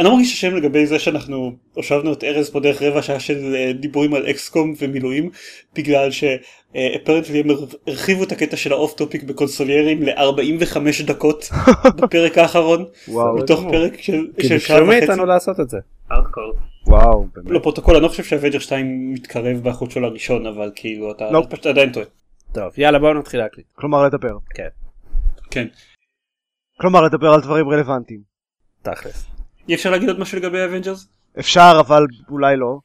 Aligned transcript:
אני 0.00 0.08
לא 0.08 0.14
מרגיש 0.14 0.32
אשם 0.32 0.56
לגבי 0.56 0.86
זה 0.86 0.98
שאנחנו 0.98 1.52
הושבנו 1.74 2.12
את 2.12 2.24
ארז 2.24 2.50
פה 2.50 2.60
דרך 2.60 2.82
רבע 2.82 3.02
שעה 3.02 3.20
של 3.20 3.54
אה, 3.54 3.72
דיבורים 3.72 4.14
על 4.14 4.30
XCOM 4.30 4.74
ומילואים 4.78 5.30
בגלל 5.74 6.10
ש 6.10 6.32
apparently 6.32 7.40
הם 7.40 7.46
הרחיבו 7.86 8.24
את 8.24 8.32
הקטע 8.32 8.56
של 8.56 8.72
ה 8.72 8.78
off 8.78 8.94
topic 8.94 9.22
בקונסוליירים 9.22 10.02
ל-45 10.02 11.06
דקות 11.06 11.48
בפרק 12.02 12.38
האחרון. 12.38 12.84
מתוך 13.38 13.60
פרק 13.70 14.00
של 14.00 14.26
כי 14.36 14.48
של 14.48 14.58
שעה 14.58 14.80
ביקשו 14.80 14.90
וחצי. 14.90 15.06
מאיתנו 15.06 15.26
לעשות 15.26 15.60
את 15.60 15.70
זה. 15.70 15.78
וואו, 16.86 17.26
באמת. 17.34 17.50
לפרוטוקול 17.50 17.94
אני 17.94 18.02
לא 18.02 18.08
חושב 18.08 18.24
שהוויצ'ר 18.24 18.58
2 18.58 19.14
מתקרב 19.14 19.56
באחוז 19.56 19.92
שלו 19.92 20.06
הראשון 20.06 20.46
אבל 20.46 20.70
כאילו 20.74 21.12
אתה 21.12 21.30
לא. 21.30 21.46
פשוט 21.50 21.66
עדיין 21.66 21.92
טועה. 21.92 22.06
טוב 22.52 22.72
יאללה 22.76 22.98
בואו 22.98 23.14
נתחיל 23.14 23.40
להקליט. 23.40 23.66
כלומר 23.72 24.06
לדבר. 24.06 24.38
כן. 24.54 24.68
כן. 25.50 25.66
כלומר 26.80 27.02
לדבר 27.02 27.28
על 27.28 27.40
דברים 27.40 27.68
רלוונטיים. 27.68 28.20
תכלס. 28.82 29.39
אי 29.70 29.74
אפשר 29.74 29.90
להגיד 29.90 30.08
עוד 30.08 30.20
משהו 30.20 30.38
לגבי 30.38 30.60
האבנג'רס? 30.60 31.06
אפשר, 31.38 31.76
אבל 31.80 32.06
אולי 32.30 32.56
לא. 32.56 32.78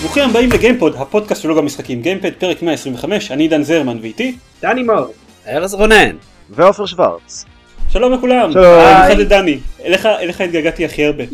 ברוכים 0.00 0.30
הבאים 0.30 0.50
לגיימפוד 0.50 0.94
הפודקאסט 0.96 1.42
של 1.42 1.48
לוג 1.48 1.58
המשחקים 1.58 2.02
גיימפד 2.02 2.32
פרק 2.38 2.62
125 2.62 3.30
אני 3.30 3.48
דן 3.48 3.62
זרמן 3.62 3.98
ואיתי 4.02 4.36
דני 4.62 4.82
מור. 4.82 5.21
ארז 5.48 5.74
רונן. 5.74 6.16
ועופר 6.50 6.86
שוורץ. 6.86 7.44
שלום 7.88 8.12
לכולם. 8.12 8.52
שלום. 8.52 8.64
במיוחד 8.64 9.16
לדני 9.18 9.58
אליך 9.84 10.06
אליך 10.06 10.40
התגעגעתי 10.40 10.84
הכי 10.84 11.04
הרבה. 11.04 11.24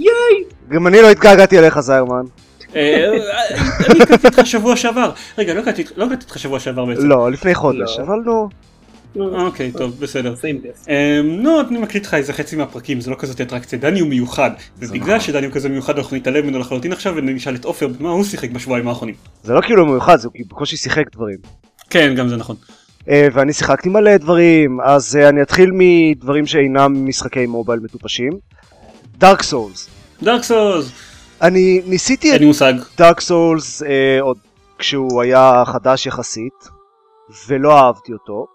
גם 0.69 0.87
אני 0.87 1.03
לא 1.03 1.11
התגעגעתי 1.11 1.59
אליך 1.59 1.81
זיירמן. 1.81 2.25
אה, 2.77 3.11
אני 3.91 4.03
הקלטתי 4.03 4.27
איתך 4.27 4.47
שבוע 4.47 4.77
שעבר 4.77 5.11
רגע 5.39 5.55
לא 5.55 5.61
הקלטתי 5.61 5.84
לא 5.97 6.06
איתך 6.11 6.39
שבוע 6.39 6.61
שעבר 6.61 6.84
בעצם. 6.84 7.09
לא, 7.09 7.33
לפני 7.33 7.55
חודש, 7.55 7.98
לא. 7.98 8.05
אבל 8.05 8.17
נו. 8.25 8.48
אוקיי 9.17 9.73
טוב 9.73 10.00
בסדר. 10.00 10.34
אה, 10.89 11.20
נו 11.25 11.61
אני 11.61 11.78
מקליט 11.78 12.06
לך 12.06 12.15
איזה 12.15 12.33
חצי 12.33 12.56
מהפרקים 12.56 13.00
זה 13.00 13.11
לא 13.11 13.17
כזאת 13.19 13.41
אטרקציה 13.41 13.78
דני 13.78 14.00
הוא 14.00 14.09
מיוחד 14.09 14.50
ובגלל 14.78 15.20
שדני 15.20 15.47
הוא 15.47 15.55
כזה 15.55 15.69
מיוחד 15.69 15.98
אנחנו 15.98 16.17
נתעלם 16.17 16.47
ממנו 16.47 16.59
לחלוטין 16.59 16.93
עכשיו 16.93 17.15
ונשאל 17.17 17.55
את 17.55 17.65
עופר 17.65 17.89
במה 17.89 18.11
הוא 18.11 18.25
שיחק 18.25 18.50
בשבועיים 18.50 18.89
האחרונים. 18.89 19.15
זה 19.43 19.53
לא 19.53 19.61
כאילו 19.61 19.87
מיוחד, 19.87 20.17
זה 20.17 20.28
בקושי 20.48 20.77
שיחק 20.77 21.05
דברים. 21.12 21.37
כן 21.91 22.15
גם 22.15 22.28
זה 22.28 22.37
נכון. 22.37 22.56
אה, 23.09 23.28
ואני 23.33 23.53
שיחקתי 23.53 23.89
מלא 23.89 24.17
דברים, 24.17 24.81
אז 24.81 25.17
אה, 25.17 25.28
אני 25.28 25.42
אתחיל 25.42 25.70
מדברים 25.73 26.47
שאינם 26.47 27.09
משחקי 27.09 27.47
מובייל 27.47 27.81
מטופשים. 27.81 28.33
דארק 29.19 29.42
סולס. 29.42 29.89
דארק 30.23 30.42
סולס 30.42 30.92
אני 31.42 31.83
ניסיתי 31.87 32.37
את. 32.37 32.41
דארק 32.98 33.20
סולס 33.20 33.83
אה, 33.83 34.19
עוד 34.20 34.39
כשהוא 34.78 35.23
היה 35.23 35.62
חדש 35.67 36.06
יחסית, 36.06 36.69
ולא 37.48 37.78
אהבתי 37.78 38.12
אותו. 38.12 38.47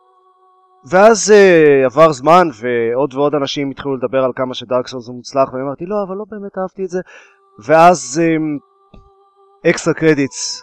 ואז 0.90 1.32
אה, 1.32 1.86
עבר 1.86 2.12
זמן 2.12 2.48
ועוד 2.62 3.14
ועוד 3.14 3.36
אנשים 3.36 3.72
התחילו 3.72 3.96
לדבר 3.98 4.24
על 4.24 4.32
כמה 4.36 4.54
שדארק 4.54 4.88
סולס 4.88 5.08
הוא 5.08 5.16
מוצלח, 5.16 5.54
ואמרתי 5.54 5.86
לא, 5.86 5.96
אבל 6.08 6.16
לא 6.16 6.26
באמת 6.32 6.58
אהבתי 6.58 6.84
את 6.84 6.90
זה. 6.90 7.00
ואז 7.66 8.22
Extra 9.70 9.94
Credits 9.94 10.62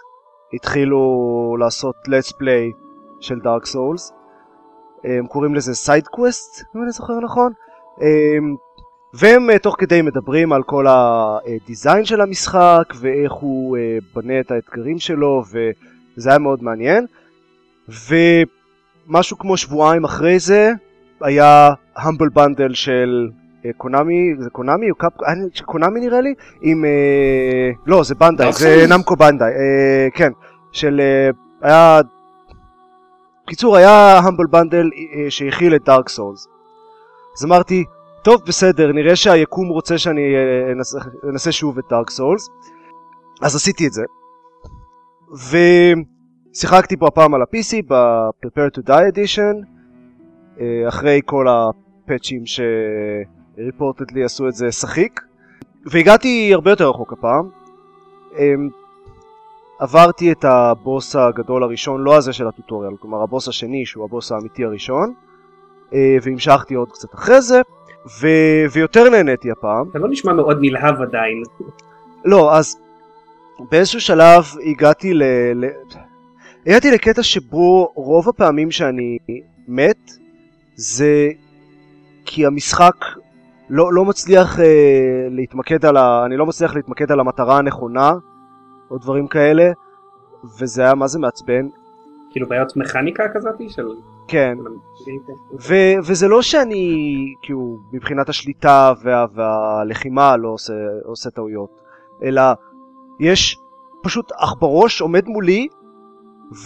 התחילו 0.55 1.57
לעשות 1.61 1.95
let's 2.07 2.33
play 2.33 2.90
של 3.21 3.39
Dark 3.41 3.67
Souls. 3.67 4.13
הם 5.05 5.27
קוראים 5.27 5.55
לזה 5.55 5.75
Side 5.75 6.07
Quest, 6.07 6.65
אם 6.77 6.83
אני 6.83 6.91
זוכר 6.91 7.21
נכון. 7.21 7.53
והם 9.15 9.51
אה, 9.51 9.59
תוך 9.59 9.77
כדי 9.79 10.03
מדברים 10.03 10.53
על 10.53 10.63
כל 10.63 10.87
הדיזיין 10.89 12.05
של 12.05 12.21
המשחק 12.21 12.85
ואיך 13.01 13.33
הוא 13.33 13.77
אה, 13.77 13.99
בנה 14.15 14.41
את 14.41 14.51
האתגרים 14.51 14.99
שלו 14.99 15.43
וזה 15.51 16.31
היה 16.31 16.39
מאוד 16.39 16.63
מעניין. 16.63 17.07
ומשהו 17.89 19.39
כמו 19.39 19.57
שבועיים 19.57 20.05
אחרי 20.05 20.39
זה 20.39 20.73
היה 21.21 21.71
Humble 21.97 22.29
Bundle 22.29 22.75
של 22.75 23.29
אה, 23.67 23.71
קונאמי, 23.77 24.35
זה 24.39 24.51
קונאמי 24.51 24.91
או 24.91 24.95
קאפ... 24.95 25.13
אה, 25.23 25.65
קונאמי 25.65 26.01
נראה 26.01 26.21
לי? 26.21 26.35
עם... 26.63 26.85
אה, 26.85 27.71
לא, 27.87 28.05
זה 28.05 28.15
בנדאי, 28.15 28.53
זה? 28.53 28.87
נמקו 28.91 29.17
בנדאי, 29.17 29.53
אה, 29.53 30.09
כן. 30.15 30.33
של... 30.73 31.01
אה, 31.01 31.31
היה... 31.63 32.01
קיצור, 33.51 33.77
היה 33.77 34.19
Humble 34.19 34.47
Bundle 34.47 34.91
אה, 34.95 35.31
שהכיל 35.31 35.75
את 35.75 35.85
Dark 35.85 36.09
Souls. 36.09 36.49
אז 37.39 37.45
אמרתי, 37.45 37.85
טוב, 38.23 38.43
בסדר, 38.47 38.93
נראה 38.93 39.17
שהיקום 39.17 39.69
רוצה 39.69 39.99
שאני 39.99 40.21
אה, 40.21 40.73
אנסה, 40.73 40.99
אנסה 41.29 41.53
שוב 41.53 41.79
את 41.79 41.85
Dark 41.91 42.11
Souls. 42.11 42.49
אז 43.43 43.57
עשיתי 43.57 43.87
את 43.87 43.93
זה. 43.93 44.03
ושיחקתי 46.53 46.97
פה 46.97 47.07
הפעם 47.07 47.35
על 47.35 47.43
ה-PC, 47.43 47.83
ב-Prepare 47.89 48.79
to 48.79 48.83
Die 48.89 49.15
Edition, 49.15 49.67
אה, 50.61 50.89
אחרי 50.89 51.21
כל 51.25 51.47
הפאצ'ים 51.49 52.43
שריפורטדלי 53.57 54.25
עשו 54.25 54.49
את 54.49 54.55
זה 54.55 54.73
שחיק. 54.73 55.21
והגעתי 55.87 56.51
הרבה 56.55 56.71
יותר 56.71 56.89
רחוק 56.89 57.13
הפעם. 57.13 57.51
עברתי 59.81 60.33
את 60.33 60.45
הבוס 60.45 61.17
הגדול 61.17 61.63
הראשון, 61.63 62.01
לא 62.01 62.17
הזה 62.17 62.33
של 62.33 62.49
הטוטוריאל, 62.49 62.93
כלומר 63.01 63.23
הבוס 63.23 63.49
השני 63.49 63.87
שהוא 63.87 64.05
הבוס 64.05 64.33
האמיתי 64.33 64.65
הראשון, 64.65 65.13
אה, 65.95 66.17
והמשכתי 66.23 66.75
עוד 66.75 66.93
קצת 66.93 67.15
אחרי 67.15 67.43
זה, 67.43 67.61
ו... 68.21 68.27
ויותר 68.73 69.09
נהניתי 69.09 69.51
הפעם. 69.51 69.89
אתה 69.91 69.99
לא 69.99 70.09
נשמע 70.09 70.33
מאוד 70.33 70.59
נלהב 70.61 71.03
עדיין. 71.03 71.43
לא, 72.25 72.55
אז 72.55 72.77
באיזשהו 73.71 74.01
שלב 74.01 74.45
הגעתי 74.71 75.15
ל... 75.15 75.23
ל... 75.55 75.65
הגעתי 76.67 76.91
לקטע 76.91 77.23
שבו 77.23 77.93
רוב 77.95 78.29
הפעמים 78.29 78.71
שאני 78.71 79.19
מת 79.69 80.11
זה 80.75 81.29
כי 82.25 82.47
המשחק 82.47 82.97
לא, 83.71 83.93
לא 83.93 84.05
מצליח 84.05 84.61
אה, 84.61 84.65
להתמקד 85.31 85.87
על 85.87 85.97
ה... 85.97 86.23
אני 86.27 86.37
לא 86.37 86.47
מצליח 86.47 86.77
להתמקד 86.77 87.13
על 87.13 87.21
המטרה 87.21 87.59
הנכונה 87.59 88.13
או 88.91 88.99
דברים 88.99 89.29
כאלה 89.29 89.73
וזה 90.61 90.83
היה 90.83 90.95
מה 90.95 91.07
זה 91.07 91.19
מעצבן. 91.19 91.69
כאילו 92.31 92.49
בעיות 92.49 92.77
מכניקה 92.77 93.23
כזאתי 93.35 93.69
של... 93.69 93.87
כן. 94.29 94.59
ו- 95.69 95.99
וזה 96.07 96.29
לא 96.29 96.43
שאני 96.43 96.97
כאילו 97.43 97.79
מבחינת 97.93 98.29
השליטה 98.29 98.93
וה- 99.03 99.27
והלחימה 99.35 100.37
לא 100.37 100.49
עושה, 100.49 100.73
עושה 101.05 101.31
טעויות 101.31 101.71
אלא 102.23 102.43
יש 103.21 103.57
פשוט 104.03 104.33
עכברוש 104.33 105.01
עומד 105.01 105.27
מולי 105.27 105.69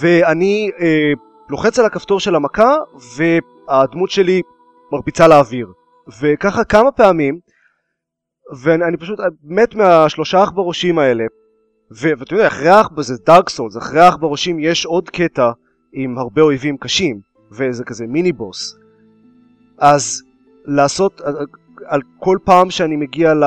ואני 0.00 0.70
אה, 0.80 1.12
לוחץ 1.50 1.78
על 1.78 1.84
הכפתור 1.84 2.20
של 2.20 2.34
המכה 2.34 2.76
והדמות 3.16 4.10
שלי 4.10 4.42
מרביצה 4.92 5.28
לאוויר. 5.28 5.72
וככה 6.20 6.64
כמה 6.64 6.92
פעמים 6.92 7.38
ואני 8.62 8.84
אני 8.84 8.96
פשוט 8.96 9.18
מת 9.44 9.74
מהשלושה 9.74 10.42
עכברושים 10.42 10.98
האלה 10.98 11.24
ואתה 12.00 12.34
יודע 12.34 12.46
אחרי 12.46 12.68
העכבר 12.68 13.02
זה 13.02 13.14
דארק 13.26 13.48
סולס 13.48 13.76
אחרי 13.76 14.00
העכברושים 14.00 14.58
יש 14.58 14.86
עוד 14.86 15.10
קטע 15.10 15.50
עם 15.92 16.18
הרבה 16.18 16.42
אויבים 16.42 16.76
קשים 16.76 17.20
וזה 17.52 17.84
כזה 17.84 18.06
מיני 18.06 18.32
בוס. 18.32 18.76
אז 19.78 20.22
לעשות 20.64 21.20
על, 21.20 21.36
על 21.86 22.00
כל 22.18 22.38
פעם 22.44 22.70
שאני 22.70 22.96
מגיע 22.96 23.34
ל, 23.34 23.44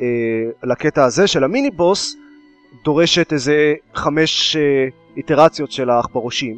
אה, 0.00 0.50
לקטע 0.62 1.04
הזה 1.04 1.26
של 1.26 1.44
המיני 1.44 1.70
בוס 1.70 2.16
דורשת 2.84 3.32
איזה 3.32 3.74
חמש 3.94 4.56
אה, 4.56 4.88
איטרציות 5.16 5.72
של 5.72 5.90
העכברושים 5.90 6.56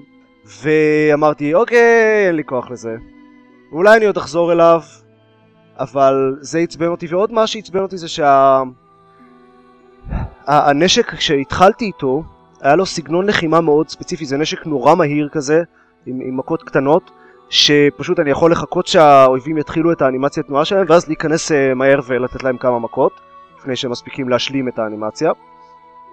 ואמרתי 0.62 1.54
אוקיי 1.54 2.26
אין 2.26 2.36
לי 2.36 2.44
כוח 2.44 2.70
לזה. 2.70 2.96
אולי 3.72 3.96
אני 3.96 4.06
עוד 4.06 4.16
אחזור 4.16 4.52
אליו 4.52 4.80
אבל 5.78 6.36
זה 6.40 6.58
עצבן 6.58 6.86
אותי 6.86 7.06
ועוד 7.06 7.32
מה 7.32 7.46
שעצבן 7.46 7.80
אותי 7.80 7.98
זה 7.98 8.08
שה... 8.08 8.62
הנשק 10.46 11.14
כשהתחלתי 11.14 11.84
איתו 11.84 12.22
היה 12.60 12.76
לו 12.76 12.86
סגנון 12.86 13.26
לחימה 13.26 13.60
מאוד 13.60 13.88
ספציפי 13.88 14.26
זה 14.26 14.36
נשק 14.36 14.66
נורא 14.66 14.94
מהיר 14.94 15.28
כזה 15.32 15.62
עם, 16.06 16.20
עם 16.24 16.36
מכות 16.36 16.62
קטנות 16.62 17.10
שפשוט 17.50 18.20
אני 18.20 18.30
יכול 18.30 18.52
לחכות 18.52 18.86
שהאויבים 18.86 19.58
יתחילו 19.58 19.92
את 19.92 20.02
האנימציה 20.02 20.42
תנועה 20.42 20.64
שלהם 20.64 20.86
ואז 20.88 21.08
להיכנס 21.08 21.52
אה, 21.52 21.74
מהר 21.74 22.00
ולתת 22.06 22.42
להם 22.42 22.56
כמה 22.56 22.78
מכות 22.78 23.12
לפני 23.58 23.76
שהם 23.76 23.90
מספיקים 23.90 24.28
להשלים 24.28 24.68
את 24.68 24.78
האנימציה. 24.78 25.32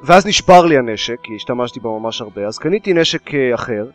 ואז 0.03 0.25
נשבר 0.25 0.65
לי 0.65 0.77
הנשק 0.77 1.17
כי 1.23 1.35
השתמשתי 1.35 1.79
בו 1.79 1.99
ממש 1.99 2.21
הרבה 2.21 2.47
אז 2.47 2.57
קניתי 2.57 2.93
נשק 2.93 3.33
אה, 3.33 3.55
אחר 3.55 3.85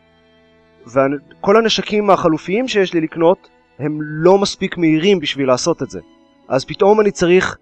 וכל 0.87 1.56
הנשקים 1.56 2.10
החלופיים 2.10 2.69
שיש 2.69 2.94
לי 2.94 3.00
לקנות 3.00 3.49
הם 3.78 3.99
לא 4.02 4.38
מספיק 4.38 4.78
מהירים 4.78 5.20
בשביל 5.20 5.49
לעשות 5.49 5.82
את 5.82 5.90
זה. 5.90 6.00
אז 6.49 6.64
פתאום 6.64 7.00
אני 7.00 7.10
צריך 7.10 7.56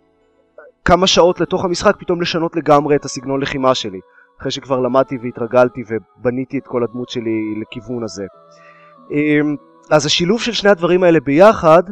כמה 0.90 1.06
שעות 1.06 1.40
לתוך 1.40 1.64
המשחק 1.64 1.96
פתאום 1.98 2.20
לשנות 2.20 2.56
לגמרי 2.56 2.96
את 2.96 3.04
הסגנון 3.04 3.40
לחימה 3.40 3.74
שלי 3.74 4.00
אחרי 4.40 4.50
שכבר 4.50 4.80
למדתי 4.80 5.18
והתרגלתי 5.22 5.82
ובניתי 5.88 6.58
את 6.58 6.66
כל 6.66 6.84
הדמות 6.84 7.08
שלי 7.08 7.54
לכיוון 7.60 8.04
הזה. 8.04 8.24
אמ, 9.10 9.56
אז 9.90 10.06
השילוב 10.06 10.40
של 10.40 10.52
שני 10.52 10.70
הדברים 10.70 11.02
האלה 11.02 11.20
ביחד 11.20 11.82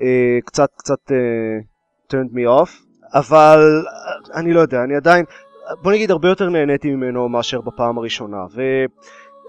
אה, 0.00 0.38
קצת 0.44 0.68
קצת 0.76 1.12
אה, 1.12 1.16
turned 2.12 2.32
me 2.32 2.64
off, 2.64 2.70
אבל 3.14 3.84
אה, 3.86 4.40
אני 4.40 4.52
לא 4.52 4.60
יודע, 4.60 4.84
אני 4.84 4.96
עדיין, 4.96 5.24
בוא 5.82 5.92
נגיד 5.92 6.10
הרבה 6.10 6.28
יותר 6.28 6.48
נהניתי 6.48 6.90
ממנו 6.90 7.28
מאשר 7.28 7.60
בפעם 7.60 7.98
הראשונה, 7.98 8.44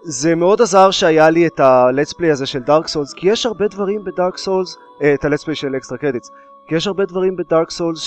וזה 0.05 0.35
מאוד 0.35 0.61
עזר 0.61 0.91
שהיה 0.91 1.29
לי 1.29 1.47
את 1.47 1.59
ה-let's 1.59 2.13
play 2.13 2.31
הזה 2.31 2.45
של 2.45 2.59
Dark 2.59 2.87
Souls, 2.87 3.13
כי 3.13 3.29
יש 3.29 3.45
הרבה 3.45 3.67
דברים 3.67 4.03
ב 4.03 4.10
Dark 4.10 4.37
Souls, 4.37 4.77
את 5.13 5.25
ה-let's 5.25 5.43
play 5.43 5.55
של 5.55 5.75
Extra 5.75 5.97
Credits, 5.97 6.31
כי 6.67 6.75
יש 6.75 6.87
הרבה 6.87 7.05
דברים 7.05 7.35
ב 7.35 7.42
Dark 7.42 7.69
Souls 7.69 8.01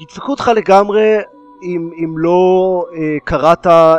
שידפקו 0.00 0.30
אותך 0.30 0.50
לגמרי 0.56 1.16
אם, 1.62 1.90
אם 2.04 2.18
לא 2.18 2.84
אה, 2.94 3.16
קראת 3.24 3.66
אה, 3.66 3.96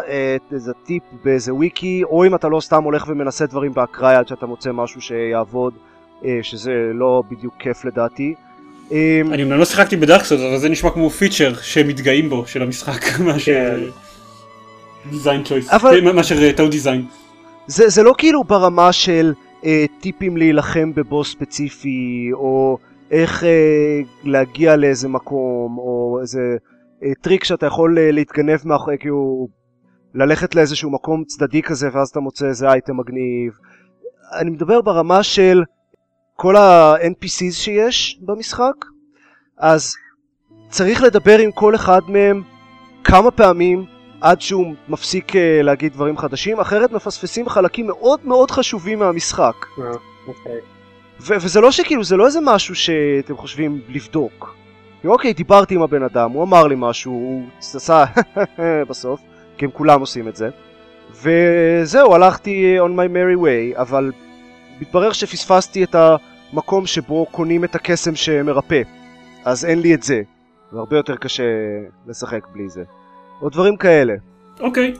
איזה 0.51 0.71
טיפ 0.86 1.03
באיזה 1.24 1.53
וויקי, 1.53 2.03
או 2.03 2.25
אם 2.25 2.36
אתה 2.36 2.48
לא 2.48 2.59
סתם 2.59 2.83
הולך 2.83 3.06
ומנסה 3.07 3.45
דברים 3.45 3.74
באקראי 3.74 4.15
עד 4.15 4.27
שאתה 4.27 4.45
מוצא 4.45 4.71
משהו 4.71 5.01
שיעבוד, 5.01 5.74
אה, 6.25 6.39
שזה 6.42 6.71
לא 6.94 7.24
בדיוק 7.31 7.53
כיף 7.59 7.86
לדעתי. 7.86 8.33
אה, 8.92 9.21
אני 9.31 9.44
אמנם 9.44 9.57
לא 9.59 9.65
שיחקתי 9.65 9.95
בדארק 9.95 10.24
סולס 10.24 10.42
אבל 10.42 10.57
זה 10.57 10.69
נשמע 10.69 10.89
כמו 10.89 11.09
פיצ'ר 11.09 11.53
שהם 11.62 11.88
מתגאים 11.88 12.30
בו 12.30 12.48
של 12.48 12.62
המשחק 12.62 13.01
מאשר 13.25 13.88
דיזיין 15.09 15.44
אבל- 15.71 16.12
מאשר 16.12 16.51
טעות 16.51 16.71
דיזיין. 16.71 17.06
זה, 17.68 17.89
זה 17.89 18.03
לא 18.03 18.13
כאילו 18.18 18.44
ברמה 18.44 18.92
של 18.94 19.33
אה, 19.65 19.86
טיפים 20.00 20.38
להילחם 20.38 20.94
בבוס 20.94 21.31
ספציפי, 21.31 22.30
או 22.33 22.77
איך 23.12 23.44
אה, 23.44 24.00
להגיע 24.24 24.75
לאיזה 24.75 25.08
מקום, 25.08 25.78
או 25.78 26.18
איזה 26.22 26.58
אה, 27.04 27.12
טריק 27.22 27.44
שאתה 27.44 27.66
יכול 27.66 27.98
אה, 28.00 28.12
להתגנב 28.12 28.60
מאחורי, 28.66 28.98
כאילו 29.00 29.48
ללכת 30.13 30.56
לאיזשהו 30.56 30.92
מקום 30.92 31.24
צדדי 31.24 31.62
כזה 31.62 31.90
ואז 31.94 32.10
אתה 32.10 32.19
מוצא 32.19 32.46
איזה 32.46 32.69
אייטם 32.69 32.98
מגניב. 32.98 33.54
אני 34.40 34.50
מדבר 34.50 34.81
ברמה 34.81 35.24
של 35.24 35.63
כל 36.36 36.56
ה-NPCs 36.56 37.54
שיש 37.54 38.19
במשחק, 38.22 38.86
אז 39.58 39.94
צריך 40.69 41.04
לדבר 41.04 41.38
עם 41.40 41.52
כל 41.52 41.75
אחד 41.75 42.02
מהם 42.08 42.42
כמה 43.04 43.31
פעמים 43.31 43.86
עד 44.22 44.42
שהוא 44.42 44.74
מפסיק 44.90 45.36
אה, 45.36 45.62
להגיד 45.62 45.94
דברים 45.94 46.18
חדשים, 46.18 46.60
אחרת 46.60 46.92
מפספסים 46.92 47.50
חלקים 47.50 47.88
מאוד 47.88 48.19
מאוד 48.24 48.52
חשובים 48.52 49.00
מהמשחק. 49.00 49.56
אה, 49.80 49.92
אוקיי. 50.28 50.58
ו- 50.58 50.81
וזה 51.26 51.62
לא 51.62 51.72
שכאילו, 51.72 52.04
זה 52.04 52.18
לא 52.18 52.26
איזה 52.26 52.40
משהו 52.44 52.76
שאתם 52.76 53.38
חושבים 53.38 53.82
לבדוק. 53.90 54.56
אוקיי, 55.06 55.34
דיברתי 55.34 55.76
עם 55.76 55.82
הבן 55.82 56.04
אדם, 56.04 56.32
הוא 56.32 56.44
אמר 56.44 56.68
לי 56.68 56.76
משהו, 56.78 57.12
הוא 57.12 57.44
עשה 57.60 58.06
בסוף, 58.90 59.20
כי 59.58 59.66
הם 59.66 59.72
כולם 59.72 60.00
עושים 60.00 60.28
את 60.28 60.36
זה. 60.36 60.50
וזהו, 61.12 62.16
הלכתי 62.16 62.78
on 62.80 62.90
my 62.90 63.14
merry 63.14 63.44
way, 63.44 63.82
אבל 63.82 64.12
מתברר 64.82 65.12
שפספסתי 65.12 65.84
את 65.84 65.96
המקום 65.96 66.86
שבו 66.86 67.26
קונים 67.32 67.64
את 67.64 67.76
הקסם 67.76 68.16
שמרפא. 68.16 68.82
אז 69.46 69.66
אין 69.66 69.80
לי 69.80 69.94
את 69.94 70.04
זה. 70.04 70.22
זה 70.72 70.80
הרבה 70.80 70.98
יותר 70.98 71.16
קשה 71.16 71.44
לשחק 72.08 72.48
בלי 72.54 72.70
זה. 72.70 72.84
או 73.42 73.50
דברים 73.50 73.78
כאלה. 73.78 74.14
אוקיי. 74.60 74.94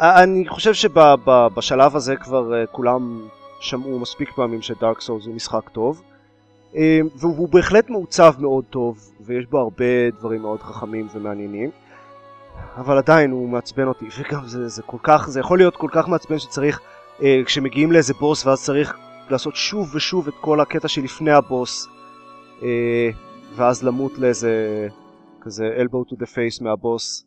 אני 0.00 0.48
חושב 0.48 0.74
שבשלב 0.74 1.96
הזה 1.96 2.16
כבר 2.16 2.54
אה, 2.54 2.66
כולם 2.66 3.28
שמעו 3.60 3.98
מספיק 3.98 4.32
פעמים 4.32 4.62
שדארק 4.62 5.00
סולס 5.00 5.26
הוא 5.26 5.34
משחק 5.34 5.68
טוב. 5.68 6.02
אה, 6.76 7.00
והוא 7.16 7.48
בהחלט 7.48 7.90
מעוצב 7.90 8.34
מאוד 8.38 8.64
טוב, 8.70 9.12
ויש 9.20 9.46
בו 9.46 9.58
הרבה 9.58 10.10
דברים 10.18 10.42
מאוד 10.42 10.60
חכמים 10.60 11.08
ומעניינים. 11.14 11.70
אבל 12.76 12.98
עדיין 12.98 13.30
הוא 13.30 13.48
מעצבן 13.48 13.86
אותי, 13.86 14.08
וגם 14.18 14.46
זה, 14.46 14.68
זה 14.68 14.82
כל 14.82 14.96
כך, 15.02 15.28
זה 15.28 15.40
יכול 15.40 15.58
להיות 15.58 15.76
כל 15.76 15.88
כך 15.92 16.08
מעצבן 16.08 16.38
שצריך, 16.38 16.80
אה, 17.22 17.40
כשמגיעים 17.46 17.92
לאיזה 17.92 18.14
בוס 18.14 18.46
ואז 18.46 18.64
צריך 18.64 18.96
לעשות 19.30 19.56
שוב 19.56 19.94
ושוב 19.94 20.28
את 20.28 20.34
כל 20.40 20.60
הקטע 20.60 20.88
שלפני 20.88 21.30
הבוס, 21.30 21.88
אה, 22.62 23.10
ואז 23.56 23.84
למות 23.84 24.18
לאיזה 24.18 24.88
כזה 25.40 25.64
elbow 25.76 26.12
to 26.12 26.16
the 26.16 26.26
face 26.26 26.64
מהבוס, 26.64 27.26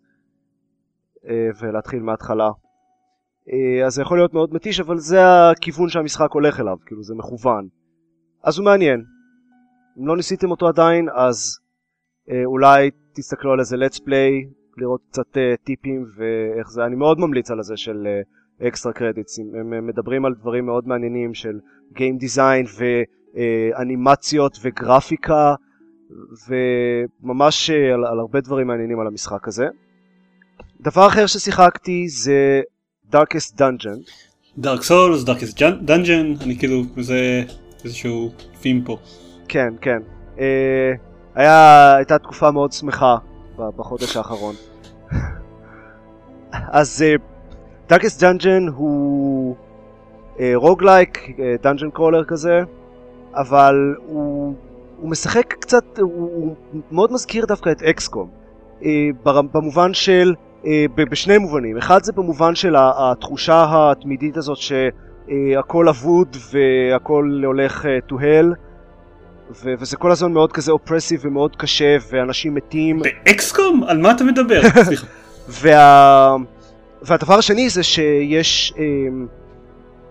אה, 1.29 1.49
ולהתחיל 1.59 1.99
מההתחלה. 1.99 2.49
אה, 3.51 3.85
אז 3.85 3.93
זה 3.93 4.01
יכול 4.01 4.17
להיות 4.17 4.33
מאוד 4.33 4.53
מתיש, 4.53 4.79
אבל 4.79 4.97
זה 4.97 5.49
הכיוון 5.51 5.89
שהמשחק 5.89 6.31
הולך 6.31 6.59
אליו, 6.59 6.77
כאילו 6.85 7.03
זה 7.03 7.15
מכוון. 7.15 7.67
אז 8.43 8.57
הוא 8.57 8.65
מעניין. 8.65 9.03
אם 9.99 10.07
לא 10.07 10.17
ניסיתם 10.17 10.51
אותו 10.51 10.67
עדיין, 10.67 11.07
אז 11.15 11.59
אה, 12.29 12.45
אולי 12.45 12.91
תסתכלו 13.13 13.53
על 13.53 13.59
איזה 13.59 13.75
let's 13.77 13.99
play, 13.99 14.47
לראות 14.77 15.01
קצת 15.09 15.37
אה, 15.37 15.53
טיפים 15.63 16.05
ואיך 16.15 16.69
זה, 16.69 16.85
אני 16.85 16.95
מאוד 16.95 17.19
ממליץ 17.19 17.51
על 17.51 17.59
הזה 17.59 17.77
של 17.77 18.07
אקסטרה 18.67 18.93
קרדיטס, 18.93 19.39
הם, 19.39 19.87
מדברים 19.87 20.25
על 20.25 20.33
דברים 20.33 20.65
מאוד 20.65 20.87
מעניינים 20.87 21.33
של 21.33 21.59
Game 21.93 22.23
Design 22.23 22.83
ואנימציות 23.35 24.57
וגרפיקה, 24.61 25.55
וממש 26.47 27.69
על, 27.69 28.05
על 28.05 28.19
הרבה 28.19 28.41
דברים 28.41 28.67
מעניינים 28.67 28.99
על 28.99 29.07
המשחק 29.07 29.47
הזה. 29.47 29.67
דבר 30.81 31.07
אחר 31.07 31.25
ששיחקתי 31.25 32.09
זה 32.09 32.61
Darkest 33.11 33.59
Dungeon. 33.59 34.11
Dark 34.57 34.83
Souls, 34.83 35.23
Darkest 35.23 35.53
Dungeon, 35.81 36.33
אני 36.41 36.57
כאילו, 36.59 36.81
זה 36.97 37.43
איזשהו 37.83 38.31
theme 38.61 38.83
פה. 38.83 38.97
כן, 39.47 39.73
כן. 39.81 39.99
אה, 40.39 40.93
היה, 41.35 41.95
הייתה 41.95 42.17
תקופה 42.17 42.51
מאוד 42.51 42.71
שמחה 42.71 43.17
בחודש 43.57 44.17
האחרון. 44.17 44.55
אז 46.51 47.05
אה, 47.05 47.15
Darkest 47.89 48.19
Dungeon 48.19 48.71
הוא 48.75 49.55
אה, 50.39 50.51
roguelike, 50.55 51.19
dungeon 51.61 51.89
crawler 51.89 52.23
כזה, 52.23 52.59
אבל 53.33 53.95
הוא, 54.05 54.53
הוא 54.97 55.09
משחק 55.09 55.53
קצת, 55.59 55.99
הוא, 55.99 56.29
הוא 56.33 56.55
מאוד 56.91 57.13
מזכיר 57.13 57.45
דווקא 57.45 57.69
את 57.71 57.81
XCOM. 57.81 58.29
אה, 58.83 59.09
במובן 59.53 59.93
של, 59.93 60.33
אה, 60.37 60.52
בשני 60.95 61.37
מובנים. 61.37 61.77
אחד 61.77 62.03
זה 62.03 62.11
במובן 62.11 62.55
של 62.55 62.75
התחושה 62.77 63.65
התמידית 63.69 64.37
הזאת 64.37 64.57
שהכל 64.57 65.89
אבוד 65.89 66.37
והכל 66.51 67.41
הולך 67.45 67.85
אה, 67.85 67.97
to 68.09 68.13
hell. 68.13 68.55
ו- 69.63 69.73
וזה 69.79 69.97
כל 69.97 70.11
הזמן 70.11 70.31
מאוד 70.31 70.51
כזה 70.51 70.71
oppressive 70.71 71.21
ומאוד 71.23 71.55
קשה 71.55 71.97
ואנשים 72.11 72.55
מתים 72.55 72.99
ב 72.99 73.13
XCOM? 73.13 73.83
על 73.83 73.97
מה 73.97 74.11
אתה 74.11 74.23
מדבר? 74.23 74.61
סליחה. 74.85 75.07
וה... 75.47 76.35
והדבר 77.01 77.33
השני 77.33 77.69
זה 77.69 77.83
שיש 77.83 78.73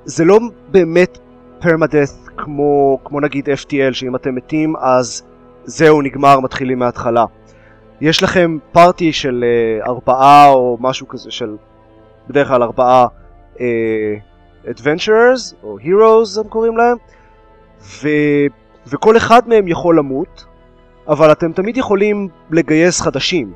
זה 0.05 0.25
לא 0.25 0.39
באמת 0.69 1.19
פרמדאט 1.61 2.09
כמו, 2.37 2.99
כמו 3.05 3.21
נגיד 3.21 3.49
FTL 3.49 3.93
שאם 3.93 4.17
אתם 4.17 4.35
מתים 4.35 4.77
אז 4.77 5.23
זהו 5.65 6.03
נגמר 6.03 6.41
מתחילים 6.41 6.79
מההתחלה 6.79 7.25
יש 8.03 8.23
לכם 8.23 8.59
פארטי 8.73 9.13
של 9.13 9.45
אה, 9.45 9.87
ארבעה 9.87 10.51
או 10.51 10.77
משהו 10.81 11.09
כזה 11.09 11.31
של 11.31 11.57
בדרך 12.29 12.49
כלל 12.49 12.63
ארבעה 12.63 13.07
אה, 13.61 14.15
adventurers 14.65 15.55
או 15.63 15.79
heroes 15.79 16.41
הם 16.41 16.49
קוראים 16.49 16.77
להם 16.77 16.97
ו... 17.81 18.09
וכל 18.87 19.17
אחד 19.17 19.49
מהם 19.49 19.69
יכול 19.69 19.99
למות 19.99 20.45
אבל 21.09 21.33
אתם 21.33 21.53
תמיד 21.53 21.77
יכולים 21.77 22.29
לגייס 22.51 23.01
חדשים. 23.01 23.53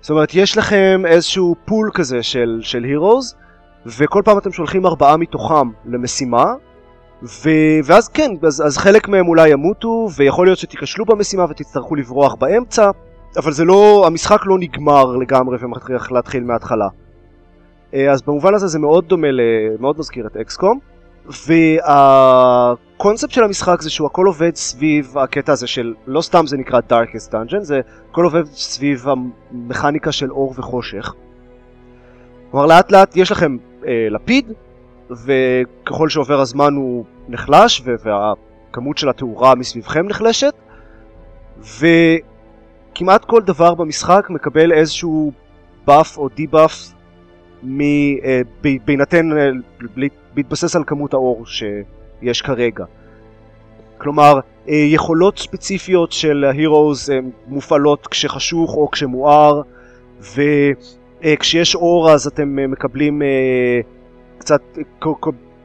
זאת 0.00 0.10
אומרת, 0.10 0.34
יש 0.34 0.58
לכם 0.58 1.02
איזשהו 1.06 1.56
פול 1.64 1.90
כזה 1.94 2.22
של, 2.22 2.60
של 2.62 2.84
הירוז, 2.84 3.36
וכל 3.86 4.22
פעם 4.24 4.38
אתם 4.38 4.52
שולחים 4.52 4.86
ארבעה 4.86 5.16
מתוכם 5.16 5.68
למשימה, 5.84 6.54
ו... 7.22 7.50
ואז 7.84 8.08
כן, 8.08 8.30
אז, 8.46 8.62
אז 8.66 8.78
חלק 8.78 9.08
מהם 9.08 9.28
אולי 9.28 9.48
ימותו, 9.48 10.08
ויכול 10.16 10.46
להיות 10.46 10.58
שתיכשלו 10.58 11.04
במשימה 11.04 11.44
ותצטרכו 11.50 11.94
לברוח 11.94 12.34
באמצע, 12.34 12.90
אבל 13.36 13.52
זה 13.52 13.64
לא, 13.64 14.04
המשחק 14.06 14.40
לא 14.44 14.58
נגמר 14.58 15.16
לגמרי 15.16 15.56
ומתחיל 15.60 15.96
להתחיל 16.10 16.44
מההתחלה. 16.44 16.88
אה, 17.94 18.12
אז 18.12 18.22
במובן 18.22 18.54
הזה 18.54 18.66
זה 18.66 18.78
מאוד 18.78 19.08
דומה, 19.08 19.30
ל... 19.30 19.40
מאוד 19.80 19.98
מזכיר 19.98 20.26
את 20.26 20.36
אקסקום, 20.36 20.78
והקונספט 21.46 23.30
של 23.30 23.44
המשחק 23.44 23.82
זה 23.82 23.90
שהוא 23.90 24.06
הכל 24.06 24.26
עובד 24.26 24.54
סביב 24.54 25.18
הקטע 25.18 25.52
הזה 25.52 25.66
של, 25.66 25.94
לא 26.06 26.20
סתם 26.20 26.46
זה 26.46 26.56
נקרא 26.56 26.80
Darkest 26.90 27.32
Dungeon, 27.32 27.60
זה 27.60 27.80
הכל 28.10 28.24
עובד 28.24 28.44
סביב 28.44 29.04
המכניקה 29.08 30.12
של 30.12 30.30
אור 30.30 30.54
וחושך. 30.56 31.14
כלומר 32.50 32.66
לאט 32.66 32.92
לאט 32.92 33.16
יש 33.16 33.32
לכם 33.32 33.56
אה, 33.86 34.06
לפיד, 34.10 34.52
וככל 35.10 36.08
שעובר 36.08 36.40
הזמן 36.40 36.74
הוא 36.74 37.04
נחלש, 37.28 37.82
ו- 37.84 37.94
והכמות 38.04 38.98
של 38.98 39.08
התאורה 39.08 39.54
מסביבכם 39.54 40.06
נחלשת, 40.06 40.54
וכמעט 42.92 43.24
כל 43.24 43.42
דבר 43.42 43.74
במשחק 43.74 44.26
מקבל 44.30 44.72
איזשהו 44.72 45.32
באף 45.86 46.18
או 46.18 46.28
דיבאף 46.28 46.92
אה, 47.80 48.40
בהינתן, 48.84 49.32
אה, 49.32 49.50
בהתבסס 50.34 50.76
על 50.76 50.84
כמות 50.86 51.14
האור 51.14 51.44
שיש 51.46 52.42
כרגע. 52.42 52.84
כלומר, 53.98 54.40
אה, 54.68 54.74
יכולות 54.74 55.38
ספציפיות 55.38 56.12
של 56.12 56.44
ההירוז 56.48 57.12
מופעלות 57.46 58.06
כשחשוך 58.06 58.74
או 58.74 58.90
כשמואר, 58.90 59.62
וכשיש 60.20 61.74
אור 61.74 62.10
אז 62.10 62.26
אתם 62.26 62.70
מקבלים 62.70 63.22
קצת, 64.38 64.62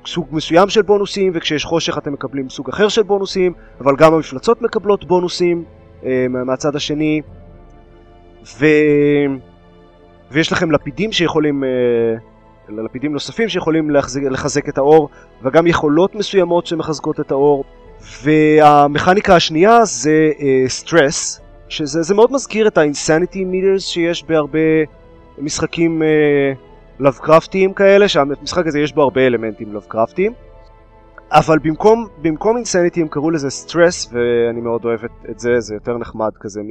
סוג 0.06 0.28
מסוים 0.32 0.70
של 0.70 0.82
בונוסים, 0.82 1.32
וכשיש 1.36 1.66
חושך 1.66 1.98
אתם 1.98 2.14
מקבלים 2.14 2.50
סוג 2.50 2.70
אחר 2.70 2.88
של 2.88 3.04
בונוסים, 3.04 3.54
אבל 3.82 3.96
גם 3.96 4.14
המפלצות 4.14 4.62
מקבלות 4.62 5.06
בונוסים 5.06 5.64
מהצד 6.30 6.76
השני. 6.76 7.22
ו... 8.60 8.66
ויש 10.32 10.52
לכם 10.52 10.72
לפידים 10.72 11.12
שיכולים, 11.12 11.64
אה, 11.64 11.70
לפידים 12.84 13.14
נוספים 13.14 13.50
שיכולים 13.50 13.92
לחזק, 13.92 14.22
לחזק 14.22 14.70
את 14.70 14.78
האור, 14.78 15.10
וגם 15.44 15.68
יכולות 15.68 16.16
מסוימות 16.16 16.68
שמחזקות 16.68 17.20
את 17.20 17.32
האור. 17.32 17.64
והמכניקה 18.24 19.36
השנייה 19.36 19.86
זה 19.86 20.32
סטרס, 20.68 21.42
שזה 21.70 22.02
זה 22.02 22.16
מאוד 22.16 22.32
מזכיר 22.32 22.68
את 22.68 22.78
ה-insanity 22.78 23.36
meters 23.36 23.80
שיש 23.80 24.24
בהרבה 24.24 24.60
משחקים 25.38 26.02
לאבקראפטיים 27.00 27.74
כאלה, 27.74 28.08
שהמשחק 28.08 28.68
הזה 28.68 28.80
יש 28.80 28.94
בו 28.94 29.02
הרבה 29.02 29.28
אלמנטים 29.28 29.74
לאבקראפטיים. 29.74 30.34
אבל 31.32 31.60
במקום, 31.60 32.08
במקום 32.22 32.56
insanity 32.56 33.02
הם 33.02 33.08
קראו 33.08 33.32
לזה 33.32 33.50
סטרס, 33.50 34.14
ואני 34.14 34.62
מאוד 34.62 34.86
אוהב 34.86 35.04
את, 35.04 35.12
את 35.30 35.40
זה, 35.40 35.60
זה 35.60 35.74
יותר 35.74 35.98
נחמד 35.98 36.32
כזה 36.40 36.62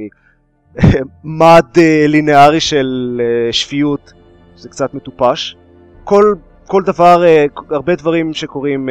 ממד 1.23 1.65
אה, 1.77 2.05
לינארי 2.07 2.59
של 2.59 3.21
אה, 3.23 3.53
שפיות, 3.53 4.13
זה 4.55 4.69
קצת 4.69 4.93
מטופש. 4.93 5.55
כל, 6.03 6.35
כל 6.67 6.83
דבר, 6.85 7.25
אה, 7.25 7.45
הרבה 7.69 7.95
דברים 7.95 8.33
שקורים 8.33 8.89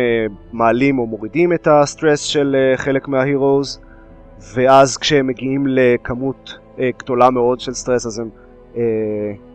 מעלים 0.52 0.98
או 0.98 1.06
מורידים 1.06 1.52
את 1.52 1.68
הסטרס 1.70 2.20
של 2.20 2.56
חלק 2.76 3.08
מה 3.08 3.24
heroes, 3.24 3.80
ואז 4.54 4.96
כשהם 4.96 5.26
מגיעים 5.26 5.66
לכמות 5.68 6.58
גדולה 6.98 7.30
מאוד 7.30 7.60
של 7.60 7.74
סטרס 7.74 8.06
אז 8.06 8.18
הם 8.18 8.28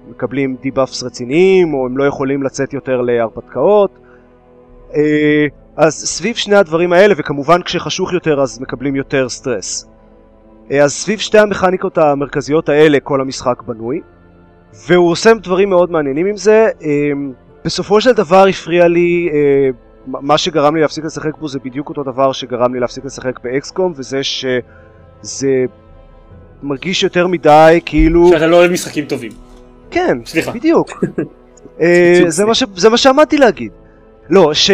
מקבלים 0.10 0.56
debuffs 0.62 1.04
רציניים, 1.04 1.74
או 1.74 1.86
הם 1.86 1.98
לא 1.98 2.04
יכולים 2.04 2.44
לצאת 2.44 2.74
יותר 2.74 3.02
להרפתקאות. 3.02 3.92
אז 5.82 5.94
סביב 5.94 6.36
שני 6.36 6.56
הדברים 6.56 6.94
האלה, 6.94 7.14
וכמובן 7.18 7.62
כשחשוך 7.62 8.14
יותר 8.14 8.42
אז 8.42 8.60
מקבלים 8.60 8.96
יותר 8.96 9.30
סטרס. 9.30 9.88
אה, 10.72 10.84
אז 10.84 10.94
סביב 10.94 11.20
שתי 11.20 11.40
המכניקות 11.40 11.98
המרכזיות 11.98 12.70
האלה 12.70 13.00
כל 13.00 13.22
המשחק 13.22 13.62
בנוי, 13.62 14.02
והוא 14.88 15.12
עושה 15.12 15.34
דברים 15.34 15.70
מאוד 15.70 15.92
מעניינים 15.92 16.26
עם 16.26 16.38
זה. 16.38 16.68
אה, 16.84 17.12
בסופו 17.66 18.02
של 18.02 18.12
דבר 18.12 18.48
הפריע 18.48 18.88
לי, 18.88 19.30
אה, 19.34 19.70
מה 20.06 20.38
שגרם 20.38 20.76
לי 20.76 20.82
להפסיק 20.82 21.06
לשחק 21.06 21.38
בו 21.38 21.48
זה 21.48 21.60
בדיוק 21.60 21.90
אותו 21.90 22.04
דבר 22.04 22.32
שגרם 22.32 22.74
לי 22.74 22.80
להפסיק 22.80 23.06
לשחק 23.06 23.40
באקסקום, 23.44 23.94
וזה 23.96 24.24
שזה 24.24 25.66
מרגיש 26.64 27.04
יותר 27.04 27.28
מדי 27.28 27.80
כאילו... 27.86 28.30
שאתה 28.30 28.48
לא 28.48 28.56
אוהב 28.56 28.72
משחקים 28.72 29.06
טובים. 29.06 29.32
כן, 29.92 30.18
סליחה. 30.26 30.52
בדיוק. 30.52 31.04
זה, 32.28 32.46
מה 32.46 32.56
ש... 32.56 32.64
זה 32.76 32.90
מה 32.90 32.98
שעמדתי 32.98 33.38
להגיד. 33.38 33.72
לא, 34.30 34.54
ש... 34.54 34.72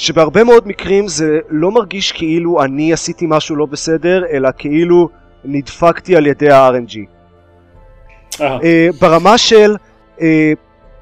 שבהרבה 0.00 0.44
מאוד 0.44 0.68
מקרים 0.68 1.08
זה 1.08 1.38
לא 1.48 1.70
מרגיש 1.70 2.12
כאילו 2.12 2.64
אני 2.64 2.92
עשיתי 2.92 3.24
משהו 3.28 3.56
לא 3.56 3.66
בסדר, 3.66 4.22
אלא 4.32 4.48
כאילו 4.58 5.08
נדפקתי 5.44 6.16
על 6.16 6.26
ידי 6.26 6.50
ה-RNG. 6.50 6.98
אה, 8.40 8.58
אה, 8.62 8.88
ברמה 9.00 9.38
של 9.38 9.76
אה, 10.20 10.52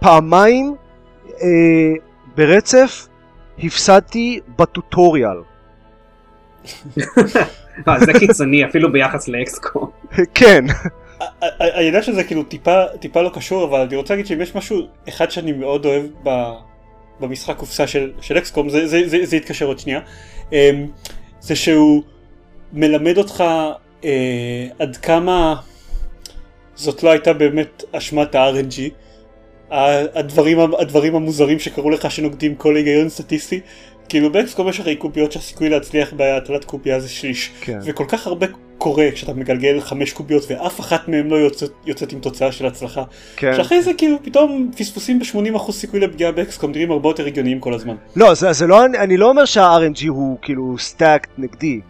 פעמיים 0.01 0.75
אה, 1.43 1.49
ברצף 2.37 3.09
הפסדתי 3.59 4.41
בטוטוריאל. 4.59 5.37
זה 7.99 8.13
קיצוני 8.19 8.65
אפילו 8.65 8.93
ביחס 8.93 9.29
לאקסקום. 9.29 9.91
כן, 10.35 10.65
אני 11.61 11.85
יודע 11.85 12.03
שזה 12.03 12.25
כאילו 12.25 12.43
טיפה 12.43 12.85
טיפה 13.01 13.23
לא 13.23 13.31
קשור 13.35 13.65
אבל 13.65 13.81
אני 13.81 13.97
רוצה 13.97 14.15
להגיד 14.15 14.27
שאם 14.27 14.41
יש 14.41 14.55
משהו 14.55 14.87
אחד 15.09 15.31
שאני 15.31 15.53
מאוד 15.53 15.85
אוהב 15.87 16.05
ב- 16.23 16.69
במשחק 17.21 17.57
קופסה 17.57 17.87
של, 17.87 18.13
של 18.21 18.39
אקסקום 18.39 18.69
זה, 18.69 18.87
זה, 18.87 19.09
זה, 19.09 19.19
זה 19.27 19.37
יתקשר 19.37 19.67
עוד 19.67 19.79
שנייה. 19.79 20.01
אמ, 20.53 20.87
זה 21.41 21.57
שהוא 21.57 22.03
מלמד 22.73 23.19
אותך 23.19 23.45
אה, 24.05 24.67
עד 24.79 24.97
כמה 24.97 25.55
זאת 26.75 27.03
לא 27.03 27.11
הייתה 27.11 27.33
באמת 27.33 27.85
אשמת 27.93 28.35
ה-RNG 28.35 28.81
הדברים, 29.71 30.59
הדברים 30.61 31.15
המוזרים 31.15 31.59
שקרו 31.59 31.91
לך 31.91 32.11
שנוגדים 32.11 32.55
כל 32.55 32.77
היגיון 32.77 33.09
סטטיסטי 33.09 33.61
כאילו 34.09 34.33
באקסקום 34.33 34.69
יש 34.69 34.81
הרי 34.81 34.97
קוביות 34.97 35.33
שהסיכוי 35.33 35.69
להצליח 35.69 36.13
בהטלת 36.13 36.65
קובייה 36.65 37.01
זה 37.01 37.09
שליש 37.09 37.51
כן. 37.61 37.79
וכל 37.85 38.05
כך 38.09 38.27
הרבה 38.27 38.47
קורה 38.79 39.11
כשאתה 39.13 39.33
מגלגל 39.33 39.81
חמש 39.81 40.13
קוביות 40.13 40.45
ואף 40.51 40.81
אחת 40.81 41.09
מהן 41.09 41.29
לא 41.29 41.37
יוצאת, 41.37 41.71
יוצאת 41.87 42.13
עם 42.13 42.21
תוצאה 42.21 42.53
של 42.53 42.67
הצלחה. 42.67 43.03
כן. 43.37 43.53
שאחרי 43.57 43.83
זה 43.83 43.95
כאילו 43.95 44.19
פתאום 44.23 44.71
פספוסים 44.77 45.19
ב-80% 45.19 45.73
סיכוי 45.73 46.01
לפגיעה 46.01 46.33
ב 46.33 46.40
XCOM 46.40 46.71
נראים 46.71 46.91
הרבה 46.91 47.09
יותר 47.09 47.27
הגיוניים 47.27 47.61
כל 47.61 47.75
הזמן. 47.75 47.95
לא, 48.17 48.35
זה, 48.35 48.53
זה 48.53 48.67
לא, 48.67 48.85
אני 48.85 49.17
לא 49.17 49.29
אומר 49.29 49.45
שה-RNG 49.45 50.09
הוא 50.09 50.39
כאילו 50.43 50.79
stacked 50.79 51.31
נגדי. 51.39 51.81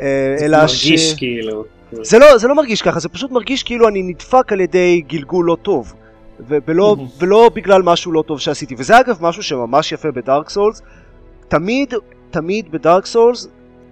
אה, 0.00 0.34
זה 0.38 0.44
אלא 0.44 0.58
מרגיש 0.58 1.14
כאילו. 1.14 1.64
זה 1.92 2.18
לא, 2.18 2.38
זה 2.38 2.48
לא 2.48 2.54
מרגיש 2.54 2.82
ככה, 2.82 3.00
זה 3.00 3.08
פשוט 3.08 3.30
מרגיש 3.30 3.62
כאילו 3.62 3.88
אני 3.88 4.02
נדפק 4.02 4.52
על 4.52 4.60
ידי 4.60 5.02
גלגול 5.06 5.44
לא 5.44 5.56
טוב. 5.62 5.94
ולא. 6.48 6.96
ולא 7.18 7.50
בגלל 7.54 7.82
משהו 7.82 8.12
לא 8.12 8.22
טוב 8.26 8.40
שעשיתי. 8.40 8.74
וזה 8.78 9.00
אגב 9.00 9.18
משהו 9.20 9.42
שממש 9.42 9.92
יפה 9.92 10.10
ב 10.10 10.18
Dark 10.18 10.50
Souls. 10.50 10.82
תמיד, 11.48 11.94
תמיד 12.30 12.72
ב 12.72 12.79
Dark 12.79 13.06
Souls, 13.06 13.48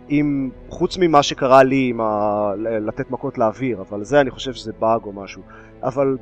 עם, 0.09 0.50
חוץ 0.68 0.99
ממה 0.99 1.23
שקרה 1.23 1.62
לי 1.62 1.88
עם 1.90 2.00
ה... 2.00 2.52
לתת 2.59 3.11
מכות 3.11 3.38
לאוויר, 3.38 3.80
אבל 3.80 4.04
זה 4.04 4.21
אני 4.21 4.30
חושב 4.30 4.52
שזה 4.52 4.73
באג 4.78 5.04
או 5.04 5.12
משהו. 5.12 5.42
אבל 5.82 6.16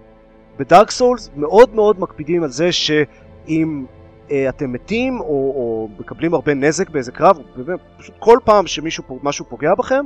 ב 0.59 0.65
Dark 0.65 0.91
Souls 0.91 1.31
מאוד 1.37 1.75
מאוד 1.75 2.01
מקפידים 2.01 2.43
על 2.43 2.49
זה 2.49 2.73
שאם 2.73 3.85
אה, 4.31 4.49
אתם 4.49 4.73
מתים 4.73 5.21
או, 5.21 5.27
או 5.27 5.89
מקבלים 5.99 6.35
הרבה 6.35 6.55
נזק 6.55 6.91
באיזה 6.91 7.13
קרב, 7.13 7.39
באמת, 7.57 7.81
פשוט 7.99 8.15
כל 8.19 8.39
פעם 8.45 8.67
שמישהו 8.67 9.05
פוגע 9.49 9.75
בכם, 9.75 10.05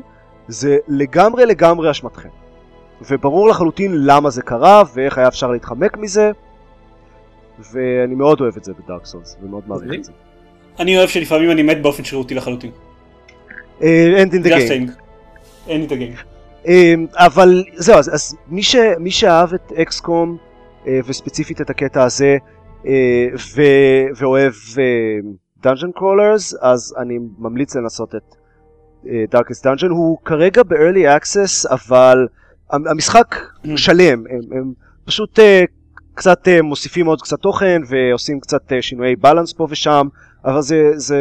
זה 0.48 0.76
לגמרי 0.88 1.46
לגמרי 1.46 1.90
אשמתכם. 1.90 2.28
וברור 3.10 3.48
לחלוטין 3.48 3.92
למה 3.94 4.30
זה 4.30 4.42
קרה 4.42 4.82
ואיך 4.94 5.18
היה 5.18 5.28
אפשר 5.28 5.50
להתחמק 5.50 5.96
מזה. 5.96 6.30
ואני 7.72 8.14
מאוד 8.14 8.40
אוהב 8.40 8.56
את 8.56 8.64
זה 8.64 8.72
ב 8.72 8.79
Dark 8.79 9.04
Souls 9.04 9.36
ומאוד 9.42 9.68
מעריך 9.68 9.94
את 9.98 10.04
זה. 10.04 10.12
אני 10.78 10.98
אוהב 10.98 11.08
שלפעמים 11.08 11.50
אני 11.50 11.62
מת 11.62 11.82
באופן 11.82 12.04
שרירותי 12.04 12.34
לחלוטין. 12.34 12.70
אה, 13.82 14.24
זה 14.42 14.54
game. 14.54 14.54
הסטיינג. 14.56 14.90
אין 15.68 15.84
את 15.84 15.92
ה 15.92 15.96
game. 15.96 16.12
אמ, 16.66 17.06
אבל 17.14 17.64
זהו, 17.74 17.98
אז, 17.98 18.14
אז 18.14 18.36
מי, 18.48 18.62
ש, 18.62 18.76
מי 18.98 19.10
שאהב 19.10 19.54
את 19.54 19.72
XCOM 19.72 20.36
אה, 20.86 21.00
וספציפית 21.06 21.60
את 21.60 21.70
הקטע 21.70 22.04
הזה 22.04 22.36
אה, 22.86 23.26
ו, 23.56 23.62
ואוהב 24.16 24.52
dungeon 25.62 25.92
crawlers, 25.94 26.54
אז 26.60 26.94
אני 26.98 27.18
ממליץ 27.38 27.76
לנסות 27.76 28.14
את 28.14 28.34
Darkest 29.30 29.66
Dungeon. 29.66 29.88
הוא 29.90 30.18
כרגע 30.24 30.62
ב-early 30.62 31.20
access, 31.20 31.70
אבל 31.72 32.26
המ- 32.70 32.86
המשחק 32.86 33.36
שלם, 33.76 34.24
הם, 34.30 34.40
הם 34.58 34.72
פשוט 35.04 35.38
אה, 35.38 35.62
קצת 36.14 36.48
אה, 36.48 36.62
מוסיפים 36.62 37.06
עוד 37.06 37.22
קצת 37.22 37.40
תוכן 37.40 37.82
ועושים 37.86 38.40
קצת 38.40 38.72
אה, 38.72 38.82
שינויי 38.82 39.16
balance 39.16 39.52
פה 39.52 39.66
ושם, 39.70 40.06
אבל 40.44 40.62
זה, 40.62 40.90
זה, 40.94 41.18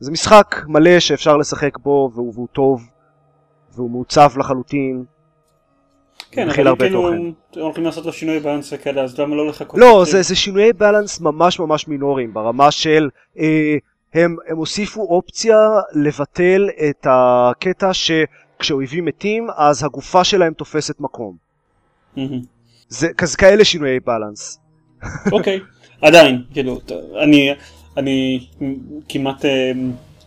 זה 0.00 0.10
משחק 0.10 0.56
מלא 0.66 1.00
שאפשר 1.00 1.36
לשחק 1.36 1.78
בו 1.78 2.10
והוא, 2.14 2.32
והוא 2.34 2.48
טוב. 2.52 2.88
והוא 3.74 3.90
מעוצב 3.90 4.30
לחלוטין. 4.36 5.04
כן, 6.30 6.48
אבל 6.48 6.68
אם 6.68 6.76
כאילו 6.76 7.10
הולכים 7.56 7.84
לעשות 7.84 8.06
לו 8.06 8.12
שינוי 8.12 8.40
באלנס 8.40 8.72
וכאלה 8.72 9.02
אז 9.02 9.20
למה 9.20 9.36
לא 9.36 9.48
לחכות? 9.48 9.80
לא, 9.80 10.04
זה, 10.06 10.22
זה 10.22 10.36
שינויי 10.36 10.72
בלנס 10.72 11.20
ממש 11.20 11.60
ממש 11.60 11.88
מינוריים, 11.88 12.34
ברמה 12.34 12.70
של 12.70 13.08
אה, 13.38 13.76
הם, 14.14 14.36
הם 14.48 14.56
הוסיפו 14.56 15.00
אופציה 15.02 15.56
לבטל 15.94 16.68
את 16.88 17.06
הקטע 17.10 17.90
שכשאויבים 17.92 19.04
מתים 19.04 19.46
אז 19.56 19.84
הגופה 19.84 20.24
שלהם 20.24 20.52
תופסת 20.52 21.00
מקום. 21.00 21.36
מהמם. 22.16 22.40
זה 22.88 23.12
כזה 23.12 23.36
כאלה 23.36 23.64
שינויי 23.64 24.00
בלנס. 24.00 24.60
אוקיי, 25.32 25.60
עדיין, 26.02 26.42
כאילו, 26.52 26.80
אני, 27.22 27.54
אני 27.96 28.46
כמעט 29.08 29.44
אה, 29.44 29.72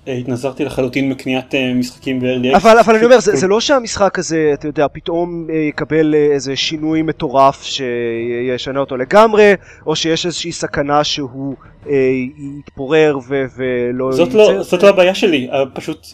אה, 0.07 0.13
התנזרתי 0.13 0.65
לחלוטין 0.65 1.09
מקניית 1.09 1.55
אה, 1.55 1.73
משחקים 1.73 2.19
ב-early 2.19 2.55
access. 2.55 2.57
אבל, 2.57 2.79
אבל 2.79 2.95
אני 2.95 3.05
אומר, 3.05 3.19
זה, 3.19 3.35
זה 3.35 3.47
לא 3.47 3.59
שהמשחק 3.59 4.19
הזה, 4.19 4.51
אתה 4.53 4.67
יודע, 4.67 4.87
פתאום 4.93 5.47
יקבל 5.69 6.15
איזה 6.15 6.55
שינוי 6.55 7.01
מטורף 7.01 7.63
שישנה 7.63 8.79
אותו 8.79 8.97
לגמרי, 8.97 9.53
או 9.85 9.95
שיש 9.95 10.25
איזושהי 10.25 10.51
סכנה 10.51 11.03
שהוא 11.03 11.55
אה, 11.89 11.93
יתפורר 12.59 13.17
ו- 13.27 13.45
ולא 13.55 14.11
זאת 14.11 14.27
יצא 14.29 14.37
לא. 14.37 14.63
זאת 14.63 14.83
לא 14.83 14.89
הבעיה 14.89 15.15
שלי, 15.15 15.49
פשוט 15.73 16.07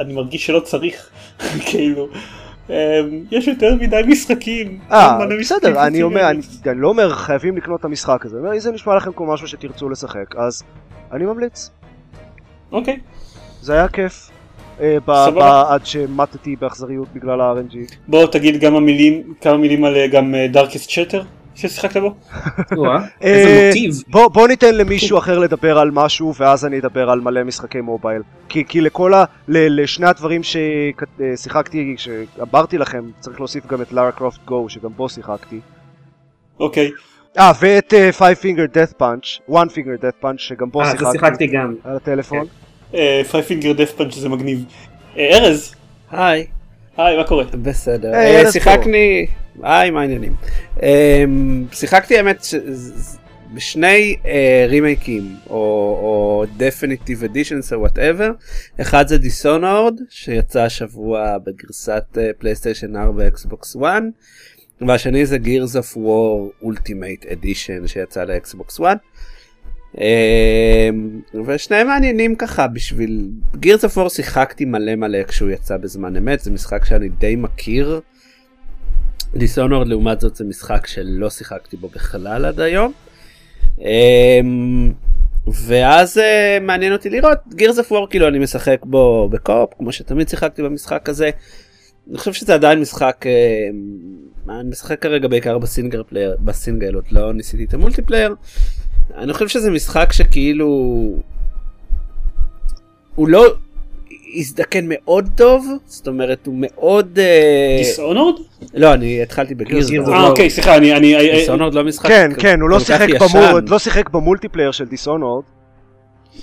אני 0.00 0.12
מרגיש 0.12 0.46
שלא 0.46 0.60
צריך, 0.60 1.10
כאילו, 1.70 2.08
יש 3.30 3.48
יותר 3.48 3.74
מדי 3.80 4.00
משחקים. 4.06 4.78
אה, 4.92 5.18
בסדר, 5.40 5.86
אני 5.86 6.02
אומר, 6.02 6.30
אני, 6.30 6.40
לא 6.76 6.88
אומר 6.88 7.14
חייבים 7.14 7.56
לקנות 7.56 7.80
את 7.80 7.84
המשחק 7.84 8.26
הזה, 8.26 8.36
אני 8.36 8.44
אומר, 8.44 8.54
אם 8.54 8.60
זה 8.60 8.72
נשמע 8.72 8.96
לכם 8.96 9.12
כמו 9.12 9.32
משהו 9.32 9.48
שתרצו 9.48 9.88
לשחק, 9.88 10.36
אז 10.36 10.62
אני 11.12 11.24
ממליץ. 11.24 11.70
אוקיי, 12.72 13.00
זה 13.60 13.72
היה 13.72 13.88
כיף. 13.88 14.30
אה, 14.80 14.96
סבבה. 15.06 15.64
עד 15.74 15.86
שמטתי 15.86 16.56
באכזריות 16.56 17.08
בגלל 17.14 17.40
ה-RNG. 17.40 17.94
בוא 18.08 18.26
תגיד 18.26 18.60
כמה 18.60 18.80
מילים, 18.80 19.34
כמה 19.40 19.56
מילים 19.56 19.84
על 19.84 19.96
אה, 19.96 20.06
גם 20.06 20.34
דארקסט 20.52 20.90
שטר. 20.90 21.22
ששיחקת 21.54 21.96
בו? 21.96 22.14
אה, 22.86 22.98
איזה 23.20 23.66
מוטיב. 23.66 24.02
בוא, 24.08 24.48
ניתן 24.48 24.74
למישהו 24.74 25.18
אחר 25.18 25.38
לדבר 25.38 25.78
על 25.78 25.90
משהו 25.90 26.34
ואז 26.38 26.66
אני 26.66 26.78
אדבר 26.78 27.10
על 27.10 27.20
מלא 27.20 27.44
משחקי 27.44 27.80
מובייל 27.80 28.22
כי, 28.48 28.80
לכל 28.80 29.14
ה... 29.14 29.24
לשני 29.48 30.06
הדברים 30.06 30.40
ששיחקתי, 30.42 31.94
שאמרתי 31.96 32.78
לכם 32.78 33.04
צריך 33.20 33.40
להוסיף 33.40 33.66
גם 33.66 33.82
את 33.82 33.92
Lara 33.92 34.12
Croft 34.12 34.44
Go 34.44 34.68
שגם 34.68 34.90
בו 34.96 35.08
שיחקתי 35.08 35.60
אוקיי. 36.60 36.90
אה 37.38 37.52
ואת 37.60 37.92
uh, 37.92 38.18
Five 38.18 38.42
Finger 38.42 38.74
Death 38.74 39.00
Punch, 39.00 39.50
One 39.50 39.68
Finger 39.70 40.02
Death 40.02 40.24
Punch 40.24 40.38
שגם 40.38 40.70
בו 40.70 40.80
אה, 40.80 40.86
זה 40.86 40.90
שיחקתי 40.98 41.18
שיחקתי 41.18 41.46
גם. 41.46 41.74
על 41.84 41.96
הטלפון 41.96 42.46
Five 43.30 43.47
Finger 43.47 43.72
Death 43.72 43.92
Punch 43.92 44.14
זה 44.14 44.28
מגניב. 44.28 44.64
אה, 45.18 45.38
ארז, 45.38 45.74
היי, 46.10 46.46
היי 46.96 47.16
מה 47.16 47.24
קורה? 47.24 47.44
בסדר. 47.62 48.14
אה, 48.14 48.52
שיחקני, 48.52 49.26
היי, 49.62 49.90
מה 49.90 50.00
העניינים? 50.00 50.34
אמ, 50.82 51.64
שיחקתי 51.72 52.16
האמת 52.16 52.44
בשני 53.54 54.16
אה, 54.26 54.66
רימייקים, 54.68 55.36
או 55.50 56.44
Definitive 56.58 57.22
Editions 57.22 57.74
או 57.74 57.80
whatever. 57.80 58.30
אחד 58.80 59.08
זה 59.08 59.18
Dishonored, 59.18 60.00
שיצא 60.10 60.62
השבוע 60.62 61.38
בגרסת 61.38 62.04
אה, 62.18 62.30
פלייסטיישן 62.38 62.96
4 62.96 63.28
אקסבוקס 63.28 63.76
1. 63.76 64.02
והשני 64.80 65.26
זה 65.26 65.38
Gears 65.44 65.74
of 65.74 65.96
War 65.96 66.64
Ultimate 66.66 67.24
Edition 67.24 67.86
שיצא 67.88 68.24
לאקסבוקס 68.24 68.80
1. 68.80 68.98
אמ, 69.98 71.20
ושניהם 71.46 71.86
מעניינים 71.86 72.36
ככה 72.36 72.66
בשביל 72.66 73.30
Gears 73.54 73.80
of 73.80 73.96
War 73.96 74.08
שיחקתי 74.08 74.64
מלא 74.64 74.96
מלא 74.96 75.22
כשהוא 75.22 75.50
יצא 75.50 75.76
בזמן 75.76 76.16
אמת 76.16 76.40
זה 76.40 76.50
משחק 76.50 76.84
שאני 76.84 77.08
די 77.08 77.36
מכיר. 77.36 78.00
Dishonored 79.36 79.88
לעומת 79.88 80.20
זאת 80.20 80.36
זה 80.36 80.44
משחק 80.44 80.86
שלא 80.86 81.30
שיחקתי 81.30 81.76
בו 81.76 81.88
בכלל 81.88 82.44
עד 82.44 82.60
היום. 82.60 82.92
אמ, 83.78 84.92
ואז 85.66 86.18
אה, 86.18 86.58
מעניין 86.60 86.92
אותי 86.92 87.10
לראות 87.10 87.38
Gears 87.50 87.78
of 87.88 87.90
War 87.90 88.10
כאילו 88.10 88.28
אני 88.28 88.38
משחק 88.38 88.80
בו 88.84 89.28
ב 89.32 89.38
co-op 89.38 89.70
כמו 89.78 89.92
שתמיד 89.92 90.28
שיחקתי 90.28 90.62
במשחק 90.62 91.08
הזה. 91.08 91.30
אני 92.10 92.18
חושב 92.18 92.32
שזה 92.32 92.54
עדיין 92.54 92.80
משחק 92.80 93.24
אה, 93.26 93.68
אני 94.60 94.68
משחק 94.68 95.02
כרגע 95.02 95.28
בעיקר 95.28 95.58
ב 95.58 95.64
single 95.64 96.02
player 96.08 96.36
ב 96.40 96.48
single 96.48 96.94
עוד 96.94 97.04
לא 97.10 97.32
ניסיתי 97.32 97.64
את 97.64 97.74
ה 97.74 97.79
multiplayer. 97.79 98.34
אני 99.16 99.32
חושב 99.32 99.48
שזה 99.48 99.70
משחק 99.70 100.12
שכאילו 100.12 100.66
הוא 103.14 103.28
לא 103.28 103.54
הזדקן 104.36 104.84
מאוד 104.88 105.28
טוב 105.36 105.66
זאת 105.86 106.08
אומרת 106.08 106.46
הוא 106.46 106.54
מאוד 106.58 107.18
אה, 107.18 107.76
Dishonored? 107.78 108.34
לא 108.74 108.94
אני 108.94 109.22
התחלתי 109.22 109.54
of 109.54 110.08
אה 110.12 110.26
אוקיי 110.28 110.50
סליחה 110.50 110.76
אני 110.76 110.92
אני 110.96 111.16
אני- 111.16 111.30
דיסונורד 111.38 111.74
לא 111.74 111.84
משחק 111.84 112.08
כן 112.08 112.30
כן 112.38 112.60
הוא 112.60 112.68
לא 112.70 112.80
שיחק. 112.80 113.08
במול, 113.10 113.62
לא 113.68 113.78
שיחק 113.78 114.10
במולטיפלייר 114.10 114.70
של 114.72 114.84
דיסונורד 114.84 115.42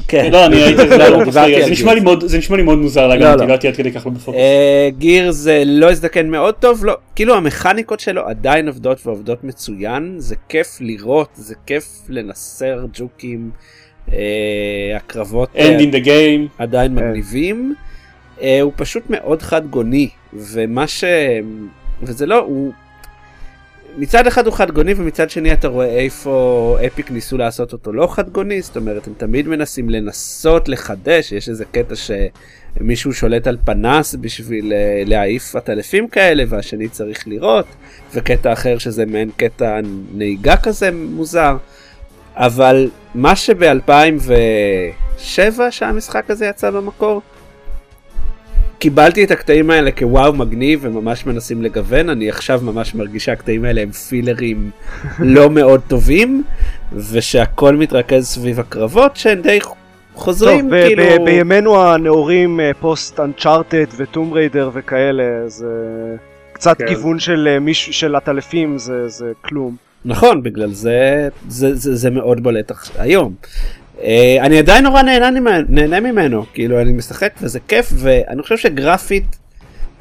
כן. 0.07 0.31
לא 0.31 0.45
אני 0.45 0.55
הייתי 0.55 0.88
זה 0.89 0.98
לא 0.98 1.21
על 1.55 1.63
זה 1.65 1.71
נשמע 1.71 1.93
לי. 1.93 2.00
מאוד 2.00 2.27
זה 2.27 2.38
נשמע 2.38 2.57
לי 2.57 2.63
מאוד 2.63 2.77
מוזר 2.77 3.01
לא, 3.01 3.15
להגנתי 3.15 3.41
לא. 3.41 3.48
לא 3.48 3.51
הייתי 3.51 3.67
עד 3.67 3.75
כדי 3.75 3.91
כך 3.91 4.05
לא 4.05 4.12
בפוקוס. 4.12 4.36
גירס 4.98 5.48
לא 5.65 5.91
הזדקן 5.91 6.27
מאוד 6.29 6.53
טוב 6.55 6.86
לא 6.86 6.98
כאילו 7.15 7.36
המכניקות 7.36 8.00
שלו 8.00 8.21
עדיין 8.27 8.67
עובדות 8.67 9.07
ועובדות 9.07 9.43
מצוין 9.43 10.15
זה 10.17 10.36
כיף 10.50 10.77
לראות 10.81 11.29
זה 11.33 11.55
כיף 11.67 11.86
לנסר 12.10 12.86
ג'וקים 12.93 13.50
אה, 13.53 13.90
הקרבות 14.96 15.50
אה, 15.55 15.77
end 15.77 15.81
in 15.81 15.93
the 15.93 16.05
game. 16.05 16.50
עדיין 16.58 17.00
כן. 17.00 17.08
מגניבים 17.08 17.75
אה, 18.41 18.62
הוא 18.62 18.72
פשוט 18.75 19.03
מאוד 19.10 19.41
חד 19.41 19.67
גוני 19.67 20.10
ומה 20.34 20.88
ש... 20.88 21.03
וזה 22.03 22.25
לא 22.25 22.39
הוא. 22.39 22.74
מצד 23.98 24.27
אחד 24.27 24.46
הוא 24.46 24.53
חד 24.53 24.72
גוני 24.72 24.93
ומצד 24.98 25.29
שני 25.29 25.53
אתה 25.53 25.67
רואה 25.67 26.00
איפה 26.00 26.77
אפיק 26.88 27.12
ניסו 27.12 27.38
לעשות 27.38 27.74
אותו 27.74 27.93
לא 27.93 28.08
חד 28.08 28.29
גוני 28.29 28.62
זאת 28.62 28.77
אומרת 28.77 29.08
הם 29.08 29.13
תמיד 29.17 29.48
מנסים 29.48 29.89
לנסות 29.89 30.70
לחדש 30.70 31.31
יש 31.31 31.50
איזה 31.50 31.65
קטע 31.65 31.96
שמישהו 31.96 33.13
שולט 33.13 33.48
על 33.48 33.58
פנס 33.65 34.15
בשביל 34.15 34.73
אה, 34.73 35.04
להעיף 35.06 35.56
עטלפים 35.56 36.08
כאלה 36.08 36.43
והשני 36.49 36.88
צריך 36.88 37.28
לראות 37.28 37.65
וקטע 38.13 38.54
אחר 38.54 38.78
שזה 38.78 39.06
מעין 39.06 39.30
קטע 39.38 39.80
נהיגה 40.13 40.58
כזה 40.58 40.91
מוזר 40.91 41.58
אבל 42.36 42.89
מה 43.15 43.36
שב-2007 43.36 45.60
שהמשחק 45.70 46.30
הזה 46.30 46.46
יצא 46.46 46.70
במקור 46.70 47.22
קיבלתי 48.80 49.24
את 49.24 49.32
הקטעים 49.32 49.70
האלה 49.70 49.91
כוואו 49.91 50.34
מגניב 50.34 50.80
וממש 50.84 51.26
מנסים 51.26 51.62
לגוון 51.62 52.10
אני 52.10 52.30
עכשיו 52.30 52.60
ממש 52.63 52.96
מרגיש 52.96 53.26
שהקטעים 53.26 53.65
האלה 53.65 53.82
הם 53.82 53.91
פילרים 53.91 54.72
לא 55.20 55.50
מאוד 55.50 55.82
טובים 55.88 56.44
ושהכל 56.94 57.76
מתרכז 57.76 58.28
סביב 58.28 58.60
הקרבות 58.60 59.17
שהם 59.17 59.41
די 59.41 59.60
חוזרים 60.15 60.70
טוב, 60.70 60.88
כאילו 60.88 61.04
ב- 61.04 61.26
בימינו 61.26 61.82
הנאורים 61.82 62.60
אה, 62.60 62.72
פוסט 62.80 63.20
אנצ'ארטד 63.20 63.86
וטום 63.98 64.34
ריידר 64.34 64.70
וכאלה 64.74 65.24
זה 65.48 65.65
קצת 66.54 66.78
כן. 66.78 66.88
כיוון 66.88 67.20
של 67.20 67.48
אה, 67.52 67.60
מישהו 67.60 67.94
של 67.94 68.15
עטלפים 68.15 68.78
זה 68.78 69.08
זה 69.08 69.32
כלום. 69.41 69.90
נכון 70.06 70.44
בגלל 70.44 70.72
זה 70.72 71.30
זה, 71.48 71.76
זה, 71.76 71.96
זה 71.96 72.10
מאוד 72.10 72.44
בולט 72.44 72.72
היום. 72.98 73.34
Uh, 73.98 74.04
אני 74.40 74.60
עדיין 74.60 74.84
נורא 74.84 75.02
נהנה, 75.02 75.30
נהנה 75.70 76.00
ממנו 76.00 76.46
כאילו 76.54 76.82
אני 76.82 76.92
משחק 76.92 77.34
וזה 77.42 77.60
כיף 77.68 77.94
ואני 77.96 78.42
חושב 78.42 78.58
שגרפית 78.58 79.38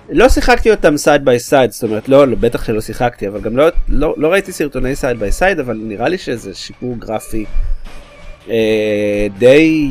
לא 0.08 0.28
שיחקתי 0.28 0.70
אותם 0.70 0.96
side 0.96 1.24
by 1.24 1.38
side 1.38 1.70
זאת 1.70 1.82
אומרת 1.82 2.08
לא, 2.08 2.28
לא 2.28 2.36
בטח 2.36 2.64
שלא 2.64 2.80
שיחקתי 2.80 3.28
אבל 3.28 3.40
גם 3.40 3.56
לא, 3.56 3.68
לא, 3.88 4.14
לא 4.16 4.28
ראיתי 4.28 4.52
סרטוני 4.52 4.96
side 4.96 5.18
by 5.18 5.32
side 5.32 5.58
אבל 5.58 5.80
נראה 5.82 6.08
לי 6.08 6.18
שזה 6.18 6.54
שיפור 6.54 6.96
גרפי 6.98 7.44
uh, 8.46 8.50
די 9.38 9.90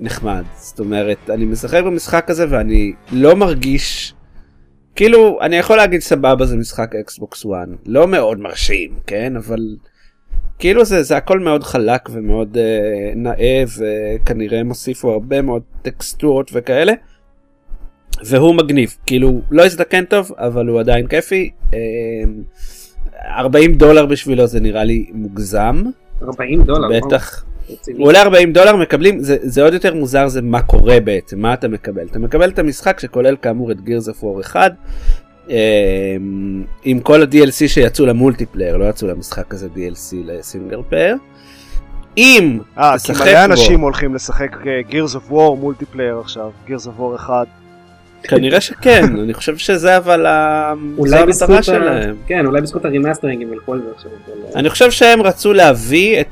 נחמד 0.00 0.44
זאת 0.56 0.78
אומרת 0.78 1.30
אני 1.30 1.44
משחק 1.44 1.82
במשחק 1.82 2.30
הזה 2.30 2.46
ואני 2.48 2.92
לא 3.12 3.36
מרגיש 3.36 4.14
כאילו 4.96 5.38
אני 5.40 5.56
יכול 5.56 5.76
להגיד 5.76 6.00
סבבה 6.00 6.46
זה 6.46 6.56
משחק 6.56 6.94
אקסבוקס 6.94 7.46
1 7.46 7.52
לא 7.86 8.08
מאוד 8.08 8.38
מרשים 8.40 8.90
כן 9.06 9.36
אבל 9.36 9.60
כאילו 10.58 10.84
זה 10.84 11.02
זה 11.02 11.16
הכל 11.16 11.38
מאוד 11.38 11.64
חלק 11.64 12.08
ומאוד 12.12 12.56
אה, 12.56 13.12
נאה 13.16 13.64
וכנראה 13.78 14.60
הם 14.60 14.68
הוסיפו 14.68 15.12
הרבה 15.12 15.42
מאוד 15.42 15.62
טקסטורות 15.82 16.50
וכאלה. 16.54 16.92
והוא 18.24 18.54
מגניב 18.54 18.96
כאילו 19.06 19.40
לא 19.50 19.64
הזדקן 19.64 20.04
טוב 20.04 20.32
אבל 20.36 20.66
הוא 20.66 20.80
עדיין 20.80 21.06
כיפי. 21.06 21.50
אה, 21.74 21.78
40 23.36 23.74
דולר 23.74 24.06
בשבילו 24.06 24.46
זה 24.46 24.60
נראה 24.60 24.84
לי 24.84 25.06
מוגזם 25.12 25.82
40 26.22 26.62
דולר. 26.62 26.88
בטח. 27.00 27.44
הוא 27.96 28.06
עולה 28.06 28.22
40 28.22 28.52
דולר 28.52 28.76
מקבלים 28.76 29.20
זה, 29.20 29.36
זה 29.42 29.62
עוד 29.62 29.74
יותר 29.74 29.94
מוזר 29.94 30.28
זה 30.28 30.42
מה 30.42 30.62
קורה 30.62 31.00
בעצם 31.00 31.40
מה 31.40 31.54
אתה 31.54 31.68
מקבל 31.68 32.06
אתה 32.10 32.18
מקבל 32.18 32.48
את 32.48 32.58
המשחק 32.58 33.00
שכולל 33.00 33.36
כאמור 33.42 33.72
את 33.72 33.76
Gears 33.76 34.08
of 34.08 34.22
War 34.22 34.40
1 34.40 34.72
אה, 35.50 35.56
עם 36.84 37.00
כל 37.00 37.22
ה-DLC 37.22 37.68
שיצאו 37.68 38.06
ל 38.06 38.12
multiplayer 38.12 38.76
לא 38.76 38.84
יצאו 38.84 39.08
למשחק 39.08 39.54
הזה 39.54 39.68
DLC 39.76 40.16
ל 40.24 40.32
single 40.32 40.80
player. 40.88 41.16
אם 42.16 42.58
אה, 42.78 42.98
כי 42.98 43.12
תשחק 43.12 43.26
מלא 43.26 43.46
בו. 43.46 43.52
אנשים 43.52 43.80
הולכים 43.80 44.14
לשחק 44.14 44.56
Gears 44.90 45.14
of 45.14 45.32
War 45.32 45.56
multiplayer 45.58 46.18
עכשיו, 46.18 46.50
Gears 46.68 46.86
of 46.86 47.00
War 47.00 47.16
1. 47.16 47.46
כנראה 48.22 48.60
שכן 48.60 49.04
אני 49.24 49.34
חושב 49.34 49.56
שזה 49.56 49.96
אבל 49.96 50.26
המטרה. 50.26 51.62
שלהם. 51.62 52.16
כן, 52.26 52.46
אולי 52.46 52.60
בזכות 52.60 52.84
ה 52.84 52.89
remastering 52.89 53.42
הם 53.42 53.52
ילכו 53.52 53.72
על 53.72 53.82
זה 53.82 53.88
עכשיו. 53.94 54.10
אני 54.54 54.70
חושב 54.70 54.90
שהם 54.90 55.22
רצו 55.22 55.52
להביא 55.52 56.20
את 56.20 56.26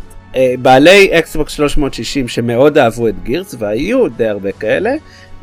בעלי 0.62 1.18
אקסבוקס 1.18 1.52
360 1.52 2.28
שמאוד 2.28 2.78
אהבו 2.78 3.08
את 3.08 3.22
Gears 3.22 3.54
והיו 3.58 4.08
די 4.08 4.26
הרבה 4.26 4.52
כאלה 4.52 4.90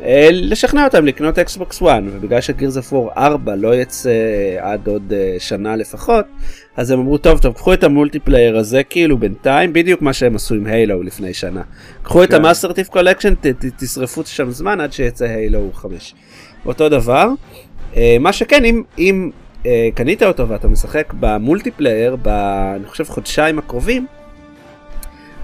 אה, 0.02 0.28
לשכנע 0.32 0.84
אותם 0.84 1.06
לקנות 1.06 1.38
אקסבוקס 1.38 1.82
1 1.82 2.02
ובגלל 2.06 2.40
ש 2.40 2.50
Gears 2.50 2.76
of 2.76 2.92
4 3.16 3.56
לא 3.56 3.74
יצא 3.74 4.10
עד 4.58 4.86
עוד 4.86 5.12
אה, 5.12 5.36
שנה 5.38 5.76
לפחות 5.76 6.24
אז 6.76 6.90
הם 6.90 7.00
אמרו 7.00 7.18
טוב 7.18 7.38
טוב 7.38 7.54
קחו 7.54 7.72
את 7.72 7.84
ה 7.84 7.90
multiplayer 7.90 8.58
הזה 8.58 8.82
כאילו 8.82 9.18
בינתיים 9.18 9.72
בדיוק 9.72 10.02
מה 10.02 10.12
שהם 10.12 10.36
עשו 10.36 10.54
עם 10.54 10.66
Halo 10.66 11.02
לפני 11.02 11.34
שנה 11.34 11.62
קחו 12.02 12.24
את 12.24 12.28
כן. 12.28 12.34
ה 12.34 12.39
Master 12.39 12.72
Chief 12.72 12.88
Collection 12.88 13.34
תשרפו 13.76 14.22
שם 14.26 14.50
זמן 14.50 14.80
עד 14.80 14.92
שיצא 14.92 15.24
Halo 15.24 15.70
5 15.74 16.14
אותו 16.66 16.88
דבר 16.88 17.28
אה, 17.96 18.16
מה 18.20 18.32
שכן 18.32 18.64
אם 18.64 18.82
אם 18.98 19.30
אה, 19.66 19.88
קנית 19.94 20.22
אותו 20.22 20.48
ואתה 20.48 20.68
משחק 20.68 21.12
ב 21.20 21.28
multiplayer 21.28 22.16
ב... 22.22 22.28
אני 22.76 22.86
חושב 22.86 23.04
חודשיים 23.04 23.58
הקרובים 23.58 24.06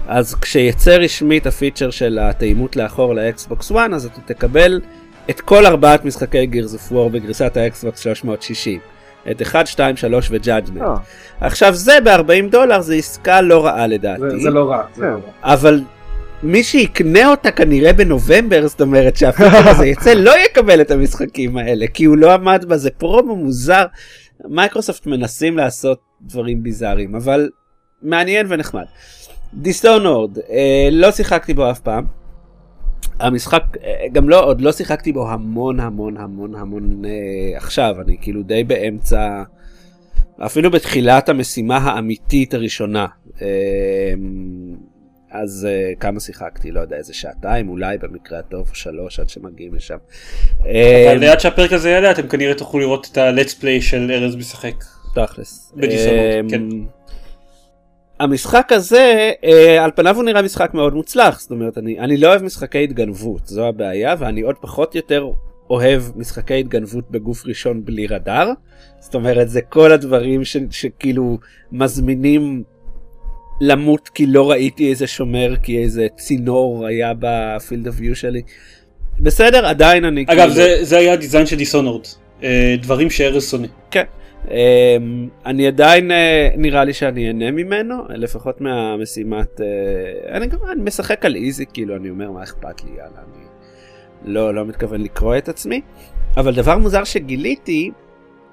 אז 0.07 0.35
כשיצא 0.35 0.91
רשמית 0.91 1.47
ה 1.47 1.52
feature 1.52 1.89
של 1.89 2.19
התאימות 2.21 2.75
לאחור 2.75 3.15
לאקסבוקס 3.15 3.71
1 3.71 3.79
אז 3.93 4.05
אתה 4.05 4.33
תקבל 4.33 4.81
את 5.29 5.41
כל 5.41 5.65
ארבעת 5.65 6.05
משחקי 6.05 6.45
Gears 6.45 6.73
of 6.73 6.91
War 6.91 7.09
בגרסת 7.09 7.57
האקסבוקס 7.57 7.99
360 7.99 8.79
את 9.31 9.41
1, 9.41 9.67
2, 9.67 9.97
3 9.97 10.27
ו 10.31 10.36
Judgment. 10.36 10.81
אה, 10.81 10.95
עכשיו 11.41 11.73
זה 11.73 11.97
ב-40 12.03 12.49
דולר 12.51 12.81
זה 12.81 12.95
עסקה 12.95 13.41
לא 13.41 13.65
רעה 13.65 13.87
לדעתי 13.87 14.21
זה- 14.29 14.37
זה 14.43 14.49
לא 14.49 14.69
רע. 14.71 14.83
זה 14.95 15.01
כן. 15.01 15.07
לא 15.07 15.13
רע. 15.15 15.19
אבל 15.53 15.81
מי 16.43 16.63
שיקנה 16.63 17.27
אותה 17.31 17.51
כנראה 17.51 17.93
בנובמבר 17.93 18.67
זאת 18.67 18.81
אומרת 18.81 19.15
שה 19.17 19.33
feature 19.33 19.69
הזה 19.69 19.87
יצא 19.93 20.13
לא 20.13 20.31
יקבל 20.45 20.81
את 20.81 20.91
המשחקים 20.91 21.57
האלה 21.57 21.85
כי 21.93 22.05
הוא 22.05 22.17
לא 22.17 22.33
עמד 22.33 22.65
בה 22.67 22.77
זה 22.77 22.89
פרומו 22.91 23.35
מוזר. 23.35 23.85
מייקרוסופט 24.49 25.07
מנסים 25.07 25.57
לעשות 25.57 25.99
דברים 26.21 26.63
ביזאריים, 26.63 27.15
אבל 27.15 27.49
מעניין 28.01 28.45
ונחמד. 28.49 28.83
Dishonored, 29.53 30.37
אה, 30.49 30.87
לא 30.91 31.11
שיחקתי 31.11 31.53
בו 31.53 31.71
אף 31.71 31.79
פעם. 31.79 32.05
המשחק, 33.19 33.63
אה, 33.83 34.05
גם 34.11 34.29
לא, 34.29 34.43
עוד 34.43 34.61
לא 34.61 34.71
שיחקתי 34.71 35.11
בו 35.11 35.29
המון 35.29 35.79
המון 35.79 36.17
המון 36.17 36.55
המון 36.55 37.05
אה, 37.05 37.57
עכשיו, 37.57 37.95
אני 38.01 38.17
כאילו 38.21 38.43
די 38.43 38.63
באמצע, 38.63 39.43
אפילו 40.45 40.71
בתחילת 40.71 41.29
המשימה 41.29 41.77
האמיתית 41.77 42.53
הראשונה. 42.53 43.05
אה, 43.41 43.47
אז 45.31 45.67
uh, 45.67 45.99
כמה 45.99 46.19
שיחקתי, 46.19 46.71
לא 46.71 46.79
יודע, 46.79 46.97
איזה 46.97 47.13
שעתיים 47.13 47.69
אולי 47.69 47.97
במקרה 47.97 48.39
הטוב, 48.39 48.69
שלוש 48.73 49.19
עד 49.19 49.29
שמגיעים 49.29 49.73
לשם. 49.73 49.97
אבל 50.61 51.23
עד 51.23 51.39
שהפרק 51.39 51.73
הזה 51.73 51.89
יעלה 51.89 52.11
אתם 52.11 52.27
כנראה 52.27 52.53
תוכלו 52.53 52.79
לראות 52.79 53.07
את 53.11 53.17
ה-let's 53.17 53.61
play 53.61 53.81
של 53.81 54.11
ארז 54.11 54.35
משחק. 54.35 54.83
תכלס. 55.15 55.73
בדיסוננט, 55.75 56.35
אמ, 56.39 56.49
כן. 56.49 56.61
המשחק 58.19 58.71
הזה, 58.71 59.31
אה, 59.43 59.83
על 59.83 59.91
פניו 59.95 60.15
הוא 60.15 60.23
נראה 60.23 60.41
משחק 60.41 60.73
מאוד 60.73 60.93
מוצלח, 60.93 61.39
זאת 61.39 61.51
אומרת, 61.51 61.77
אני, 61.77 61.99
אני 61.99 62.17
לא 62.17 62.27
אוהב 62.27 62.43
משחקי 62.43 62.83
התגנבות, 62.83 63.47
זו 63.47 63.67
הבעיה, 63.67 64.15
ואני 64.19 64.41
עוד 64.41 64.55
פחות 64.61 64.95
יותר 64.95 65.29
אוהב 65.69 66.03
משחקי 66.15 66.59
התגנבות 66.59 67.11
בגוף 67.11 67.45
ראשון 67.45 67.85
בלי 67.85 68.07
רדאר. 68.07 68.51
זאת 68.99 69.15
אומרת, 69.15 69.49
זה 69.49 69.61
כל 69.61 69.91
הדברים 69.91 70.45
ש, 70.45 70.57
שכאילו 70.71 71.37
מזמינים 71.71 72.63
למות 73.61 74.09
כי 74.09 74.25
לא 74.25 74.51
ראיתי 74.51 74.89
איזה 74.89 75.07
שומר, 75.07 75.55
כי 75.63 75.83
איזה 75.83 76.07
צינור 76.15 76.85
היה 76.85 77.13
בפילד 77.19 77.87
אוף 77.87 77.95
ויו 77.99 78.15
שלי. 78.15 78.41
בסדר, 79.19 79.65
עדיין 79.65 80.05
אני 80.05 80.25
אגב 80.27 80.49
זה, 80.49 80.77
זה 80.81 80.97
היה 80.97 81.13
הדיזיין 81.13 81.45
של 81.45 81.55
דיסונורד. 81.55 82.05
אה, 82.43 82.75
דברים 82.81 83.09
שארז 83.09 83.49
שונא. 83.49 83.67
כן. 83.91 84.03
Um, 84.45 84.49
אני 85.45 85.67
עדיין 85.67 86.11
uh, 86.11 86.13
נראה 86.57 86.83
לי 86.83 86.93
שאני 86.93 87.27
אהנה 87.27 87.51
ממנו, 87.51 87.95
לפחות 88.09 88.61
מהמשימת, 88.61 89.59
uh, 89.59 89.63
אני 90.31 90.47
גם 90.47 90.59
אני 90.71 90.81
משחק 90.81 91.25
על 91.25 91.35
איזי, 91.35 91.65
כאילו 91.73 91.95
אני 91.95 92.09
אומר 92.09 92.31
מה 92.31 92.43
אכפת 92.43 92.83
לי, 92.83 92.89
יאללה, 92.89 93.09
אני 93.17 93.43
לא, 94.33 94.53
לא 94.53 94.65
מתכוון 94.65 95.01
לקרוא 95.01 95.37
את 95.37 95.49
עצמי, 95.49 95.81
אבל 96.37 96.55
דבר 96.55 96.77
מוזר 96.77 97.03
שגיליתי, 97.03 97.91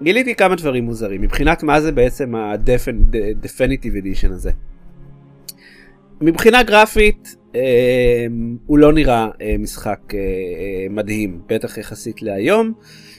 גיליתי 0.03 0.35
כמה 0.35 0.55
דברים 0.55 0.85
מוזרים, 0.85 1.21
מבחינת 1.21 1.63
מה 1.63 1.81
זה 1.81 1.93
בעצם 1.93 2.35
ה-definitive 2.35 4.05
edition 4.05 4.33
הזה. 4.33 4.51
מבחינה 6.21 6.63
גרפית 6.63 7.37
uh, 7.53 7.57
הוא 8.67 8.79
לא 8.79 8.93
נראה 8.93 9.29
uh, 9.33 9.43
משחק 9.59 10.01
uh, 10.09 10.13
uh, 10.13 10.17
מדהים, 10.91 11.41
בטח 11.49 11.79
יחסית 11.79 12.23
להיום. 12.23 12.73
Uh, 12.81 13.12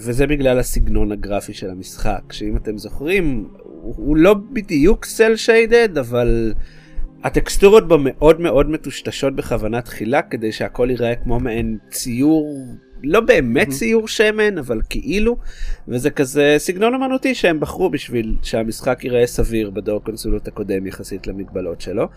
וזה 0.00 0.26
בגלל 0.26 0.58
הסגנון 0.58 1.12
הגרפי 1.12 1.54
של 1.54 1.70
המשחק, 1.70 2.32
שאם 2.32 2.56
אתם 2.56 2.78
זוכרים, 2.78 3.48
הוא, 3.62 3.94
הוא 3.96 4.16
לא 4.16 4.34
בדיוק 4.52 5.04
סל 5.04 5.36
שיידד, 5.36 5.98
אבל 5.98 6.54
הטקסטורות 7.24 7.88
בו 7.88 7.98
מאוד 7.98 8.40
מאוד 8.40 8.70
מטושטשות 8.70 9.36
בכוונה 9.36 9.82
תחילה, 9.82 10.22
כדי 10.22 10.52
שהכל 10.52 10.90
ייראה 10.90 11.14
כמו 11.14 11.40
מעין 11.40 11.78
ציור, 11.90 12.66
לא 13.02 13.20
באמת 13.20 13.68
ציור 13.68 14.08
שמן, 14.08 14.58
אבל 14.58 14.80
כאילו, 14.90 15.36
וזה 15.88 16.10
כזה 16.10 16.54
סגנון 16.58 16.94
אמנותי 16.94 17.34
שהם 17.34 17.60
בחרו 17.60 17.90
בשביל 17.90 18.36
שהמשחק 18.42 19.04
ייראה 19.04 19.26
סביר 19.26 19.70
בדור 19.70 20.04
קונסולות 20.04 20.48
הקודם 20.48 20.86
יחסית 20.86 21.26
למגבלות 21.26 21.80
שלו. 21.80 22.08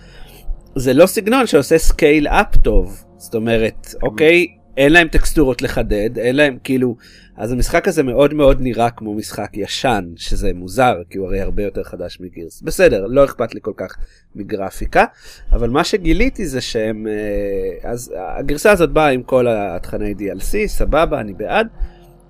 זה 0.75 0.93
לא 0.93 1.05
סגנון 1.05 1.47
שעושה 1.47 1.77
scale 1.77 2.27
up 2.27 2.57
טוב, 2.63 3.03
זאת 3.17 3.35
אומרת, 3.35 3.95
אוקיי, 4.03 4.47
אין 4.77 4.93
להם 4.93 5.07
טקסטורות 5.07 5.61
לחדד, 5.61 6.17
אין 6.17 6.35
להם 6.35 6.57
כאילו, 6.63 6.95
אז 7.37 7.51
המשחק 7.51 7.87
הזה 7.87 8.03
מאוד 8.03 8.33
מאוד 8.33 8.61
נראה 8.61 8.89
כמו 8.89 9.13
משחק 9.13 9.49
ישן, 9.53 10.05
שזה 10.15 10.51
מוזר, 10.53 11.01
כי 11.09 11.17
הוא 11.17 11.27
הרי 11.27 11.41
הרבה 11.41 11.63
יותר 11.63 11.83
חדש 11.83 12.17
מ 12.21 12.27
Gears. 12.27 12.61
בסדר, 12.61 13.05
לא 13.07 13.25
אכפת 13.25 13.53
לי 13.53 13.59
כל 13.63 13.73
כך 13.77 13.97
מגרפיקה, 14.35 15.05
אבל 15.51 15.69
מה 15.69 15.83
שגיליתי 15.83 16.45
זה 16.45 16.61
שהם, 16.61 17.07
אה, 17.07 17.89
אז 17.91 18.13
הגרסה 18.17 18.71
הזאת 18.71 18.89
באה 18.89 19.09
עם 19.09 19.23
כל 19.23 19.47
התכני 19.49 20.13
DLC, 20.13 20.67
סבבה, 20.67 21.19
אני 21.19 21.33
בעד, 21.33 21.67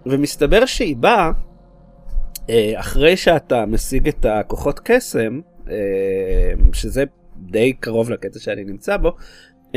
ומסתבר 0.05 0.65
שהיא 0.65 0.95
באה 0.95 1.31
אה, 2.49 2.73
אחרי 2.75 3.17
שאתה 3.17 3.65
משיג 3.65 4.07
את 4.07 4.25
הכוחות 4.25 4.79
קסם, 4.83 5.39
אה, 5.69 5.75
שזה 6.73 7.03
די 7.38 7.73
קרוב 7.73 8.10
לקטע 8.10 8.39
שאני 8.39 8.63
נמצא 8.63 8.97
בו, 8.97 9.15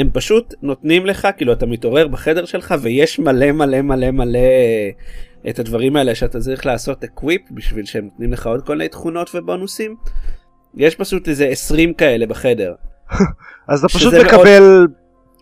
הם 0.01 0.11
פשוט 0.13 0.55
נותנים 0.63 1.07
לך, 1.07 1.29
כאילו 1.37 1.53
אתה 1.53 1.67
מתעורר 1.67 2.09
בחדר 2.09 2.45
שלך 2.45 2.75
ויש 2.81 3.19
מלא 3.19 3.53
מלא 3.53 3.83
מלא 3.83 4.11
מלא 4.11 4.39
את 5.49 5.59
הדברים 5.59 5.97
האלה 5.97 6.15
שאתה 6.15 6.41
צריך 6.41 6.67
לעשות 6.67 7.05
equip 7.05 7.41
בשביל 7.51 7.85
שהם 7.85 8.05
נותנים 8.05 8.33
לך 8.33 8.47
עוד 8.47 8.63
כל 8.67 8.77
מיני 8.77 8.89
תכונות 8.89 9.31
ובונוסים. 9.35 9.97
יש 10.77 10.95
פשוט 10.95 11.29
איזה 11.29 11.47
20 11.47 11.95
כאלה 11.95 12.27
בחדר. 12.27 12.75
אז 13.69 13.79
אתה 13.79 13.89
פשוט 13.89 14.01
שזה 14.01 14.23
מאוד- 14.23 14.35
מקבל 14.35 14.87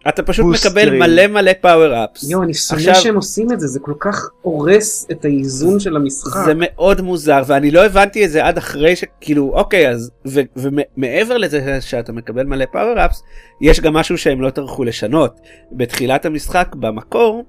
אתה 0.09 0.23
פשוט 0.23 0.45
boosterים. 0.47 0.89
מקבל 0.89 0.99
מלא 0.99 1.27
מלא 1.27 1.53
power 1.61 2.05
ups. 2.05 2.31
יואו, 2.31 2.43
אני 2.43 2.55
שונא 2.55 2.81
עכשיו- 2.81 2.95
שהם 2.95 3.17
עושים 3.17 3.53
את 3.53 3.61
זה, 3.61 3.67
זה 3.67 3.81
כל 3.81 3.93
כך 4.01 4.29
הורס 4.43 5.07
את 5.11 5.25
האיזון 5.25 5.81
של 5.81 5.97
המשחק. 5.97 6.41
זה 6.45 6.53
מאוד 6.57 7.01
מוזר 7.01 7.43
ואני 7.47 7.71
לא 7.71 7.87
הבנתי 7.87 8.25
את 8.25 8.31
זה 8.31 8.45
עד 8.47 8.59
אחרי 8.59 8.97
שכאילו 8.97 9.53
אוקיי 9.55 9.89
אז 9.91 10.11
ו- 10.27 10.41
ומעבר 10.57 11.37
לזה 11.37 11.79
שאתה 11.81 12.13
מקבל 12.13 12.43
מלא 12.47 12.65
power 12.73 13.05
ups 13.05 13.23
יש 13.61 13.81
גם 13.81 13.93
משהו 13.93 14.19
שהם 14.19 14.41
לא 14.41 14.51
טרחו 14.51 14.85
לשנות 14.85 15.41
בתחילת 15.73 16.27
המשחק 16.27 16.75
במקור 16.75 17.45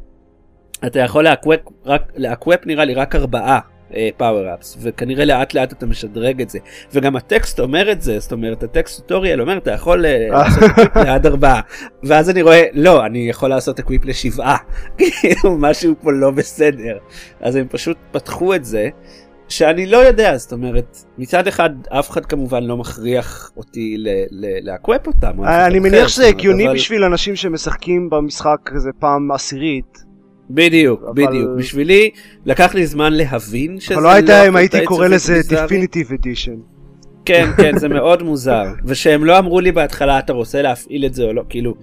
אתה 0.86 1.00
יכול 1.00 1.24
ל 1.24 1.30
equip 1.30 1.60
רק 1.86 2.02
ל 2.16 2.24
equip 2.24 2.66
נראה 2.66 2.86
לי 2.86 2.94
רק 2.94 3.16
ארבעה 3.16 3.60
power 4.18 4.54
ups 4.54 4.78
וכנראה 4.82 5.26
לאט 5.26 5.54
לאט 5.54 5.74
אתה 5.74 5.86
משדרג 5.86 6.42
את 6.42 6.50
זה. 6.50 6.60
וגם 6.94 7.16
הטקסט 7.16 7.60
אומר 7.60 7.92
את 7.92 8.02
זה 8.02 8.20
זאת 8.20 8.32
אומרת 8.32 8.64
הטקסט 8.64 9.02
tutorial 9.02 9.42
אומר 9.42 9.58
אתה 9.58 9.72
יכול 9.72 10.06
אה, 10.06 10.28
לעשות 10.30 10.64
equip 10.64 10.96
לעד 10.96 11.26
ארבעה. 11.26 11.62
ואז 12.04 12.30
אני 12.30 12.42
רואה 12.42 12.64
לא 12.74 13.06
אני 13.06 13.30
יכול 13.30 13.50
לעשות 13.50 13.80
equip 13.80 14.06
לשבעה. 14.06 14.58
כאילו 14.98 15.58
משהו 15.58 15.96
פה 16.02 16.12
לא 16.12 16.32
בסדר. 16.32 16.98
אז 17.42 17.56
הם 17.56 17.68
פשוט 17.70 17.98
פתחו 18.12 18.56
את 18.56 18.66
זה 18.66 18.90
שאני 19.50 19.86
לא 19.86 19.98
יודע 19.98 20.38
זאת 20.38 20.52
אומרת 20.52 20.98
מצד 21.18 21.48
אחד 21.48 21.70
אף 21.90 22.10
אחד 22.10 22.26
כמובן 22.26 22.64
לא 22.64 22.78
מכריח 22.78 23.52
אותי 23.58 23.98
ל 24.62 24.69
equip 24.69 25.08
אותם 25.08 25.44
אני 25.44 25.80
מניח 25.80 26.08
שזה 26.08 26.28
הגיוני 26.28 26.68
בשביל 26.74 27.04
אנשים 27.04 27.36
שמשחקים 27.36 28.10
במשחק 28.10 28.72
הזה 28.76 28.90
פעם 29.00 29.32
עשירית. 29.32 30.09
בדיוק 30.50 31.04
אבל- 31.04 31.14
בדיוק 31.28 31.50
בשבילי 31.58 32.10
לקח 32.46 32.74
לי 32.76 32.86
זמן 32.88 33.14
להבין 33.14 33.80
שזה 33.80 33.96
אבל 33.96 34.04
לא 34.04 34.10
יודע 34.10 34.42
אם 34.48 34.56
הקטע 34.56 34.60
הייתי 34.78 34.86
קורא 34.86 35.08
לזה. 35.08 35.42
Definitive 35.50 36.12
Edition. 36.12 36.58
כן 37.26 37.50
כן 37.62 37.78
זה 37.78 37.88
מאוד 37.90 38.24
מוזר 38.24 38.64
ושהם 38.86 39.26
לא 39.26 39.38
אמרו 39.40 39.60
לי 39.60 39.72
בהתחלה 39.72 40.20
אתה 40.20 40.34
רוצה 40.34 40.62
להפעיל 40.62 41.06
את 41.06 41.14
זה 41.14 41.24
או 41.24 41.34
לא 41.34 41.44
כאילו 41.50 41.74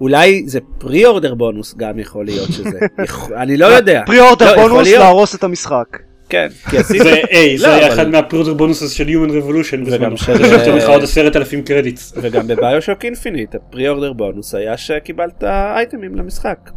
אולי 0.00 0.42
זה 0.46 0.58
pre-order 0.78 1.34
bonus 1.34 1.74
גם 1.76 1.98
יכול 1.98 2.24
להיות 2.24 2.48
שזה 2.52 2.78
אני 3.42 3.56
לא 3.56 3.66
יודע 3.66 4.02
pre-order 4.06 4.56
לא, 4.56 4.68
בונוס. 4.68 4.88
להרוס 4.88 5.34
את 5.34 5.44
המשחק. 5.44 5.98
כן 6.28 6.48
כי 6.70 6.82
זה 6.82 6.98
זה 6.98 7.22
לא, 7.66 7.72
היה 7.74 7.86
אבל- 7.86 7.94
אחד 7.94 8.08
מה 8.08 8.16
pre-order 8.16 8.54
bonuses 8.54 8.90
של 8.90 9.06
Human 9.08 9.30
Revolution 9.30 9.86
בזמנו. 9.86 10.16
של- 10.18 10.32
יש 10.32 10.68
לך 10.68 10.88
עוד 10.88 11.02
עשרת 11.02 11.36
אלפים 11.36 11.62
credits. 11.62 12.12
וגם 12.16 12.46
ב 12.46 12.52
BioShock 12.52 13.04
Infinite 13.04 13.54
ה 13.54 13.88
pre-order 13.88 14.12
bonus 14.12 14.54
היה 14.54 14.76
שקיבלת 14.76 15.44
itemים 15.44 16.14
למשחק 16.14 16.70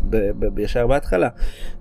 ישר 0.58 0.88
בהתחלה. 0.88 1.30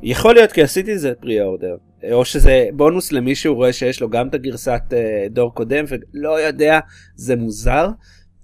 יכול 0.03 0.35
להיות 0.35 0.53
כי 0.53 0.63
עשיתי 0.63 0.93
את 0.93 0.99
זה 1.01 1.13
פרי 1.21 1.41
אורדר 1.43 1.77
או 2.13 2.25
שזה 2.25 2.67
בונוס 2.73 3.13
למי 3.13 3.35
שהוא 3.35 3.57
רואה 3.57 3.73
שיש 3.73 4.01
לו 4.01 4.09
גם 4.11 4.29
את 4.29 4.35
הגרסת 4.35 4.81
אה, 4.93 4.99
דור 5.31 5.55
קודם 5.55 5.85
ולא 5.89 6.41
יודע 6.41 6.79
זה 7.17 7.37
מוזר 7.37 7.89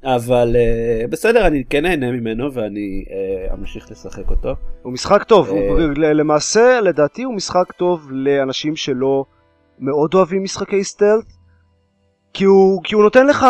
אבל 0.05 0.57
אה, 0.57 1.07
בסדר 1.11 1.47
אני 1.47 1.64
כן 1.71 1.83
נהנה 1.83 2.11
ממנו 2.12 2.53
ואני 2.53 3.05
אה, 3.11 3.55
אמשיך 3.55 3.90
לשחק 3.90 4.31
אותו. 4.31 4.55
הוא 4.83 4.93
משחק 4.93 5.23
טוב, 5.25 5.49
הוא- 5.49 5.81
אה. 5.81 6.12
למעשה 6.12 6.81
לדעתי 6.81 7.23
הוא 7.23 7.35
משחק 7.35 7.73
טוב 7.73 8.09
לאנשים 8.11 8.77
שלא 8.77 9.25
מאוד 9.79 10.14
אוהבים 10.14 10.43
משחקי 10.43 10.85
סטלט, 10.85 11.25
כי 12.33 12.45
הוא, 12.45 12.81
כי 12.85 12.95
הוא 12.95 13.03
נותן 13.03 13.27
לך 13.27 13.47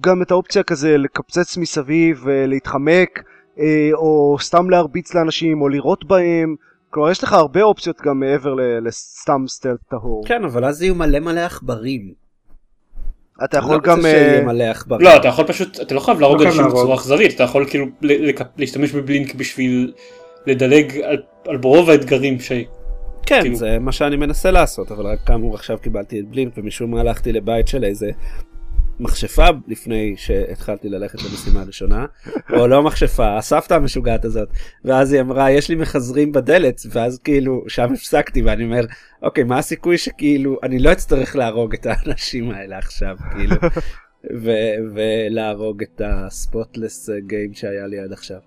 גם 0.00 0.22
את 0.22 0.30
האופציה 0.30 0.62
כזה 0.62 0.96
לקפצץ 0.98 1.56
מסביב 1.56 2.22
ולהתחמק, 2.24 3.22
אה, 3.58 3.90
או 3.94 4.36
סתם 4.40 4.70
להרביץ 4.70 5.14
לאנשים, 5.14 5.62
או 5.62 5.68
לירות 5.68 6.04
בהם, 6.04 6.54
כלומר 6.90 7.10
יש 7.10 7.22
לך 7.22 7.32
הרבה 7.32 7.62
אופציות 7.62 8.00
גם 8.00 8.20
מעבר 8.20 8.54
לסתם 8.82 9.44
סטלט 9.48 9.80
טהור. 9.90 10.22
כן 10.26 10.44
אבל 10.44 10.64
אז 10.64 10.82
יהיו 10.82 10.94
מלא 10.94 11.20
מלא 11.20 11.40
עכברים. 11.40 12.23
אתה 13.44 13.58
יכול 13.58 13.74
לא 13.74 13.80
גם... 13.80 14.06
אה. 14.06 14.40
לא 15.00 15.16
אתה 15.16 15.28
יכול 15.28 15.44
פשוט 15.46 15.80
אתה 15.80 15.94
לא 15.94 16.00
חייב 16.00 16.20
להרוג 16.20 16.38
חייב 16.38 16.48
אנשים. 16.48 16.66
בצורה 16.68 16.94
אכזרית 16.94 17.34
אתה 17.34 17.42
יכול 17.42 17.66
כאילו 17.68 17.86
להשתמש 18.56 18.92
בבלינק 18.92 19.34
בשביל 19.34 19.92
לדלג 20.46 20.96
על- 21.04 21.22
על 21.48 21.58
רוב 21.62 21.90
האתגרים 21.90 22.40
ש... 22.40 22.52
כן, 23.26 23.40
כאילו- 23.42 23.56
זה 23.56 23.78
מה 23.78 23.92
שאני 23.92 24.16
מנסה 24.16 24.50
לעשות, 24.50 24.92
אבל 24.92 25.06
רק 25.06 25.18
כאמור 25.26 25.54
עכשיו 25.54 25.78
קיבלתי 25.78 26.20
את 26.20 26.28
בלינק 26.28 26.52
ומשום 26.58 26.90
מה 26.90 27.00
הלכתי 27.00 27.32
לבית 27.32 27.68
של 27.68 27.84
איזה 27.84 28.10
מכשפה 29.00 29.46
לפני 29.68 30.14
שהתחלתי 30.16 30.88
ללכת 30.88 31.22
למשימה 31.22 31.60
הראשונה, 31.60 32.06
או 32.50 32.66
לא 32.66 32.82
מכשפה, 32.82 33.38
הסבתא 33.38 33.74
המשוגעת 33.74 34.24
הזאת, 34.24 34.48
ואז 34.84 35.12
היא 35.12 35.20
אמרה 35.20 35.50
יש 35.50 35.68
לי 35.68 35.74
מחזרים 35.74 36.32
בדלת, 36.32 36.80
ואז 36.90 37.18
כאילו 37.18 37.64
שם 37.68 37.92
הפסקתי 37.92 38.42
ואני 38.42 38.64
אומר 38.64 38.84
אוקיי 39.22 39.44
מה 39.44 39.58
הסיכוי 39.58 39.98
שכאילו 39.98 40.58
אני 40.62 40.78
לא 40.78 40.92
אצטרך 40.92 41.36
להרוג 41.36 41.74
את 41.74 41.86
האנשים 41.86 42.50
האלה 42.50 42.78
עכשיו 42.78 43.16
כאילו, 43.32 43.56
ו- 44.42 44.76
ולהרוג 44.94 45.82
את 45.82 46.00
הספוטלס 46.04 47.10
גיים 47.26 47.54
שהיה 47.54 47.86
לי 47.86 47.98
עד 47.98 48.12
עכשיו. 48.12 48.38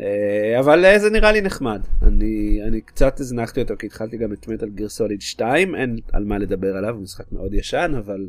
אה, 0.00 0.60
אבל 0.60 0.84
אה, 0.84 0.98
זה 0.98 1.10
נראה 1.10 1.32
לי 1.32 1.40
נחמד 1.40 1.82
אני 2.02 2.60
אני 2.68 2.80
קצת 2.80 3.20
הזנחתי 3.20 3.60
אותו 3.62 3.74
כי 3.78 3.86
התחלתי 3.86 4.16
גם 4.16 4.32
את 4.32 4.48
מטאל 4.48 4.68
גיר 4.68 4.88
סוליד 4.88 5.20
2 5.20 5.74
אין 5.74 5.96
על 6.12 6.24
מה 6.24 6.38
לדבר 6.38 6.76
עליו 6.76 6.94
הוא 6.94 7.02
משחק 7.02 7.32
מאוד 7.32 7.54
ישן 7.54 7.92
אבל 7.98 8.26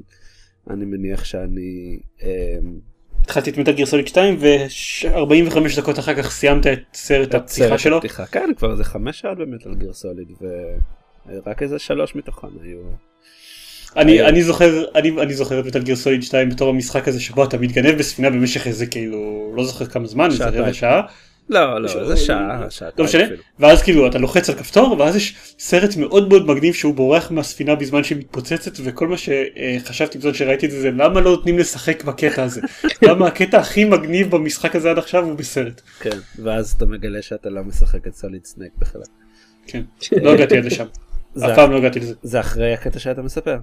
אני 0.70 0.86
מניח 0.86 1.24
שאני 1.24 2.00
אה, 2.24 2.58
התחלתי 3.22 3.50
את 3.50 3.58
מטאל 3.58 3.74
גיר 3.74 3.86
סוליד 3.86 4.08
2 4.08 4.38
ו-45 4.40 5.58
דקות 5.78 6.00
אחר 6.00 6.14
כך 6.16 6.32
סיימת 6.32 6.68
את 6.68 6.80
סרט 6.94 7.36
הפתיחה 7.36 7.78
שלו. 7.78 7.98
הפתיחה. 7.98 8.26
כן 8.26 8.50
כבר 8.58 8.72
איזה 8.72 8.84
חמש 8.84 9.20
שעות 9.20 9.38
במטאל 9.38 9.76
גיר 9.76 9.94
סוליד 9.94 10.28
ורק 11.26 11.64
איזה 11.64 11.80
שלוש 11.80 12.16
מתוכן 12.16 12.48
היו. 12.64 12.80
אני 13.96 14.22
אני 14.22 14.44
זוכר 14.44 14.84
אני 14.96 15.12
אני 15.22 15.34
זוכר 15.34 15.60
את 15.60 15.66
מטאל 15.66 15.82
גיר 15.82 15.96
סוליד 15.96 16.24
2 16.24 16.50
בתור 16.50 16.70
המשחק 16.70 17.08
הזה 17.08 17.20
שבו 17.20 17.44
אתה 17.44 17.58
מתגנב 17.58 17.98
בספינה 17.98 18.30
במשך 18.30 18.68
איזה 18.68 18.86
כאילו 18.86 19.54
לא 19.56 19.66
זוכר 19.66 19.86
כמה 19.86 20.08
זמן 20.08 20.26
איזה. 20.32 20.46
רבע 20.50 20.74
שעה 20.74 21.02
לא 21.50 21.82
לא 21.82 22.06
זה 22.06 22.18
שעה 22.18 22.66
שעה 22.70 22.90
לא 22.98 23.06
משנה 23.06 23.24
ואז 23.60 23.82
כאילו 23.84 24.08
אתה 24.08 24.18
לוחץ 24.18 24.50
על 24.50 24.56
כפתור 24.56 24.96
ואז 25.00 25.16
יש 25.16 25.36
סרט 25.60 25.96
מאוד 25.98 26.30
מאוד 26.30 26.48
מגניב 26.48 26.74
שהוא 26.74 26.94
בורח 26.94 27.32
מהספינה 27.32 27.76
בזמן 27.76 28.04
שהיא 28.04 28.18
מתפוצצת 28.18 28.72
וכל 28.84 29.08
מה 29.08 29.16
שחשבתי 29.18 30.18
בזמן 30.18 30.34
שראיתי 30.34 30.66
את 30.66 30.72
זה 30.72 30.82
זה 30.82 30.92
למה 30.92 31.22
לא 31.22 31.32
נותנים 31.32 31.58
לשחק 31.58 32.04
בקטע 32.04 32.44
הזה 32.44 32.62
למה 33.08 33.28
הקטע 33.28 33.60
הכי 33.60 33.86
מגניב 33.86 34.36
במשחק 34.36 34.76
הזה 34.76 34.92
עד 34.92 34.98
עכשיו 34.98 35.24
הוא 35.24 35.34
בסרט. 35.34 35.82
כן 36.00 36.18
ואז 36.44 36.72
אתה 36.72 36.86
מגלה 36.86 37.22
שאתה 37.22 37.50
לא 37.50 37.64
משחק 37.64 38.08
את 38.08 38.16
סוליד 38.16 38.46
סנייק 38.46 38.72
בכלל. 38.78 39.02
כן 39.68 39.82
לא 40.12 40.34
הגעתי 40.34 40.58
עד 40.58 40.66
לשם 40.66 40.86
אף 41.46 41.56
פעם 41.56 41.72
לא 41.72 41.78
הגעתי 41.78 42.00
לזה. 42.00 42.14
זה 42.24 42.40
אחרי 42.40 42.74
הקטע 42.74 43.00
שאתה 43.00 43.22
מספר. 43.22 43.58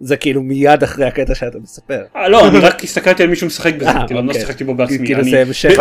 זה 0.00 0.16
כאילו 0.16 0.42
מיד 0.42 0.82
אחרי 0.82 1.04
הקטע 1.04 1.34
שאתה 1.34 1.58
מספר. 1.58 2.02
אה, 2.16 2.28
לא 2.28 2.48
אני 2.48 2.58
רק 2.58 2.84
הסתכלתי 2.84 3.22
על 3.22 3.28
מישהו 3.28 3.46
משחק 3.46 3.74
בזה 3.74 3.88
אה, 3.88 4.06
כאילו 4.06 4.20
אני 4.20 4.26
לא 4.26 4.32
אוקיי. 4.32 4.40
שיחקתי 4.46 4.64
בו 4.64 4.74
בעצמי. 4.74 5.06
כאילו 5.06 5.22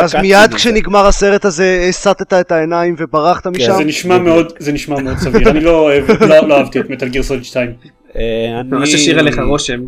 אז 0.04 0.16
מיד. 0.16 0.54
כשנגמר 0.54 1.06
הסרט 1.08 1.46
הזה 1.46 1.86
הסטת 1.90 2.34
את 2.34 2.52
העיניים 2.52 2.96
וברחת 2.98 3.48
משם? 3.48 3.74
זה 3.78 3.84
נשמע 3.84 4.18
מאוד 4.18 4.54
זה 4.60 4.72
נשמע 4.72 5.00
מאוד 5.00 5.18
סביר 5.18 5.50
אני 5.50 5.60
לא 5.60 5.90
לא 6.22 6.48
לא 6.48 6.58
אהבתי 6.58 6.80
את 6.80 6.90
מטאל 6.90 7.08
גיר 7.08 7.24
סוליד 7.24 7.44
2. 7.46 7.74
אה, 8.16 8.22
אני- 8.60 8.70
ממש 8.70 8.94
השאיר 8.94 9.20
עליך 9.20 9.40
רושם. 9.40 9.80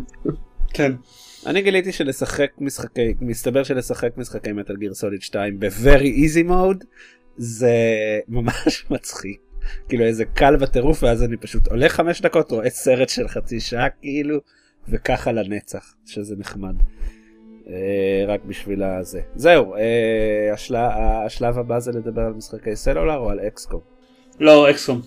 כן. 0.74 0.92
אני 1.46 1.62
גיליתי 1.62 1.92
שלשחק 1.92 2.50
משחקי 2.58 3.14
מסתבר 3.20 3.62
שלשחק 3.62 4.10
משחקי 4.16 4.52
מטאל 4.52 4.76
גיר 4.76 4.94
סוליד 4.94 5.22
2 5.22 5.60
ב-very 5.60 6.02
easy 6.24 6.50
mode 6.50 6.84
זה 7.36 7.70
ממש 8.28 8.84
מצחיק. 8.90 9.38
כאילו 9.88 10.04
איזה 10.04 10.24
קל 10.24 10.56
בטירוף 10.56 11.02
ואז 11.02 11.22
אני 11.22 11.36
פשוט 11.36 11.68
עולה 11.68 11.88
חמש 11.88 12.20
דקות 12.20 12.50
רואה 12.50 12.70
סרט 12.70 13.08
של 13.08 13.28
חצי 13.28 13.60
שעה 13.60 13.88
כאילו 13.88 14.38
וככה 14.88 15.32
לנצח 15.32 15.94
שזה 16.06 16.34
נחמד. 16.38 16.74
אה, 17.68 18.24
רק 18.28 18.40
בשביל 18.44 18.82
הזה. 18.82 19.20
זהו, 19.34 19.74
אה, 19.74 20.50
השלב, 20.52 20.90
השלב 21.26 21.58
הבא 21.58 21.78
זה 21.78 21.92
לדבר 21.92 22.22
על 22.22 22.32
משחקי 22.32 22.76
סלולר 22.76 23.16
או 23.16 23.30
על 23.30 23.40
אקסקום. 23.40 23.80
לא 24.40 24.70
אקסקום. 24.70 25.00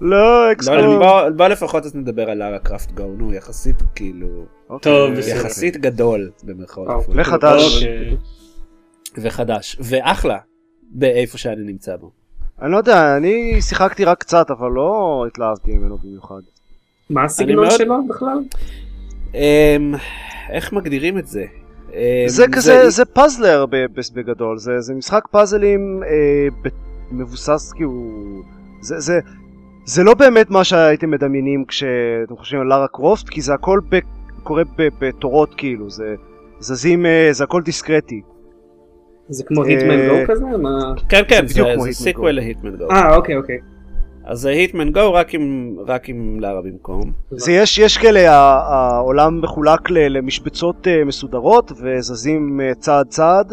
לא, 0.00 0.46
לא, 0.46 0.52
אקסקום. 0.52 0.98
בוא, 0.98 1.28
בוא 1.36 1.48
לפחות 1.48 1.84
אז 1.84 1.94
נדבר 1.94 2.30
על 2.30 2.38
לארה 2.38 2.58
קראפט 2.58 2.92
גו, 2.92 3.06
נו 3.06 3.32
יחסית 3.32 3.76
כאילו, 3.94 4.28
טוב, 4.68 5.10
אוקיי. 5.10 5.16
בסדר. 5.16 5.36
יחסית 5.36 5.76
גדול 5.76 6.30
במרכאות. 6.42 6.88
וחדש. 7.08 7.76
אוקיי. 7.76 8.16
וחדש 9.16 9.76
ואחלה 9.80 10.38
באיפה 10.90 11.38
שאני 11.38 11.62
נמצא 11.62 11.96
בו. 11.96 12.23
אני 12.64 12.72
לא 12.72 12.76
יודע, 12.76 13.16
אני 13.16 13.62
שיחקתי 13.62 14.04
רק 14.04 14.18
קצת, 14.20 14.50
אבל 14.50 14.70
לא 14.70 15.24
התלהבתי 15.28 15.76
ממנו 15.76 15.98
במיוחד. 16.04 16.40
מה 17.10 17.24
הסגנון 17.24 17.70
שלו 17.70 18.06
בכלל? 18.08 18.38
אמ, 19.34 19.94
איך 20.50 20.72
מגדירים 20.72 21.18
את 21.18 21.26
זה? 21.26 21.44
אמ, 21.92 21.98
זה 22.26 22.44
כזה, 22.52 22.90
זה 22.90 23.04
פאזלר 23.04 23.66
בגדול, 24.14 24.58
זה 24.58 24.80
זה 24.80 24.94
משחק 24.94 25.24
פאזלים 25.30 26.02
אה, 26.06 26.70
מבוסס 27.12 27.72
כאילו, 27.72 27.92
זה- 28.80 29.00
זה- 29.00 29.20
זה 29.84 30.02
לא 30.02 30.14
באמת 30.14 30.50
מה 30.50 30.64
שהייתם 30.64 31.10
מדמיינים 31.10 31.64
כשאתם 31.64 32.36
חושבים 32.36 32.60
על 32.60 32.66
לארה 32.66 32.88
קרופט, 32.88 33.28
כי 33.28 33.40
זה 33.40 33.54
הכל 33.54 33.80
ב- 33.88 33.98
קורה 34.42 34.62
ב- 34.78 34.88
בתורות 35.00 35.54
כאילו, 35.56 35.90
זה 35.90 36.14
זזים, 36.60 37.06
אה, 37.06 37.28
זה 37.32 37.44
הכל 37.44 37.62
דיסקרטי. 37.62 38.22
זה 39.28 39.44
כמו 39.44 39.62
אה, 39.64 39.68
Hitman 39.68 40.08
Go 40.08 40.14
כזה? 40.28 40.44
כן 41.08 41.22
כן 41.28 41.46
זה 41.46 41.62
sequel 41.92 42.28
Go. 42.30 42.32
ל 42.32 42.38
Hitman 42.38 42.76
Go. 42.76 42.90
אה 42.90 43.16
אוקיי 43.16 43.36
אוקיי. 43.36 43.58
אז 44.24 44.38
זה 44.40 44.50
Hitman 44.50 44.90
Go 44.92 45.12
רק 45.12 45.34
עם 45.34 45.76
רק 45.86 46.08
עם 46.08 46.40
לארה 46.40 46.62
במקום. 46.62 47.12
זה 47.30 47.52
יש, 47.52 47.78
יש 47.78 47.98
כאלה, 47.98 48.30
העולם 48.32 49.40
מחולק 49.40 49.90
ל- 49.90 50.08
למשבצות 50.18 50.88
אה, 50.88 51.04
מסודרות 51.04 51.72
וזזים 51.82 52.60
אה, 52.60 52.74
צעד 52.74 53.06
צעד 53.08 53.52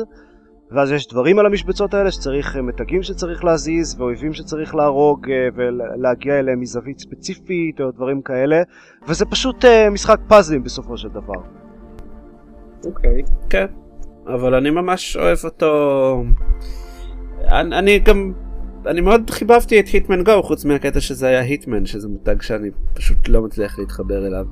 ואז 0.71 0.91
יש 0.91 1.07
דברים 1.07 1.39
על 1.39 1.45
המשבצות 1.45 1.93
האלה 1.93 2.11
שצריך, 2.11 2.55
אה, 2.55 2.61
מתגים 2.61 3.03
שצריך 3.03 3.43
להזיז 3.43 3.95
ואויבים 3.99 4.33
שצריך 4.33 4.75
להרוג 4.75 5.29
אה, 5.29 5.47
ולהגיע 5.55 6.39
אליהם 6.39 6.59
מזווית 6.59 6.99
ספציפית 6.99 7.81
או 7.81 7.91
דברים 7.91 8.21
כאלה 8.21 8.61
וזה 9.07 9.25
פשוט 9.25 9.65
אה, 9.65 9.89
משחק 9.89 10.19
פאזלים 10.27 10.63
בסופו 10.63 10.97
של 10.97 11.09
דבר. 11.09 11.41
אוקיי. 12.85 13.21
כן. 13.49 13.65
אבל 14.33 14.55
אני 14.55 14.69
ממש 14.69 15.17
אוהב 15.17 15.37
אותו. 15.43 16.23
אני, 17.47 17.77
אני 17.77 17.99
גם 17.99 18.33
אני 18.85 19.01
מאוד 19.01 19.29
חיבבתי 19.29 19.79
את 19.79 19.87
היטמן 19.87 20.23
גו 20.23 20.43
חוץ 20.43 20.65
מהקטע 20.65 20.99
שזה 20.99 21.27
היה 21.27 21.39
היטמן 21.39 21.85
שזה 21.85 22.07
מותג 22.07 22.41
שאני 22.41 22.69
פשוט 22.93 23.27
לא 23.27 23.41
מצליח 23.41 23.79
להתחבר 23.79 24.27
אליו. 24.27 24.45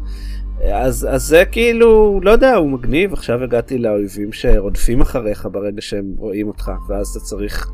אז, 0.74 1.08
אז 1.12 1.24
זה 1.24 1.44
כאילו 1.52 2.20
לא 2.24 2.32
יודע 2.32 2.56
הוא 2.56 2.70
מגניב 2.70 3.14
עכשיו 3.14 3.44
הגעתי 3.44 3.78
לאויבים 3.78 4.32
שרודפים 4.32 5.02
אחריך 5.02 5.48
ברגע 5.52 5.82
שהם 5.82 6.14
רואים 6.18 6.48
אותך 6.48 6.72
ואז 6.90 7.08
אתה 7.08 7.20
צריך 7.20 7.72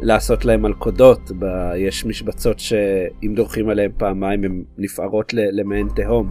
לעשות 0.00 0.44
להם 0.44 0.62
מלכודות 0.62 1.30
ב... 1.38 1.44
יש 1.76 2.04
משבצות 2.06 2.58
שאם 2.58 3.32
דורכים 3.36 3.68
עליהם 3.68 3.90
פעמיים 3.98 4.44
הן 4.44 4.64
נפערות 4.78 5.34
למעין 5.34 5.88
תהום 5.96 6.30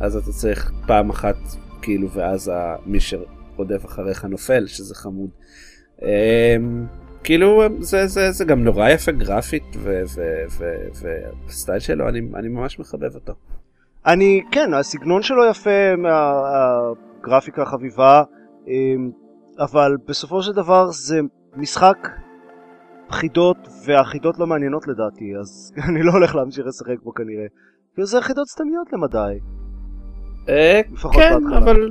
אז 0.00 0.16
אתה 0.16 0.30
צריך 0.32 0.72
פעם 0.86 1.10
אחת 1.10 1.36
כאילו 1.82 2.10
ואז 2.10 2.52
מי 2.86 3.00
שרודף 3.56 3.84
אחריך 3.86 4.24
נופל 4.24 4.66
שזה 4.66 4.94
חמוד. 4.94 5.30
אמ, 6.02 6.06
כאילו 7.24 7.62
זה, 7.80 8.06
זה, 8.06 8.30
זה 8.32 8.44
גם 8.44 8.64
נורא 8.64 8.88
יפה 8.88 9.12
גרפית 9.12 9.76
והסטייל 11.46 11.78
שלו 11.78 12.08
אני, 12.08 12.20
אני 12.34 12.48
ממש 12.48 12.78
מחבב 12.78 13.14
אותו. 13.14 13.32
אני, 14.06 14.42
כן, 14.50 14.74
הסגנון 14.74 15.22
שלו 15.22 15.44
יפה 15.50 15.96
מהגרפיקה 15.96 17.62
החביבה, 17.62 18.22
אמ, 18.68 19.10
אבל 19.58 19.96
בסופו 20.08 20.42
של 20.42 20.52
דבר 20.52 20.86
זה 20.90 21.20
משחק 21.56 22.08
חידות, 23.10 23.56
והחידות 23.86 24.38
לא 24.38 24.46
מעניינות 24.46 24.88
לדעתי, 24.88 25.32
אז 25.40 25.72
אני 25.88 26.02
לא 26.02 26.12
הולך 26.12 26.34
להמשיך 26.34 26.66
לשחק 26.66 27.02
בו 27.02 27.14
כנראה. 27.14 27.46
כאילו 27.94 28.06
זה 28.06 28.20
חידות 28.22 28.48
סתמיות 28.48 28.92
למדי. 28.92 29.38
אה, 30.48 30.80
כן 31.12 31.40
בהתחלה. 31.40 31.58
אבל 31.58 31.90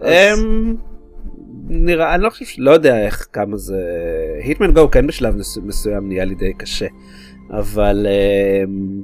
אז- 0.00 0.38
אמ, 0.44 0.76
נראה 1.68 2.14
אני 2.14 2.22
לא 2.22 2.30
חושב 2.30 2.44
לא 2.58 2.70
יודע 2.70 3.04
איך 3.06 3.26
כמה 3.32 3.56
זה 3.56 3.80
היטמן 4.44 4.72
גו 4.72 4.90
כן 4.90 5.06
בשלב 5.06 5.36
מס- 5.36 5.58
מסוים 5.64 6.08
נהיה 6.08 6.24
לי 6.24 6.34
די 6.34 6.52
קשה 6.58 6.86
אבל 7.50 8.06
אמ, 8.64 9.02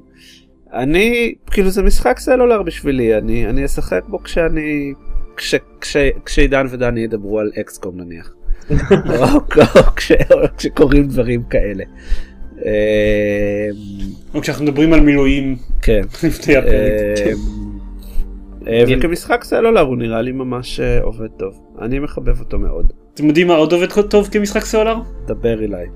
אני 0.72 1.35
כאילו 1.50 1.70
זה 1.70 1.83
משחק 1.83 2.18
סלולר 2.18 2.62
בשבילי 2.62 3.18
אני 3.18 3.46
אני 3.46 3.64
אשחק 3.64 4.00
בו 4.09 4.22
כשאני 4.22 4.92
כש- 5.37 5.55
כש- 5.81 5.96
כשעידן 6.24 6.66
ודני 6.70 7.00
ידברו 7.00 7.40
על 7.40 7.50
אקסקום 7.61 8.00
נניח. 8.00 8.35
או 9.35 9.40
כש- 9.96 10.12
או 10.33 10.37
כשקורים 10.57 11.07
דברים 11.09 11.42
כאלה. 11.50 11.85
אמ, 12.59 12.68
או 14.35 14.40
כשאנחנו 14.40 14.64
מדברים 14.64 14.92
על 14.92 15.00
מילואים 15.00 15.57
כן. 15.83 16.03
לפני 16.24 16.57
הפרק. 16.57 17.18
אה, 18.68 18.85
וכמשחק 18.88 19.44
סלולר 19.44 19.81
הוא 19.81 19.96
נראה 19.96 20.22
לי 20.22 20.33
ממש 20.33 20.81
אה, 20.81 21.03
עובד 21.03 21.29
טוב 21.38 21.61
אני 21.81 21.98
מחבב 21.98 22.40
אותו 22.40 22.59
מאוד 22.59 22.92
אתם 23.14 23.27
יודעים 23.27 23.46
מה 23.46 23.55
עוד 23.55 23.72
עובד 23.72 24.03
טוב 24.03 24.29
כמשחק 24.33 24.64
סלולר? 24.64 24.96
דבר 25.27 25.64
אליי 25.64 25.87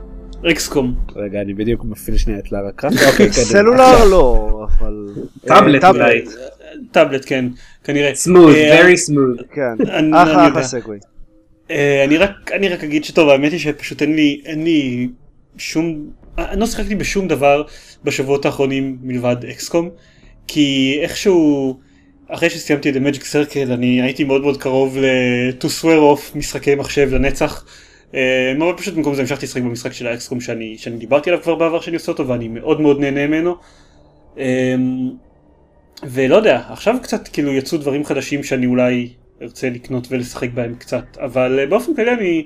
אקסקום. 0.46 0.94
רגע 1.16 1.40
אני 1.40 1.54
בדיוק 1.54 1.84
מפעיל 1.84 2.16
שנייה 2.16 2.38
את 2.38 2.52
לארה 2.52 2.72
קראפט 2.72 2.96
אוקיי. 3.12 3.32
סלולר 3.32 4.04
לא, 4.10 4.66
אבל... 4.78 5.06
טאבלט 5.46 5.84
אולי. 5.84 6.24
טאבלט 6.90 7.24
כן 7.26 7.44
כנראה. 7.84 8.14
סמוד, 8.14 8.54
אה, 8.54 8.80
very 8.80 8.94
smooth. 8.94 9.42
כן, 9.54 9.74
אחלה. 10.14 10.48
אחלה 10.48 10.62
סגווי. 10.62 10.98
אני 12.04 12.16
רק 12.16 12.52
אני 12.52 12.68
רק 12.68 12.84
אגיד 12.84 13.04
שטוב 13.04 13.28
האמת 13.28 13.52
היא 13.52 13.60
שפשוט 13.60 14.02
אין 14.02 14.16
לי 14.16 14.40
אין 14.44 14.64
לי 14.64 15.08
שום 15.56 16.10
אני 16.38 16.60
לא 16.60 16.66
שיחקתי 16.66 16.94
בשום 16.94 17.28
דבר 17.28 17.62
בשבועות 18.04 18.46
האחרונים 18.46 18.98
מלבד 19.02 19.36
אקסקום 19.50 19.90
כי 20.46 20.98
איכשהו 21.02 21.78
אחרי 22.28 22.50
שסיימתי 22.50 22.90
את 22.90 22.96
המג'יק 22.96 23.24
סרקל 23.24 23.72
אני 23.72 24.02
הייתי 24.02 24.24
מאוד 24.24 24.42
מאוד 24.42 24.56
קרוב 24.62 24.98
ל- 24.98 25.04
to 25.60 25.82
swear 25.82 25.84
off 26.18 26.36
משחקי 26.38 26.74
מחשב 26.74 27.08
לנצח. 27.14 27.64
אה, 28.14 28.20
אבל 28.58 28.72
פשוט 28.76 28.94
במקום 28.94 29.14
זה 29.14 29.20
המשכתי 29.20 29.46
לשחק 29.46 29.62
במשחק 29.62 29.92
של 29.92 30.06
האקסקום 30.06 30.40
שאני, 30.40 30.74
שאני 30.78 30.96
דיברתי 30.96 31.30
עליו 31.30 31.42
כבר 31.42 31.54
בעבר 31.54 31.80
שאני 31.80 31.96
עושה 31.96 32.12
אותו 32.12 32.28
ואני 32.28 32.48
מאוד 32.48 32.80
מאוד 32.80 33.00
נהנה 33.00 33.26
ממנו. 33.26 33.56
אה, 34.38 34.74
ולא 36.02 36.36
יודע, 36.36 36.62
עכשיו 36.70 36.96
קצת 37.02 37.28
כאילו 37.28 37.52
יצאו 37.54 37.78
דברים 37.78 38.04
חדשים 38.04 38.44
שאני 38.44 38.66
אולי 38.66 39.08
ארצה 39.42 39.70
לקנות 39.70 40.06
ולשחק 40.10 40.48
בהם 40.54 40.74
קצת, 40.74 41.04
אבל 41.16 41.58
אה, 41.60 41.66
באופן 41.66 41.94
כללי 41.94 42.10
אני, 42.10 42.44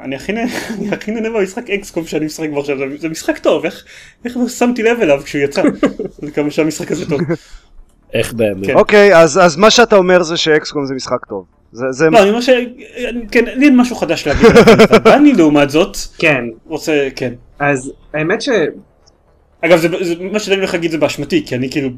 אני 0.00 0.16
הכי 0.16 0.32
נהנה, 0.32 0.50
אני 0.78 0.88
הכי 0.90 1.10
נהנה 1.10 1.30
במשחק 1.30 1.70
אקסקום 1.70 2.06
שאני 2.06 2.26
משחק 2.26 2.48
בו 2.50 2.60
עכשיו, 2.60 2.78
זה- 2.78 2.98
זה 2.98 3.08
משחק 3.08 3.38
טוב, 3.38 3.64
איך, 3.64 3.84
איך 4.24 4.36
לא 4.36 4.48
שמתי 4.48 4.82
לב 4.82 5.00
אליו 5.00 5.20
כשהוא 5.24 5.42
יצא, 5.42 5.62
זה 6.22 6.30
כמה 6.30 6.50
שהמשחק 6.50 6.92
הזה 6.92 7.08
טוב. 7.08 7.20
איך 8.14 8.32
באמת? 8.32 8.66
כן. 8.66 8.74
אוקיי, 8.74 9.16
אז 9.16 9.40
אז 9.42 9.56
מה 9.56 9.70
שאתה 9.70 9.96
אומר 9.96 10.22
זה 10.22 10.36
שאקסקום 10.36 10.86
זה 10.86 10.94
משחק 10.94 11.26
טוב. 11.28 11.44
זה 11.72 11.86
זה 11.90 12.10
לא, 12.10 12.22
אני 12.22 12.28
אומר 12.28 12.40
ש... 12.40 12.48
כן, 13.30 13.44
לי 13.44 13.64
אין 13.64 13.76
משהו 13.76 13.96
חדש 13.96 14.26
להגיד 14.26 14.46
אני 15.16 15.32
לעומת 15.32 15.70
זאת 15.70 15.96
כן, 16.18 16.44
רוצה, 16.66 17.08
כן. 17.16 17.32
אז 17.58 17.92
האמת 18.14 18.42
ש... 18.42 18.48
אגב, 19.60 19.78
זה, 19.78 19.88
זה, 20.00 20.14
מה 20.32 20.38
שאני 20.38 20.56
הולך 20.56 20.74
להגיד 20.74 20.90
זה 20.90 20.98
באשמתי, 20.98 21.46
כי 21.46 21.54
אני 21.54 21.70
כאילו 21.70 21.88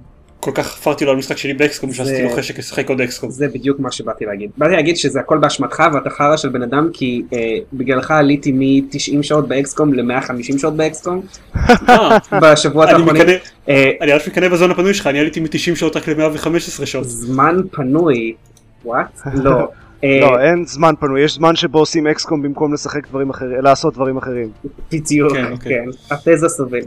כל 0.40 0.50
כך 0.54 0.66
חפרתי 0.66 1.04
לו 1.04 1.10
על 1.10 1.16
המשחק 1.16 1.36
שלי 1.36 1.54
באקסקום, 1.54 1.92
שעשיתי 1.92 2.22
לו 2.22 2.30
חשק 2.30 2.58
לשחק 2.58 2.88
עוד 2.88 3.00
אקסקום. 3.00 3.30
זה 3.30 3.48
בדיוק 3.48 3.80
מה 3.80 3.92
שבאתי 3.92 4.24
להגיד. 4.24 4.50
באתי 4.58 4.72
להגיד 4.72 4.96
שזה 4.96 5.20
הכל 5.20 5.38
באשמתך 5.38 5.82
ואתה 5.94 6.10
חרא 6.10 6.36
של 6.36 6.48
בן 6.48 6.62
אדם 6.62 6.88
כי 6.92 7.22
אה, 7.32 7.38
בגללך 7.72 8.10
עליתי 8.10 8.52
מ-90 8.52 9.22
שעות 9.22 9.48
באקסקום 9.48 9.94
ל-150 9.94 10.58
שעות 10.58 10.76
באקסקום 10.76 11.22
אה, 11.56 12.18
בשבועות 12.42 12.88
אני 12.88 13.02
האחרונים. 13.02 13.36
אה, 13.68 13.90
אני 14.00 14.12
ממש 14.12 14.28
מקנא 14.28 14.48
בזון 14.48 14.70
הפנוי 14.70 14.94
שלך, 14.94 15.06
אני 15.06 15.18
עליתי 15.18 15.40
מ-90 15.40 15.74
שעות 15.74 15.96
רק 15.96 16.08
ל-115 16.08 16.86
שעות. 16.86 17.08
זמן 17.08 17.56
פנוי, 17.70 18.34
וואט? 18.84 19.20
לא. 19.44 19.68
אה, 20.04 20.18
לא, 20.20 20.40
אין 20.40 20.64
זמן 20.66 20.94
פנוי, 21.00 21.24
יש 21.24 21.34
זמן 21.34 21.56
שבו 21.56 21.78
עושים 21.78 22.06
אקסקום 22.06 22.42
במקום 22.42 22.74
לשחק 22.74 23.08
דברים 23.08 23.30
אחרים, 23.30 23.60
לעשות 23.62 23.94
דברים 23.94 24.16
אחרים. 24.16 24.48
בדיוק, 24.92 25.32
כן, 25.32 25.52
אוקיי. 25.52 25.72
כן, 26.08 26.14
התזה 26.14 26.48
סובל. 26.48 26.80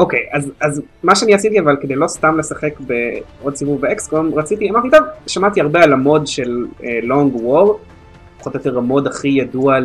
אוקיי, 0.00 0.20
אז, 0.32 0.50
אז 0.60 0.82
מה 1.02 1.14
שאני 1.14 1.34
עשיתי 1.34 1.60
אבל 1.60 1.76
כדי 1.80 1.94
לא 1.94 2.06
סתם 2.06 2.38
לשחק 2.38 2.74
בעוד 2.80 3.56
סיבוב 3.56 3.80
באקסקום, 3.80 4.34
רציתי, 4.34 4.70
אמרתי 4.70 4.90
טוב, 4.90 5.00
שמעתי 5.26 5.60
הרבה 5.60 5.82
על 5.82 5.92
המוד 5.92 6.26
של 6.26 6.66
uh, 6.80 6.84
וור, 7.32 7.80
פחות 8.38 8.54
או 8.54 8.58
יותר 8.58 8.78
המוד 8.78 9.06
הכי 9.06 9.28
ידוע 9.28 9.78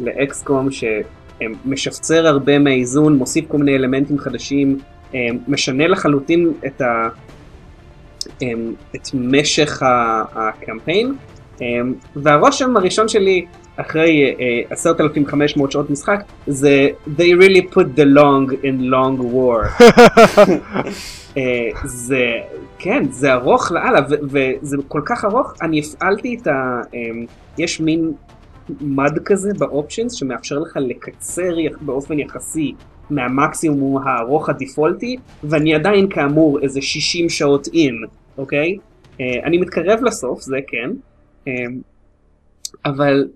לאקסקום 0.00 0.68
שמשפצר 0.70 2.26
הרבה 2.26 2.58
מהאיזון, 2.58 3.16
מוסיף 3.16 3.44
כל 3.48 3.58
מיני 3.58 3.76
אלמנטים 3.76 4.18
חדשים, 4.18 4.78
um, 5.12 5.14
משנה 5.48 5.88
לחלוטין 5.88 6.52
את, 6.66 6.80
ה, 6.80 7.08
um, 8.26 8.42
את 8.94 9.08
משך 9.14 9.82
הקמפיין, 10.34 11.14
um, 11.58 11.62
והרושם 12.16 12.76
הראשון 12.76 13.08
שלי 13.08 13.46
אחרי 13.76 14.34
uh, 14.68 14.72
10,500 14.72 15.72
שעות 15.72 15.90
משחק 15.90 16.20
זה 16.46 16.88
they 17.16 17.42
really 17.42 17.74
put 17.74 17.98
the 17.98 18.04
long 18.04 18.52
in 18.62 18.90
long 18.90 19.20
war. 19.34 19.84
uh, 21.34 21.86
זה 22.06 22.24
כן 22.78 23.04
זה 23.10 23.32
ארוך 23.32 23.72
לאללה 23.72 24.00
וזה 24.22 24.76
כל 24.88 25.00
כך 25.06 25.24
ארוך 25.24 25.52
אני 25.62 25.80
הפעלתי 25.80 26.38
את 26.42 26.46
ה... 26.46 26.80
Um, 26.92 27.30
יש 27.58 27.80
מין 27.80 28.12
מד 28.80 29.18
כזה 29.24 29.50
באופשנס 29.58 30.12
שמאפשר 30.12 30.58
לך 30.58 30.78
לקצר 30.80 31.54
באופן 31.80 32.18
יחסי 32.18 32.74
מהמקסימום 33.10 34.08
הארוך 34.08 34.48
הדיפולטי 34.48 35.16
ואני 35.44 35.74
עדיין 35.74 36.08
כאמור 36.10 36.60
איזה 36.62 36.82
60 36.82 37.28
שעות 37.28 37.68
אין 37.74 37.94
אוקיי 38.38 38.76
uh, 39.12 39.20
אני 39.44 39.58
מתקרב 39.58 40.04
לסוף 40.04 40.40
זה 40.40 40.56
כן. 40.66 40.90
Um, 41.48 41.50
אבל 42.84 43.28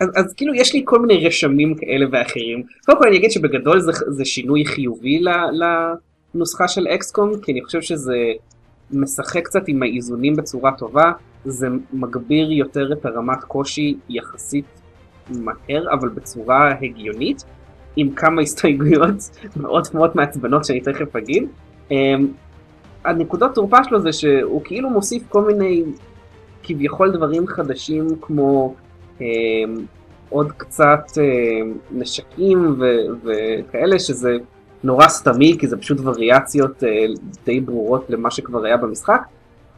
אז, 0.00 0.08
אז 0.16 0.34
כאילו 0.34 0.54
יש 0.54 0.74
לי 0.74 0.82
כל 0.84 1.00
מיני 1.00 1.26
רשמים 1.26 1.74
כאלה 1.74 2.06
ואחרים. 2.12 2.62
קודם 2.86 2.98
כל 2.98 3.06
אני 3.06 3.16
אגיד 3.16 3.30
שבגדול 3.30 3.80
זה, 3.80 3.92
זה 4.08 4.24
שינוי 4.24 4.66
חיובי 4.66 5.22
לנוסחה 5.52 6.68
של 6.68 6.86
אקסקום, 6.88 7.30
כי 7.42 7.52
אני 7.52 7.62
חושב 7.62 7.80
שזה 7.80 8.16
משחק 8.92 9.44
קצת 9.44 9.68
עם 9.68 9.82
האיזונים 9.82 10.36
בצורה 10.36 10.72
טובה, 10.72 11.12
זה 11.44 11.68
מגביר 11.92 12.52
יותר 12.52 12.92
את 12.92 13.06
הרמת 13.06 13.44
קושי 13.44 13.96
יחסית 14.08 14.64
מהר, 15.30 15.92
אבל 15.92 16.08
בצורה 16.08 16.74
הגיונית, 16.82 17.44
עם 17.96 18.10
כמה 18.10 18.42
הסתייגויות 18.42 19.30
מאוד 19.56 19.88
מאוד 19.94 20.10
מעצבנות 20.14 20.64
שאני 20.64 20.80
תכף 20.80 21.16
אגיד. 21.16 21.44
אמ, 21.90 22.26
הנקודות 23.04 23.54
תורפה 23.54 23.84
שלו 23.84 24.00
זה 24.00 24.12
שהוא 24.12 24.62
כאילו 24.64 24.90
מוסיף 24.90 25.22
כל 25.28 25.44
מיני 25.44 25.82
כביכול 26.62 27.12
דברים 27.12 27.46
חדשים 27.46 28.08
כמו 28.20 28.74
עוד 30.30 30.52
קצת 30.56 31.18
אה, 31.18 31.24
נשקים 31.90 32.76
ו- 32.80 33.06
וכאלה 33.24 33.98
שזה 33.98 34.36
נורא 34.84 35.08
סתמי 35.08 35.56
כי 35.58 35.66
זה 35.66 35.76
פשוט 35.76 35.98
וריאציות 36.04 36.84
אה, 36.84 37.06
די 37.46 37.60
ברורות 37.60 38.06
למה 38.08 38.30
שכבר 38.30 38.64
היה 38.64 38.76
במשחק. 38.76 39.20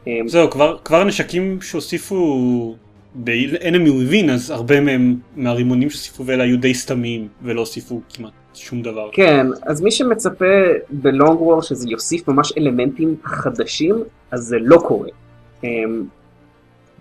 אה, 0.09 0.13
זהו, 0.27 0.51
כבר, 0.51 0.77
כבר 0.85 1.05
נשקים 1.05 1.61
שהוסיפו 1.61 2.77
ב-Enemy 3.15 3.89
Within, 3.89 4.31
אז 4.31 4.51
הרבה 4.51 4.81
מהם 4.81 5.17
מהרימונים 5.37 5.91
שהוסיפו 5.91 6.27
ואלה 6.27 6.45
היו 6.45 6.59
די 6.59 6.75
סתמיים 6.75 7.29
ולא 7.43 7.61
הוסיפו 7.61 8.01
כמעט 8.15 8.33
שום 8.55 8.83
דבר. 8.83 9.09
כן, 9.13 9.47
אז 9.63 9.83
מי 9.83 9.91
שמצפה 9.91 10.45
בלונג 10.91 11.41
וור 11.41 11.63
שזה 11.63 11.89
יוסיף 11.89 12.29
ממש 12.29 12.53
אלמנטים 12.59 13.17
חדשים, 13.25 14.05
אז 14.31 14.41
זה 14.41 14.57
לא 14.61 14.77
קורה. 14.77 15.09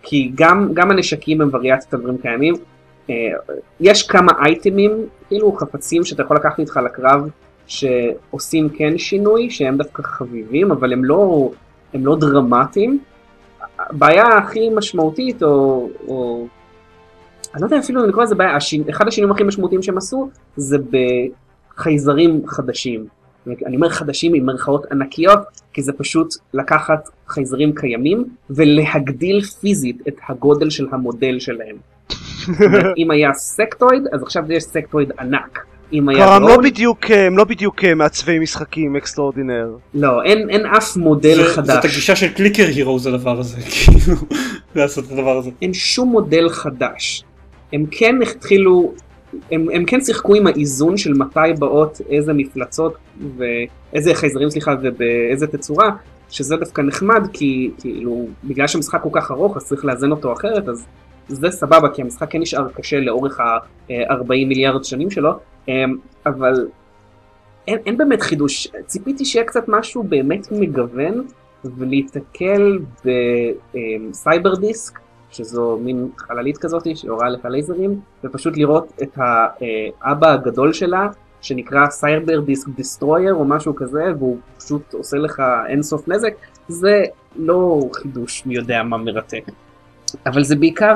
כי 0.01 0.31
גם, 0.35 0.69
גם 0.73 0.91
הנשקים 0.91 1.41
הם 1.41 1.49
וריאציות 1.53 1.93
על 1.93 1.99
דברים 1.99 2.17
קיימים. 2.17 2.55
אה, 3.09 3.15
יש 3.79 4.07
כמה 4.07 4.31
אייטמים, 4.45 4.91
כאילו 5.27 5.51
חפצים 5.51 6.03
שאתה 6.03 6.23
יכול 6.23 6.37
לקחת 6.37 6.59
איתך 6.59 6.79
לקרב, 6.85 7.29
שעושים 7.67 8.69
כן 8.69 8.97
שינוי, 8.97 9.49
שהם 9.49 9.77
דווקא 9.77 10.03
חביבים, 10.03 10.71
אבל 10.71 10.93
הם 10.93 11.03
לא, 11.03 11.51
הם 11.93 12.05
לא 12.05 12.15
דרמטיים. 12.15 12.99
הבעיה 13.79 14.23
הכי 14.23 14.69
משמעותית, 14.69 15.43
או, 15.43 15.89
או... 16.07 16.47
אני 17.53 17.61
לא 17.61 17.65
יודע 17.65 17.79
אפילו 17.79 18.03
אם 18.03 18.09
לקרוא 18.09 18.23
לזה 18.23 18.35
בעיה. 18.35 18.57
אחד 18.89 19.07
השינויים 19.07 19.35
הכי 19.35 19.43
משמעותיים 19.43 19.81
שהם 19.81 19.97
עשו, 19.97 20.29
זה 20.55 20.77
בחייזרים 21.77 22.41
חדשים. 22.47 23.05
אני 23.65 23.75
אומר 23.75 23.89
חדשים 23.89 24.34
עם 24.34 24.45
מרכאות 24.45 24.86
ענקיות, 24.91 25.39
כי 25.73 25.82
זה 25.82 25.93
פשוט 25.93 26.27
לקחת 26.54 27.10
חייזרים 27.27 27.75
קיימים 27.75 28.25
ולהגדיל 28.49 29.41
פיזית 29.41 29.97
את 30.08 30.15
הגודל 30.30 30.69
של 30.69 30.88
המודל 30.91 31.39
שלהם. 31.39 31.75
אם 32.97 33.12
היה 33.12 33.34
sectoid, 33.34 34.03
אז 34.13 34.23
עכשיו 34.23 34.51
יש 34.51 34.63
sectoid 34.63 35.12
ענק. 35.19 35.60
אם 35.93 36.10
היה 36.10 36.17
כבר 36.25 36.34
הם 36.34 36.41
לא 36.43 36.58
בדיוק, 36.63 36.99
הם 37.12 37.38
לא 37.38 37.43
בדיוק 37.43 37.84
אה, 37.84 37.95
מעצבי 37.95 38.39
משחקים 38.39 38.95
extraordinaire. 38.95 39.67
לא, 39.93 40.23
אין, 40.23 40.49
אין 40.49 40.65
אף 40.65 40.97
מודל 40.97 41.36
זה- 41.36 41.54
חדש. 41.54 41.75
זאת 41.75 41.86
הגישה 41.86 42.15
של 42.15 42.27
Clicker 42.34 42.63
Heroes 42.67 42.99
זה 42.99 43.10
הדבר 43.10 43.39
הזה, 43.39 43.58
כאילו, 43.71 44.15
לעשות 44.75 45.06
את 45.06 45.12
הדבר 45.12 45.38
הזה. 45.38 45.49
אין 45.62 45.73
שום 45.73 46.10
מודל 46.10 46.49
חדש. 46.49 47.23
הם 47.73 47.86
כן 47.91 48.15
התחילו, 48.21 48.93
הם, 49.51 49.67
הם 49.73 49.85
כן 49.85 50.01
שיחקו 50.01 50.35
עם 50.35 50.47
האיזון 50.47 50.97
של 50.97 51.13
מתי 51.13 51.39
באות 51.59 52.01
איזה 52.09 52.33
מפלצות 52.33 52.93
ואיזה 53.37 54.13
חייזרים 54.13 54.49
סליחה 54.49 54.75
ובאיזה 54.81 55.47
תצורה, 55.47 55.89
שזה 56.29 56.55
דווקא 56.57 56.81
נחמד 56.81 57.27
כי 57.33 57.71
כאילו 57.79 58.27
בגלל 58.43 58.67
שהמשחק 58.67 59.01
כל 59.03 59.09
כך 59.13 59.31
ארוך 59.31 59.57
אז 59.57 59.65
צריך 59.65 59.85
לאזן 59.85 60.11
אותו 60.11 60.33
אחרת 60.33 60.69
אז 60.69 60.85
זה 61.27 61.51
סבבה 61.51 61.89
כי 61.89 62.01
המשחק 62.01 62.31
כן 62.31 62.41
נשאר 62.41 62.69
קשה 62.69 62.99
לאורך 62.99 63.39
ה-40 63.39 64.25
מיליארד 64.27 64.83
שנים 64.83 65.09
שלו, 65.09 65.31
אמ, 65.67 65.97
אבל 66.25 66.67
אין, 67.67 67.79
אין 67.85 67.97
באמת 67.97 68.21
חידוש, 68.21 68.67
ציפיתי 68.85 69.25
שיהיה 69.25 69.45
קצת 69.45 69.63
משהו 69.67 70.03
באמת 70.03 70.51
מגוון 70.51 71.27
ולהיתקל 71.65 72.79
ב 74.12 74.55
Cyberdisc 74.55 74.99
שזו 75.31 75.77
מין 75.81 76.09
חללית 76.17 76.57
כזאת 76.57 76.97
שיורה 76.97 77.29
לך 77.29 77.45
לייזרים 77.45 77.99
ופשוט 78.23 78.57
לראות 78.57 78.93
את 79.03 79.17
האבא 79.17 80.33
הגדול 80.33 80.73
שלה 80.73 81.07
שנקרא 81.41 81.89
Cyberdisc 81.89 82.67
Destroyer 82.67 83.34
או 83.33 83.45
משהו 83.45 83.75
כזה 83.75 84.03
והוא 84.19 84.37
פשוט 84.57 84.93
עושה 84.93 85.17
לך 85.17 85.43
אינסוף 85.67 86.07
נזק. 86.07 86.33
זה 86.67 87.03
לא 87.36 87.89
חידוש 87.93 88.45
מי 88.45 88.55
יודע 88.55 88.84
מה 88.84 88.97
מרתק. 88.97 89.43
אבל 90.25 90.43
זה 90.43 90.55
בעיקר 90.55 90.93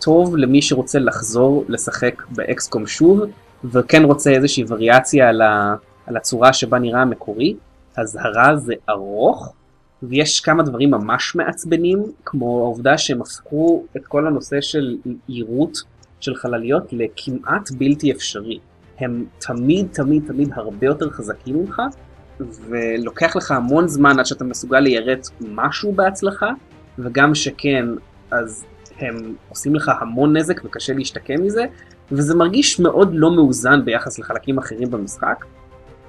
טוב 0.00 0.36
למי 0.36 0.62
שרוצה 0.62 0.98
לחזור 0.98 1.64
לשחק 1.68 2.22
ב 2.30 2.41
XCOM 2.41 2.86
שוב 2.86 3.20
וכן 3.64 4.04
רוצה 4.04 4.30
איזושהי 4.30 4.64
וריאציה 4.68 5.28
על, 5.28 5.42
ה, 5.42 5.74
על 6.06 6.16
הצורה 6.16 6.52
שבה 6.52 6.78
נראה 6.78 7.02
המקורי. 7.02 7.56
אזהרה 7.96 8.56
זה 8.56 8.74
ארוך 8.88 9.52
ויש 10.02 10.40
כמה 10.40 10.62
דברים 10.62 10.90
ממש 10.90 11.34
מעצבנים, 11.34 12.02
כמו 12.24 12.60
העובדה 12.60 12.98
שהם 12.98 13.22
הפכו 13.22 13.84
את 13.96 14.06
כל 14.06 14.26
הנושא 14.26 14.60
של 14.60 14.96
יירוט 15.28 15.78
של 16.20 16.34
חלליות 16.34 16.92
לכמעט 16.92 17.70
בלתי 17.70 18.12
אפשרי. 18.12 18.58
הם 18.98 19.24
תמיד 19.38 19.86
תמיד 19.92 20.22
תמיד 20.26 20.48
הרבה 20.54 20.86
יותר 20.86 21.10
חזקים 21.10 21.56
ממך, 21.56 21.82
ולוקח 22.68 23.36
לך 23.36 23.50
המון 23.50 23.88
זמן 23.88 24.18
עד 24.18 24.26
שאתה 24.26 24.44
מסוגל 24.44 24.80
ליירט 24.80 25.28
משהו 25.40 25.92
בהצלחה, 25.92 26.50
וגם 26.98 27.34
שכן, 27.34 27.86
אז 28.30 28.64
הם 28.98 29.34
עושים 29.48 29.74
לך 29.74 29.90
המון 30.00 30.36
נזק 30.36 30.64
וקשה 30.64 30.92
להשתקם 30.92 31.42
מזה, 31.42 31.64
וזה 32.12 32.34
מרגיש 32.34 32.80
מאוד 32.80 33.10
לא 33.12 33.30
מאוזן 33.36 33.84
ביחס 33.84 34.18
לחלקים 34.18 34.58
אחרים 34.58 34.90
במשחק. 34.90 35.44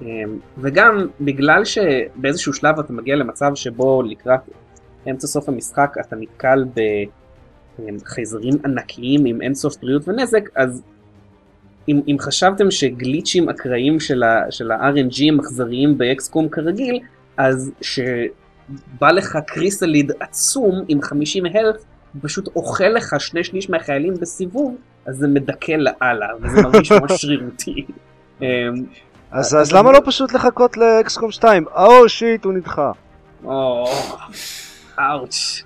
אמ, 0.02 0.40
וגם 0.58 1.08
בגלל 1.22 1.66
שבאיזשהו 1.66 2.54
שלב 2.54 2.80
אתה 2.80 2.94
מגיע 2.94 3.16
למצב 3.16 3.52
שבו 3.56 4.02
לקראת 4.02 4.40
אמצע 5.10 5.28
סוף 5.28 5.50
המשחק 5.50 5.96
אתה 6.00 6.16
נתקל 6.16 6.66
בחייזרים 7.80 8.54
ענקיים 8.66 9.26
עם 9.26 9.42
אינסוף 9.42 9.78
בריאות 9.82 10.08
ונזק, 10.08 10.50
אז 10.56 10.82
אם, 11.88 12.02
אם 12.08 12.16
חשבתם 12.20 12.72
שגליצ'ים 12.72 13.50
אקראיים 13.50 14.00
של, 14.00 14.24
ה, 14.24 14.52
של 14.52 14.72
ה-RNG 14.72 15.24
הם 15.28 15.40
אכזריים 15.40 15.98
באקסקום 15.98 16.50
כרגיל, 16.50 17.00
אז 17.38 17.72
שבא 17.82 19.12
לך 19.12 19.38
קריסליד 19.48 20.12
עצום 20.20 20.86
עם 20.88 21.02
50 21.02 21.46
הלף, 21.46 21.84
פשוט 22.22 22.48
אוכל 22.56 22.88
לך 22.88 23.16
שני 23.20 23.44
שליש 23.44 23.70
מהחיילים 23.70 24.14
בסיבוב, 24.14 24.76
אז 25.06 25.18
זה 25.18 25.28
מדכא 25.28 25.72
לאללה, 25.72 26.28
וזה 26.42 26.62
מרגיש 26.62 26.92
ממש 26.92 27.12
שרירותי. 27.22 27.86
אז, 29.32 29.56
אז 29.56 29.72
למה 29.72 29.92
לא 29.92 30.00
פשוט 30.06 30.34
לחכות 30.34 30.78
לאקסקום 30.78 31.32
2? 31.32 31.66
או 31.76 32.10
שיט, 32.10 32.46
הוא 32.46 32.54
נדחה. 32.54 32.92
או, 33.44 33.86
אאוץ'. 35.00 35.64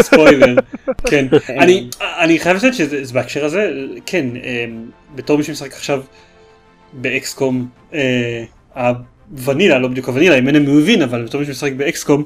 ספוילר, 0.00 0.54
כן. 1.10 1.26
אני, 1.62 1.88
אני 2.00 2.38
חייב 2.38 2.56
לציין 2.56 2.72
שזה 2.72 3.14
בהקשר 3.14 3.44
הזה, 3.44 3.70
כן, 4.06 4.26
אמ, 4.36 4.90
בתור 5.14 5.38
מי 5.38 5.44
שמשחק 5.44 5.72
עכשיו 5.72 6.02
באקסקום, 6.92 7.68
אה, 7.94 8.44
הוונילה, 8.74 9.78
לא 9.78 9.88
בדיוק 9.88 10.08
הוונילה, 10.08 10.38
אם 10.38 10.48
אינם 10.48 10.76
מבין, 10.76 11.02
אבל 11.02 11.24
בתור 11.24 11.40
מי 11.40 11.46
שמשחק 11.46 11.72
באקסקום, 11.72 12.24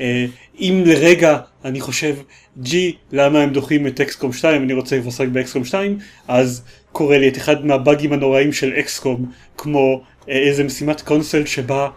אה, 0.00 0.26
אם 0.60 0.82
לרגע 0.86 1.38
אני 1.64 1.80
חושב, 1.80 2.14
ג'י, 2.58 2.96
למה 3.12 3.40
הם 3.40 3.50
דוחים 3.50 3.86
את 3.86 4.00
אקסקום 4.00 4.32
2, 4.32 4.62
אני 4.62 4.72
רוצה 4.72 4.98
לשחק 4.98 5.28
באקסקום 5.28 5.64
2, 5.64 5.98
אז 6.28 6.62
קורה 6.92 7.18
לי 7.18 7.28
את 7.28 7.36
אחד 7.36 7.66
מהבאגים 7.66 8.12
הנוראים 8.12 8.52
של 8.52 8.72
אקסקום, 8.78 9.26
כמו 9.58 10.02
אה, 10.28 10.38
איזה 10.38 10.64
משימת 10.64 11.00
קונסל 11.00 11.46
שבה 11.46 11.88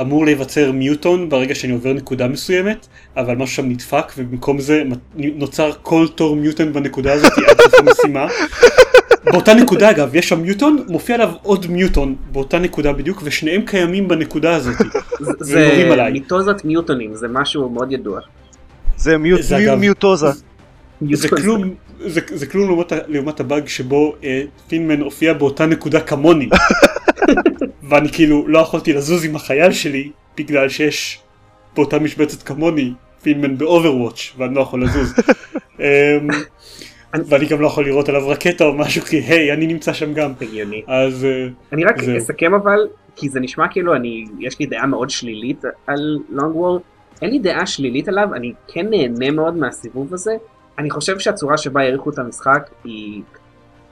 אמור 0.00 0.24
להיווצר 0.24 0.72
מיוטון 0.72 1.28
ברגע 1.28 1.54
שאני 1.54 1.72
עובר 1.72 1.92
נקודה 1.92 2.28
מסוימת, 2.28 2.86
אבל 3.16 3.34
משהו 3.34 3.56
שם 3.56 3.68
נדפק 3.68 4.12
ובמקום 4.16 4.60
זה 4.60 4.82
נוצר 5.14 5.72
כל 5.82 6.06
תור 6.14 6.36
מיוטון 6.36 6.72
בנקודה 6.72 7.12
הזאת 7.12 7.32
עד 7.48 7.56
סוף 7.60 7.74
המשימה. 7.74 8.26
באותה 9.24 9.54
נקודה 9.54 9.90
אגב, 9.90 10.14
יש 10.14 10.28
שם 10.28 10.40
מיוטון, 10.42 10.84
מופיע 10.88 11.14
עליו 11.14 11.30
עוד 11.42 11.66
מיוטון 11.70 12.16
באותה 12.32 12.58
נקודה 12.58 12.92
בדיוק, 12.92 13.20
ושניהם 13.24 13.62
קיימים 13.62 14.08
בנקודה 14.08 14.54
הזאת. 14.54 14.76
זה 15.40 15.88
מיטוזת 16.12 16.64
מיוטונים, 16.64 17.14
זה 17.14 17.28
משהו 17.28 17.70
מאוד 17.70 17.92
ידוע. 17.92 18.20
זה 18.96 19.16
מיוטוזה. 19.76 20.26
זה 21.12 21.28
כלום, 21.28 21.74
זה, 22.06 22.20
זה 22.26 22.46
כלום 22.46 22.68
לעומת, 22.68 22.92
לעומת 23.06 23.40
הבאג 23.40 23.68
שבו 23.68 24.14
אה, 24.24 24.42
Thin 24.68 24.86
Man 24.86 25.00
הופיע 25.00 25.32
באותה 25.32 25.66
נקודה 25.66 26.00
כמוני. 26.00 26.48
ואני 27.88 28.08
כאילו 28.12 28.48
לא 28.48 28.58
יכולתי 28.58 28.92
לזוז 28.92 29.24
עם 29.24 29.36
החייל 29.36 29.72
שלי 29.72 30.10
בגלל 30.36 30.68
שיש 30.68 31.20
באותה 31.74 31.98
משבצת 31.98 32.42
כמוני 32.42 32.92
Thin 33.22 33.43
Man 33.43 33.58
ב 33.58 33.65
overwatch 33.65 34.32
ואני 34.38 34.54
לא 34.54 34.60
יכול 34.60 34.84
לזוז. 34.84 35.14
אמ, 35.80 35.84
ואני 37.14 37.46
גם 37.46 37.60
לא 37.60 37.66
יכול 37.66 37.84
לירות 37.84 38.08
עליו 38.08 38.28
רקטה 38.28 38.64
או 38.64 38.74
משהו 38.74 39.02
כי 39.02 39.16
היי 39.16 39.52
אני 39.52 39.66
נמצא 39.66 39.92
שם 39.92 40.14
גם. 40.14 40.32
הגיוני. 40.40 40.82
אז 40.86 41.24
אה, 41.24 41.48
אני 41.72 41.84
רק 41.84 41.98
אסכם 41.98 42.54
אבל 42.54 42.78
כי 43.16 43.28
זה 43.28 43.40
נשמע 43.40 43.68
כאילו 43.68 43.94
אני 43.94 44.24
יש 44.38 44.58
לי 44.58 44.66
דעה 44.66 44.86
מאוד 44.86 45.10
שלילית 45.10 45.62
על 45.86 46.18
לונג 46.30 46.56
וור. 46.56 46.80
אין 47.22 47.30
לי 47.30 47.38
דעה 47.38 47.66
שלילית 47.66 48.08
עליו 48.08 48.28
אני 48.34 48.52
כן 48.68 48.86
נהנה 48.90 49.30
מאוד 49.30 49.56
מהסיבוב 49.56 50.14
הזה. 50.14 50.36
אני 50.78 50.90
חושב 50.90 51.18
שהצורה 51.18 51.56
שבה 51.56 51.80
העריכו 51.80 52.10
את 52.10 52.18
המשחק 52.18 52.70
היא 52.84 53.22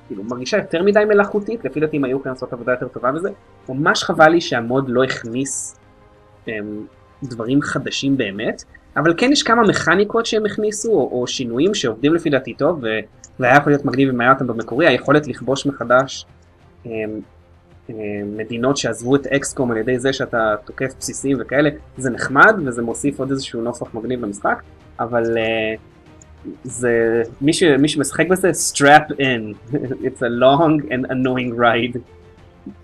כאילו 0.06 0.24
מרגישה 0.24 0.56
יותר 0.56 0.82
מדי 0.82 1.04
מלאכותית, 1.08 1.64
לפי 1.64 1.80
דעתי 1.80 1.96
אם 1.96 2.04
היו 2.04 2.16
יכולים 2.16 2.34
לעשות 2.34 2.52
עבודה 2.52 2.72
יותר 2.72 2.88
טובה 2.88 3.12
בזה. 3.12 3.30
ממש 3.68 4.04
חבל 4.04 4.28
לי 4.28 4.40
שהמוד 4.40 4.88
לא 4.88 5.04
הכניס 5.04 5.76
הם, 6.46 6.54
אמ, 6.54 6.86
דברים 7.22 7.62
חדשים 7.62 8.16
באמת, 8.16 8.64
אבל 8.96 9.14
כן 9.16 9.32
יש 9.32 9.42
כמה 9.42 9.62
מכניקות 9.62 10.26
שהם 10.26 10.46
הכניסו, 10.46 10.92
או, 10.92 11.20
או 11.20 11.26
שינויים 11.26 11.74
שעובדים 11.74 12.14
לפי 12.14 12.30
דעתי 12.30 12.54
טוב, 12.54 12.84
והיה 13.38 13.56
יכול 13.56 13.72
להיות 13.72 13.84
מגניב 13.84 14.08
אם 14.08 14.20
היה 14.20 14.32
אותם 14.32 14.46
במקורי, 14.46 14.86
היכולת 14.86 15.26
לכבוש 15.26 15.66
מחדש 15.66 16.26
הם, 16.84 16.92
אמ, 16.92 17.20
הם, 17.88 17.96
אמ, 17.98 18.36
מדינות 18.36 18.76
שעזבו 18.76 19.16
את 19.16 19.26
אקסקום 19.26 19.70
על 19.70 19.76
ידי 19.76 19.98
זה 19.98 20.12
שאתה 20.12 20.54
תוקף 20.64 20.94
בסיסים 20.98 21.36
וכאלה, 21.40 21.70
זה 21.98 22.10
נחמד 22.10 22.54
וזה 22.66 22.82
מוסיף 22.82 23.18
עוד 23.18 23.30
איזשהו 23.30 23.62
נופח 23.62 23.94
מגניב 23.94 24.24
למשחק, 24.24 24.62
אבל... 25.00 25.24
Uh, 25.24 25.95
זה 26.64 27.22
מי, 27.40 27.52
ש, 27.52 27.62
מי 27.62 27.88
שמשחק 27.88 28.28
בזה 28.28 28.50
strap 28.50 29.12
in 29.12 29.72
it's 30.06 30.20
a 30.20 30.30
long 30.40 30.90
and 30.90 31.10
annoying 31.10 31.58
ride. 31.58 31.98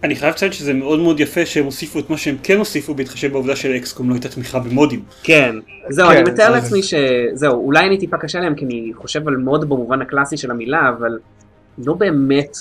אני 0.05 0.17
חייב 0.17 0.35
לציין 0.35 0.53
שזה 0.53 0.75
מאוד 0.75 1.01
מאוד 1.01 1.21
יפה 1.21 1.47
שהם 1.47 1.65
הוסיפו 1.65 1.99
את 1.99 2.11
מה 2.11 2.17
שהם 2.17 2.37
כן 2.43 2.59
הוסיפו 2.59 2.95
בהתחשב 2.95 3.33
בעובדה 3.33 3.57
שלאקסקום 3.57 4.09
לא 4.09 4.15
הייתה 4.15 4.29
תמיכה 4.29 4.59
במודים. 4.59 5.03
כן, 5.23 5.57
זהו, 5.91 6.09
כן, 6.09 6.17
אני 6.17 6.23
מתאר 6.23 6.47
זה... 6.47 6.51
לעצמי 6.51 6.81
שזהו, 6.83 7.67
אולי 7.67 7.87
אני 7.87 7.99
טיפה 7.99 8.19
קשה 8.19 8.41
להם 8.41 8.55
כי 8.55 8.65
אני 8.65 8.91
חושב 8.95 9.29
על 9.29 9.37
מוד 9.37 9.69
במובן 9.69 10.03
הקלאסי 10.03 10.37
של 10.37 10.51
המילה, 10.51 10.89
אבל 10.99 11.19
לא 11.79 11.95
באמת 11.95 12.57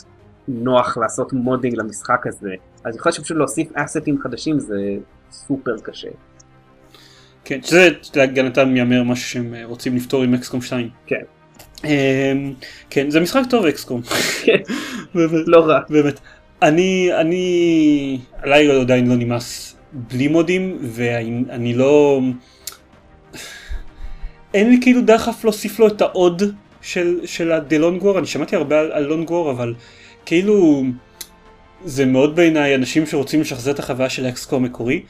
נוח 0.47 0.97
לעשות 0.97 1.33
modding 1.33 1.75
למשחק 1.77 2.27
הזה. 2.27 2.51
אז 2.83 2.95
יכול 2.95 3.09
להיות 3.09 3.15
שפשוט 3.15 3.37
להוסיף 3.37 3.67
אסטים 3.73 4.21
חדשים 4.21 4.59
זה 4.59 4.77
סופר 5.31 5.75
קשה. 5.83 6.09
כן, 7.45 7.59
שזה 7.63 7.89
להגנתם 8.15 8.77
יאמר 8.77 9.03
משהו 9.03 9.29
שהם 9.29 9.53
אה, 9.53 9.65
רוצים 9.65 9.95
לפתור 9.95 10.23
עם 10.23 10.33
XCOM 10.33 10.61
2. 10.61 10.89
כן. 11.07 11.21
אמ, 11.85 12.53
כן, 12.89 13.09
זה 13.09 13.19
משחק 13.19 13.41
טוב 13.49 13.65
XCOM. 13.65 14.01
כן, 14.43 14.57
לא 15.47 15.59
רע. 15.59 15.79
באמת. 15.89 16.19
אני, 16.61 17.09
אני, 17.13 18.19
עליי 18.41 18.81
עדיין 18.81 19.09
לא 19.09 19.15
נמאס 19.15 19.75
בלי 19.93 20.27
מודים, 20.27 20.77
ואני 20.81 21.73
לא... 21.73 22.21
אין 24.53 24.69
לי 24.69 24.79
כאילו 24.81 25.01
דחף 25.01 25.43
להוסיף 25.43 25.79
לו 25.79 25.87
את 25.87 26.01
העוד 26.01 26.43
של, 26.81 27.19
של 27.25 27.51
הדלונגוור, 27.51 28.19
אני 28.19 28.27
שמעתי 28.27 28.55
הרבה 28.55 28.79
על, 28.79 28.91
על 28.91 29.03
לונגוור, 29.03 29.51
אבל 29.51 29.73
כאילו 30.25 30.83
זה 31.85 32.05
מאוד 32.05 32.35
בעיניי 32.35 32.75
אנשים 32.75 33.05
שרוצים 33.05 33.41
לשחזר 33.41 33.71
את 33.71 33.79
החוויה 33.79 34.09
של 34.09 34.25
האקסקום 34.25 34.63
המקורי. 34.63 35.03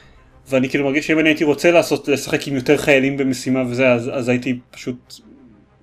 ואני 0.48 0.68
כאילו 0.68 0.84
מרגיש 0.84 1.06
שאם 1.06 1.18
אני 1.18 1.28
הייתי 1.28 1.44
רוצה 1.44 1.70
לעשות, 1.70 2.08
לשחק 2.08 2.48
עם 2.48 2.54
יותר 2.54 2.76
חיילים 2.76 3.16
במשימה 3.16 3.62
וזה, 3.68 3.92
אז, 3.92 4.10
אז 4.14 4.28
הייתי 4.28 4.58
פשוט 4.70 5.14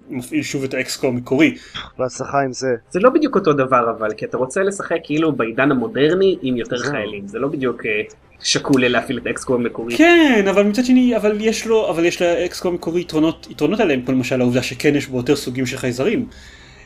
מפעיל 0.09 0.43
שוב 0.43 0.63
את 0.63 0.73
האקסקו 0.73 1.07
המקורי. 1.07 1.55
בהצלחה 1.97 2.41
עם 2.41 2.53
זה. 2.53 2.67
זה 2.89 2.99
לא 2.99 3.09
בדיוק 3.09 3.35
אותו 3.35 3.53
דבר 3.53 3.91
אבל, 3.97 4.13
כי 4.17 4.25
אתה 4.25 4.37
רוצה 4.37 4.63
לשחק 4.63 4.97
כאילו 5.03 5.31
בעידן 5.31 5.71
המודרני 5.71 6.37
עם 6.41 6.57
יותר 6.57 6.77
חיילים, 6.77 7.27
זה 7.27 7.39
לא 7.39 7.47
בדיוק 7.47 7.85
אה, 7.85 8.01
שקול 8.39 8.87
להפעיל 8.87 9.17
את 9.17 9.27
האקסקו 9.27 9.55
המקורי. 9.55 9.97
כן, 9.97 10.45
אבל 10.49 10.63
מצד 10.63 10.85
שני, 10.85 11.15
אבל 11.15 11.37
יש 11.39 11.67
לו, 11.67 11.89
אבל 11.89 12.05
יש 12.05 12.21
לאקסקו 12.21 12.67
המקורי 12.67 13.01
יתרונות, 13.01 13.47
יתרונות 13.49 13.79
עליהם, 13.79 14.01
כמו 14.01 14.15
למשל 14.15 14.41
העובדה 14.41 14.63
שכן 14.63 14.95
יש 14.95 15.07
בו 15.07 15.17
יותר 15.17 15.35
סוגים 15.35 15.65
של 15.65 15.77
חייזרים. 15.77 16.27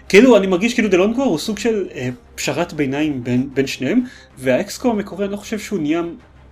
כאילו 0.10 0.38
אני 0.38 0.48
מרגיש 0.48 0.74
כאילו 0.74 0.90
דלונקור 0.90 1.26
הוא 1.26 1.38
סוג 1.38 1.60
של 1.60 1.88
אה, 1.96 2.10
פשרת 2.36 2.74
ביניים 2.74 3.24
בין, 3.24 3.50
בין 3.54 3.68
שניהם 3.68 4.02
והאקסקו 4.38 4.90
המקורי 4.92 5.26
אני 5.26 5.32
לא 5.32 5.38
חושב 5.38 5.60
שהוא 5.60 5.80
נהיה 5.80 6.02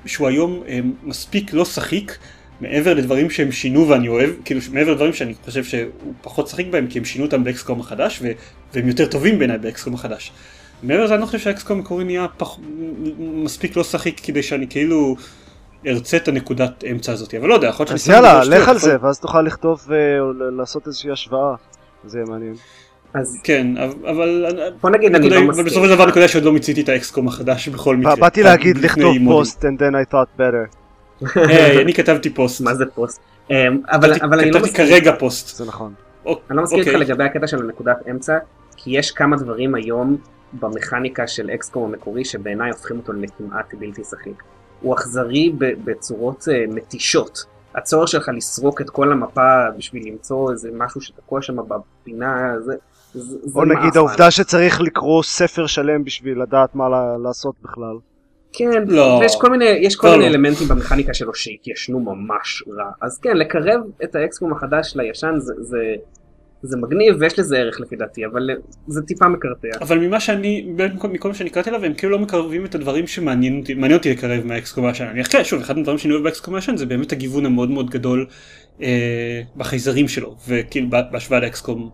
שהוא 0.05 0.27
היום 0.27 0.63
אה, 0.67 0.79
מספיק 1.03 1.53
לא 1.53 1.65
שחיק 1.65 2.17
מעבר 2.61 2.93
לדברים 2.93 3.29
שהם 3.29 3.51
שינו 3.51 3.89
ואני 3.89 4.07
אוהב, 4.07 4.29
כאילו 4.45 4.61
מעבר 4.71 4.91
לדברים 4.91 5.13
שאני 5.13 5.33
חושב 5.45 5.63
שהוא 5.63 6.13
פחות 6.21 6.47
שחיק 6.47 6.67
בהם 6.67 6.87
כי 6.87 6.99
הם 6.99 7.05
שינו 7.05 7.25
אותם 7.25 7.43
באקסקום 7.43 7.79
החדש 7.79 8.19
ו- 8.21 8.31
והם 8.73 8.87
יותר 8.87 9.05
טובים 9.05 9.39
בעיניי 9.39 9.57
באקסקום 9.57 9.93
החדש. 9.93 10.31
מעבר 10.83 11.03
לזה 11.03 11.13
אני 11.13 11.21
לא 11.21 11.25
חושב 11.25 11.39
שהאקסקום 11.39 11.77
המקורי 11.77 12.03
נהיה 12.03 12.27
פח... 12.37 12.57
מספיק 13.19 13.75
לא 13.75 13.83
שחוק 13.83 14.21
כדי 14.23 14.43
שאני 14.43 14.67
כאילו 14.67 15.15
ארצה 15.87 16.17
את 16.17 16.27
הנקודת 16.27 16.83
אמצע 16.91 17.11
הזאת, 17.11 17.33
אבל 17.33 17.47
לא 17.47 17.53
יודע, 17.53 17.67
יכול 17.67 17.85
להיות 17.89 17.99
שאני... 17.99 18.17
אז 18.17 18.23
יאללה, 18.23 18.43
לך 18.43 18.67
על 18.67 18.77
זה 18.77 18.95
ואז 19.01 19.19
תוכל 19.19 19.41
לכתוב 19.41 19.87
ולעשות 19.87 20.81
אה, 20.81 20.87
איזושהי 20.87 21.11
השוואה, 21.11 21.55
זה 22.05 22.19
מעניין. 22.27 22.53
אז 23.13 23.39
כן 23.43 23.67
אבל 24.11 24.45
בוא 24.81 24.89
נגיד 24.89 25.15
אני 25.15 25.29
לא 25.29 25.41
מסכים. 25.41 25.65
בסופו 25.65 25.85
של 25.85 25.95
דבר 25.95 26.05
נקודה 26.05 26.27
שעוד 26.27 26.43
לא 26.43 26.53
מיציתי 26.53 26.81
את 26.81 26.89
ה 26.89 26.97
XCOM 26.97 27.27
החדש 27.27 27.67
בכל 27.67 27.95
מקרה. 27.95 28.15
באתי 28.15 28.43
להגיד 28.43 28.77
לכתוב 28.77 29.15
פוסט 29.25 29.65
and 29.65 29.81
then 29.81 30.09
I 30.09 30.13
thought 30.13 30.39
better. 30.39 30.75
אני 31.81 31.93
כתבתי 31.93 32.29
פוסט. 32.29 32.61
מה 32.61 32.75
זה 32.75 32.85
פוסט? 32.85 33.21
אמ, 33.49 33.55
אבל 33.91 34.13
אני 34.39 34.51
לא 34.51 34.59
מסכים. 34.59 34.73
כתבתי 34.73 34.73
כרגע 34.73 35.11
פוסט. 35.19 35.57
זה 35.57 35.65
נכון. 35.65 35.93
אני 36.25 36.35
לא 36.49 36.63
מסכים 36.63 36.79
איתך 36.79 36.89
אוקיי. 36.89 37.01
לגבי 37.01 37.23
הקטע 37.23 37.47
של 37.47 37.59
הנקודת 37.59 37.97
אמצע 38.11 38.37
כי 38.77 38.97
יש 38.97 39.11
כמה 39.11 39.37
דברים 39.37 39.75
היום 39.75 40.17
במכניקה 40.53 41.27
של 41.27 41.49
אקסקום 41.49 41.83
המקורי 41.83 42.25
שבעיניי 42.25 42.71
הופכים 42.71 42.97
אותו 42.97 43.13
לכמעט 43.13 43.73
בלתי 43.79 44.01
שחיק. 44.03 44.43
הוא 44.81 44.95
אכזרי 44.95 45.53
בצורות 45.57 46.47
אה, 46.51 46.65
מתישות. 46.67 47.45
הצורך 47.75 48.07
שלך 48.07 48.29
לסרוק 48.35 48.81
את 48.81 48.89
כל 48.89 49.11
המפה 49.11 49.69
בשביל 49.77 50.07
למצוא 50.07 50.51
איזה 50.51 50.69
משהו 50.73 51.01
שתקוע 51.01 51.41
שם 51.41 51.55
בפינה, 51.67 52.53
זה, 52.59 52.75
או 53.55 53.65
נגיד 53.65 53.97
העובדה 53.97 54.31
שצריך 54.31 54.81
לקרוא 54.81 55.23
ספר 55.23 55.67
שלם 55.67 56.03
בשביל 56.03 56.41
לדעת 56.41 56.75
מה 56.75 56.83
לעשות 57.23 57.55
בכלל. 57.63 57.95
כן, 58.53 58.83
לא. 58.87 59.17
ויש 59.21 59.35
כל 59.41 59.49
מיני, 59.49 59.65
יש 59.65 59.95
כל 59.95 60.07
לא, 60.07 60.13
מיני 60.13 60.25
לא. 60.29 60.29
אלמנטים 60.35 60.67
במכניקה 60.67 61.13
שלו 61.13 61.33
שהתיישנו 61.35 61.99
ממש 61.99 62.63
רע. 62.77 62.91
אז 63.01 63.19
כן, 63.19 63.37
לקרב 63.37 63.81
את 64.03 64.15
האקסקום 64.15 64.51
החדש 64.53 64.93
לישן 64.95 65.33
זה, 65.37 65.53
זה, 65.59 65.77
זה 66.61 66.77
מגניב 66.77 67.15
ויש 67.19 67.39
לזה 67.39 67.57
ערך 67.57 67.79
לפי 67.79 67.95
דעתי, 67.95 68.25
אבל 68.25 68.49
זה 68.87 69.01
טיפה 69.01 69.27
מקרטע. 69.27 69.67
אבל 69.81 69.99
ממה 69.99 70.19
שאני, 70.19 70.73
מכל- 71.13 71.27
מה 71.29 71.33
שאני 71.33 71.49
קראתי 71.49 71.69
עליו, 71.69 71.85
הם 71.85 71.93
כאילו 71.93 72.11
לא 72.11 72.19
מקרבים 72.19 72.65
את 72.65 72.75
הדברים 72.75 73.07
שמעניין 73.07 73.59
אותי, 73.59 73.73
מעניין 73.73 73.97
אותי 73.97 74.11
לקרב 74.11 74.45
מהאקסקום 74.45 74.85
הישן. 74.85 75.05
אני 75.05 75.21
אחכה, 75.21 75.43
שוב, 75.43 75.61
אחד 75.61 75.77
הדברים 75.77 75.97
שאני 75.97 76.13
אוהב 76.13 76.23
באקסקום 76.23 76.55
הישן 76.55 76.77
זה 76.77 76.85
באמת 76.85 77.11
הגיוון 77.11 77.45
המאוד 77.45 77.69
מאוד 77.69 77.89
גדול 77.89 78.25
אה, 78.81 79.41
בחייזרים 79.57 80.07
שלו, 80.07 80.35
וכאילו 80.47 80.89
בה- 80.89 81.01
בהשוואה 81.11 81.39
לאקסקום 81.39 81.89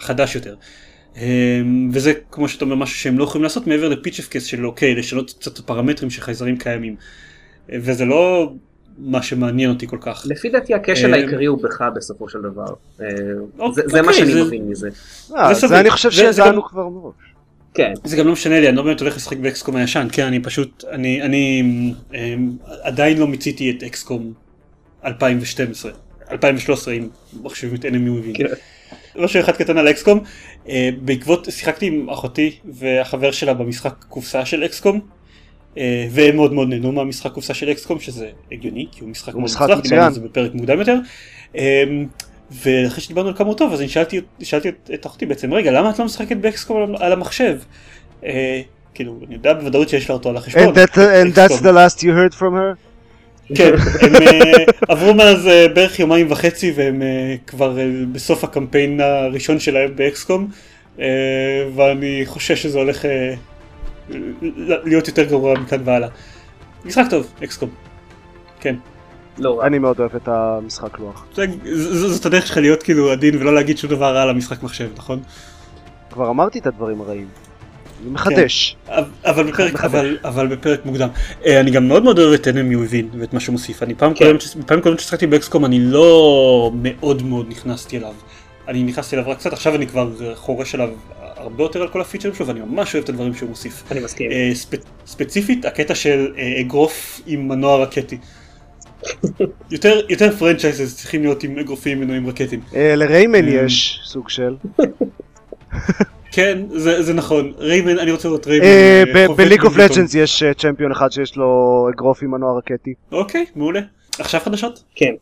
חדש 0.00 0.34
יותר. 0.34 0.54
אה, 1.16 1.60
וזה 1.92 2.12
כמו 2.30 2.48
שאתה 2.48 2.64
אומר 2.64 2.74
משהו 2.76 2.96
שהם 2.98 3.18
לא 3.18 3.24
יכולים 3.24 3.42
לעשות 3.42 3.66
מעבר 3.66 3.88
לפיצ'פקס 3.88 4.44
של 4.44 4.66
אוקיי, 4.66 4.94
לשנות 4.94 5.30
קצת 5.38 5.52
את 5.54 5.58
הפרמטרים 5.58 6.10
של 6.10 6.20
חייזרים 6.22 6.56
קיימים. 6.58 6.96
אה, 7.72 7.78
וזה 7.80 8.04
לא 8.04 8.52
מה 8.98 9.22
שמעניין 9.22 9.70
אותי 9.70 9.86
כל 9.86 9.98
כך. 10.00 10.22
לפי 10.28 10.48
דעתי 10.48 10.74
הכשל 10.74 11.14
אה, 11.14 11.18
העיקרי 11.18 11.46
הוא 11.46 11.62
בך 11.62 11.82
בסופו 11.96 12.28
של 12.28 12.38
דבר. 12.42 12.66
אה, 13.00 13.06
אוקיי, 13.58 13.84
זה, 13.86 14.02
מה 14.02 14.12
שאני 14.12 14.32
זה- 14.32 14.44
מבין 14.44 14.68
מזה. 14.68 14.88
אה. 15.36 15.54
זה 15.54 15.80
אני 15.80 15.90
חושב 15.90 16.10
שידענו 16.10 16.62
גם- 16.62 16.68
כבר 16.68 16.88
מראש. 16.88 17.14
כן, 17.74 17.92
זה 18.04 18.16
גם 18.16 18.26
לא 18.26 18.32
משנה 18.32 18.60
לי, 18.60 18.68
אני 18.68 18.76
לא 18.76 18.82
באמת 18.82 19.00
הולך 19.00 19.16
לשחק 19.16 19.36
באקסקום 19.36 19.76
הישן, 19.76 20.08
כן, 20.12 20.26
אני 20.26 20.40
פשוט, 20.42 20.84
אני, 20.90 21.22
אני 21.22 21.62
אמ, 22.14 22.50
עדיין 22.82 23.18
לא 23.18 23.26
מיציתי 23.28 23.70
את 23.70 23.82
אקסקום 23.82 24.32
2012, 25.04 25.92
2013 26.30 26.94
אם 26.94 27.08
מחשבים 27.42 27.74
את 27.74 27.84
enemy 27.84 27.88
within. 28.38 28.54
כן. 29.14 29.22
משהו 29.22 29.40
אחד 29.40 29.52
קטן 29.52 29.78
על 29.78 29.90
אקסקום, 29.90 30.20
אה, 30.68 30.90
בעקבות, 31.00 31.48
שיחקתי 31.50 31.86
עם 31.86 32.10
אחותי 32.10 32.50
והחבר 32.64 33.30
שלה 33.30 33.54
במשחק 33.54 33.94
קופסה 34.08 34.44
של 34.44 34.64
אקסקום, 34.64 35.00
אה, 35.78 36.06
והם 36.10 36.36
מאוד 36.36 36.52
מאוד 36.52 36.68
נהנו 36.68 36.92
מהמשחק 36.92 37.32
קופסה 37.32 37.54
של 37.54 37.70
אקסקום, 37.70 38.00
שזה 38.00 38.28
הגיוני, 38.52 38.86
כי 38.92 39.00
הוא 39.00 39.08
משחק 39.08 39.34
מאוד 39.34 39.42
מוצלח, 39.42 39.80
דיברנו 39.80 40.02
על 40.06 40.12
זה. 40.12 40.20
בפרק 40.20 40.54
מוקדם 40.54 40.78
יותר. 40.78 40.96
אמ, 41.54 41.60
ואחרי 42.50 43.00
שדיברנו 43.02 43.28
על 43.28 43.34
כמה 43.36 43.48
הוא 43.48 43.56
טוב 43.56 43.72
אז 43.72 43.80
אני 43.80 43.88
שאלתי, 43.88 44.20
שאלתי 44.42 44.68
את, 44.68 44.90
את 44.94 45.06
אחותי 45.06 45.26
בעצם 45.26 45.54
רגע 45.54 45.70
למה 45.70 45.90
את 45.90 45.98
לא 45.98 46.04
משחקת 46.04 46.36
באקסקום 46.36 46.94
על, 46.98 47.12
המחשב? 47.12 47.58
אה, 48.24 48.60
כאילו 48.94 49.18
אני 49.26 49.34
יודע 49.34 49.52
בוודאות 49.54 49.88
שיש 49.88 50.08
לה 50.10 50.14
אותו 50.14 50.28
על 50.28 50.36
החשבון. 50.36 50.74
And 50.74 50.76
that- 50.76 50.94
and 50.96 51.34
that's 51.36 51.60
the 51.62 51.72
last 51.72 51.98
you 52.02 52.06
heard 52.06 52.34
from 52.34 52.52
her? 52.54 52.89
כן, 53.54 53.74
הם 54.00 54.14
אה, 54.14 54.64
עברו 54.88 55.14
מאז 55.14 55.46
אה, 55.46 55.68
בערך 55.68 56.00
יומיים 56.00 56.30
וחצי 56.30 56.72
והם 56.76 57.02
אה, 57.02 57.34
כבר 57.46 57.78
בסוף 58.12 58.44
הקמפיין 58.44 59.00
הראשון 59.00 59.58
שלהם 59.58 59.96
באקסקום 59.96 60.48
ואני 61.74 62.22
חושש 62.26 62.62
שזה 62.62 62.78
הולך 62.78 63.04
להיות 64.84 65.08
יותר 65.08 65.24
גרוע 65.24 65.58
מכאן 65.58 65.80
והלאה. 65.84 66.08
משחק 66.84 67.04
טוב, 67.10 67.26
אקסקום. 67.44 67.70
כן. 68.60 68.74
לא. 69.38 69.66
אני 69.66 69.78
מאוד 69.78 70.00
אוהב 70.00 70.16
את 70.16 70.28
המשחק 70.28 70.98
לוח. 70.98 71.26
זאת 71.82 72.26
הדרך 72.26 72.46
שלך 72.46 72.56
להיות 72.56 72.82
כאילו 72.82 73.12
עדין 73.12 73.36
ולא 73.36 73.54
להגיד 73.54 73.78
שום 73.78 73.90
דבר 73.90 74.14
רע 74.14 74.22
על 74.22 74.30
המשחק 74.30 74.62
מחשב, 74.62 74.88
נכון? 74.96 75.20
כבר 76.10 76.30
אמרתי 76.30 76.58
את 76.58 76.66
הדברים 76.66 77.00
הרעים. 77.00 77.28
אני 78.02 78.10
מחדש. 78.10 78.76
אבל- 78.88 79.04
אבל 79.24 79.44
בפרק, 79.52 79.72
מחדש. 79.74 79.90
אבל, 79.90 80.18
אבל 80.24 80.46
בפרק 80.46 80.86
מוקדם. 80.86 81.08
אה, 81.46 81.60
אני 81.60 81.70
גם 81.70 81.88
מאוד 81.88 82.04
מאוד 82.04 82.18
אוהב 82.18 82.32
את 82.32 82.46
enemy 82.46 82.90
within 82.90 83.16
ואת 83.18 83.34
מה 83.34 83.40
שהוא 83.40 83.52
מוסיף. 83.52 83.82
אני 83.82 83.94
פעם 83.94 84.14
כן. 84.14 84.36
קודמת, 84.82 85.00
ששחקתי 85.00 85.26
באקסקום 85.26 85.64
אני 85.64 85.78
לא 85.80 86.70
מאוד 86.82 87.22
מאוד 87.22 87.46
נכנסתי 87.50 87.96
אליו. 87.96 88.12
אני 88.68 88.82
נכנסתי 88.82 89.16
אליו 89.16 89.30
רק 89.30 89.38
קצת, 89.38 89.52
עכשיו 89.52 89.74
אני 89.74 89.86
כבר 89.86 90.10
חורש 90.34 90.74
עליו 90.74 90.88
הרבה 91.36 91.64
יותר 91.64 91.82
על 91.82 91.88
כל 91.88 92.00
הפיצ'רים 92.00 92.34
שלו 92.34 92.46
ואני 92.46 92.60
ממש 92.60 92.94
אוהב 92.94 93.04
את 93.04 93.08
הדברים 93.08 93.34
שהוא 93.34 93.48
מוסיף. 93.48 93.82
אני 93.90 94.00
מסכים. 94.00 94.30
אה, 94.30 94.50
ספ- 94.54 94.84
ספציפית 95.06 95.64
הקטע 95.64 95.94
של 95.94 96.32
אה, 96.38 96.60
אגרוף 96.60 97.20
עם 97.26 97.48
מנוע 97.48 97.76
רקטי. 97.82 98.18
יותר, 99.70 100.00
יותר 100.08 100.36
franchises 100.36 100.96
צריכים 100.96 101.22
להיות 101.22 101.42
עם 101.42 101.58
אגרופים 101.58 102.00
מנועים 102.00 102.28
רקטיים. 102.28 102.60
אה, 102.74 102.94
ל 102.96 103.03
Rayman 103.03 103.48
יש 103.48 104.00
סוג 104.04 104.28
של. 104.28 104.54
כן, 106.32 106.58
זה, 106.70 107.02
זה 107.02 107.14
נכון. 107.14 107.52
Rayman, 107.58 107.98
אני 107.98 108.10
רוצה 108.10 108.28
לראות 108.28 108.46
Rayman. 108.46 108.66
אה, 108.66 109.02
אה, 109.16 109.34
ב 109.36 109.40
League 109.40 109.62
of. 109.62 109.76
Legends 109.76 110.14
יש 110.14 110.42
אה, 110.42 110.54
champion 110.54 110.92
אחד 110.92 111.12
שיש 111.12 111.36
לו 111.36 111.88
אגרוף 111.94 112.22
עם 112.22 112.30
מנוע 112.30 112.58
רקטי. 112.58 112.94
אוקיי, 113.12 113.46
מעולה. 113.56 113.80
עכשיו 114.18 114.40
חדשות? 114.40 114.82
כן. 114.94 115.14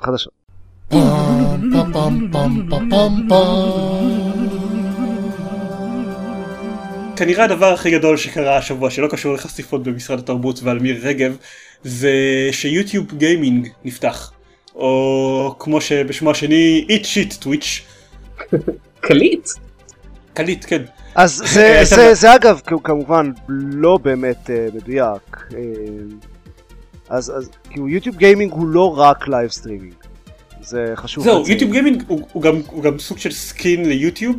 חדשות. 0.00 0.32
כנראה 7.16 7.44
הדבר 7.44 7.72
הכי 7.72 7.90
גדול 7.90 8.16
שקרה 8.16 8.56
השבוע 8.56 8.90
שלא 8.90 9.08
קשור 9.08 9.34
לחשיפות 9.34 9.82
במשרד 9.82 10.18
התרבות 10.18 10.60
ועל 10.62 10.78
מירי 10.78 11.00
רגב 11.00 11.36
זה 11.82 12.12
ש 12.52 12.65
YouTube 12.65 13.12
Gaming 13.18 13.68
נפתח. 13.84 14.32
או 14.74 15.54
כמו 15.58 15.80
שבשמו 15.80 16.30
השני 16.30 16.86
Eat 16.88 17.04
Shit 17.04 17.34
Twitch. 17.34 17.82
קליט. 19.00 19.48
קליט 20.34 20.64
כן. 20.68 20.82
אז 21.14 21.42
זה- 21.46 21.66
הייתה 21.78 21.96
זה- 21.96 22.10
ב- 22.10 22.14
זה 22.14 22.34
אגב 22.34 22.60
כמובן 22.84 23.30
לא 23.48 23.98
באמת 24.02 24.50
אה, 24.50 24.66
מדויק. 24.74 25.36
אה, 25.54 25.58
אז 27.08 27.32
אז 27.36 27.50
כאילו 27.70 27.88
YouTube 27.88 28.16
Gaming 28.16 28.52
הוא 28.52 28.66
לא 28.66 28.98
רק 28.98 29.28
live 29.28 29.50
streaming. 29.50 29.94
זה 30.62 30.92
חשוב. 30.96 31.24
זהו. 31.24 31.44
YouTube 31.48 31.72
Gaming 31.72 32.02
הוא, 32.06 32.20
הוא, 32.32 32.42
גם, 32.42 32.60
הוא 32.70 32.82
גם 32.82 32.98
סוג 32.98 33.18
של 33.18 33.32
skin 33.32 33.88
ליוטיוב. 33.88 34.36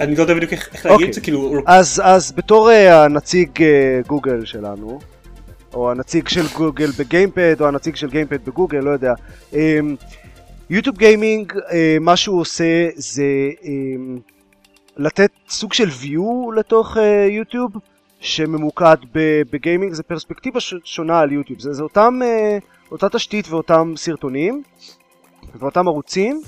אני 0.00 0.14
לא 0.16 0.22
יודע 0.22 0.34
בדיוק 0.34 0.52
איך, 0.52 0.68
איך 0.72 0.86
להגיד 0.86 0.94
אוקיי. 0.94 1.08
את 1.08 1.14
זה 1.14 1.20
כאילו 1.20 1.38
הוא- 1.40 1.60
אז, 1.66 2.02
אז 2.04 2.32
בתור 2.32 2.70
אה, 2.70 3.04
הנציג 3.04 3.50
אה, 3.62 3.66
גוגל 4.06 4.44
שלנו, 4.44 4.98
או 5.74 5.90
הנציג 5.90 6.28
של 6.28 6.44
גוגל 6.56 6.90
בגיימפד, 6.98 7.56
או 7.60 7.68
הנציג 7.68 7.96
של 7.96 8.10
גיימפד 8.10 8.44
בגוגל, 8.44 8.78
לא 8.78 8.90
יודע, 8.90 9.12
אה, 9.54 9.78
YouTube 10.70 10.98
Gaming, 10.98 11.52
אה, 11.72 11.96
מה 12.00 12.16
שהוא 12.16 12.40
עושה 12.40 12.64
זה 12.96 13.22
אה, 13.64 13.70
לתת 14.98 15.30
סוג 15.48 15.72
של 15.72 15.88
view 15.88 16.54
לתוך 16.56 16.96
אה, 16.96 17.26
יוטיוב, 17.30 17.72
שממוקד 18.20 18.96
בגיימינג, 19.52 19.92
זה 19.92 20.02
פרספקטיבה 20.02 20.60
ש- 20.60 20.74
שונה 20.84 21.20
על 21.20 21.32
יוטיוב, 21.32 21.60
זה, 21.60 21.72
זה 21.72 21.82
אותם, 21.82 22.20
אה, 22.22 22.58
אותה 22.90 23.08
תשתית 23.08 23.48
ואותם 23.48 23.92
סרטונים, 23.96 24.62
ואותם 25.54 25.88
ערוצים, 25.88 26.40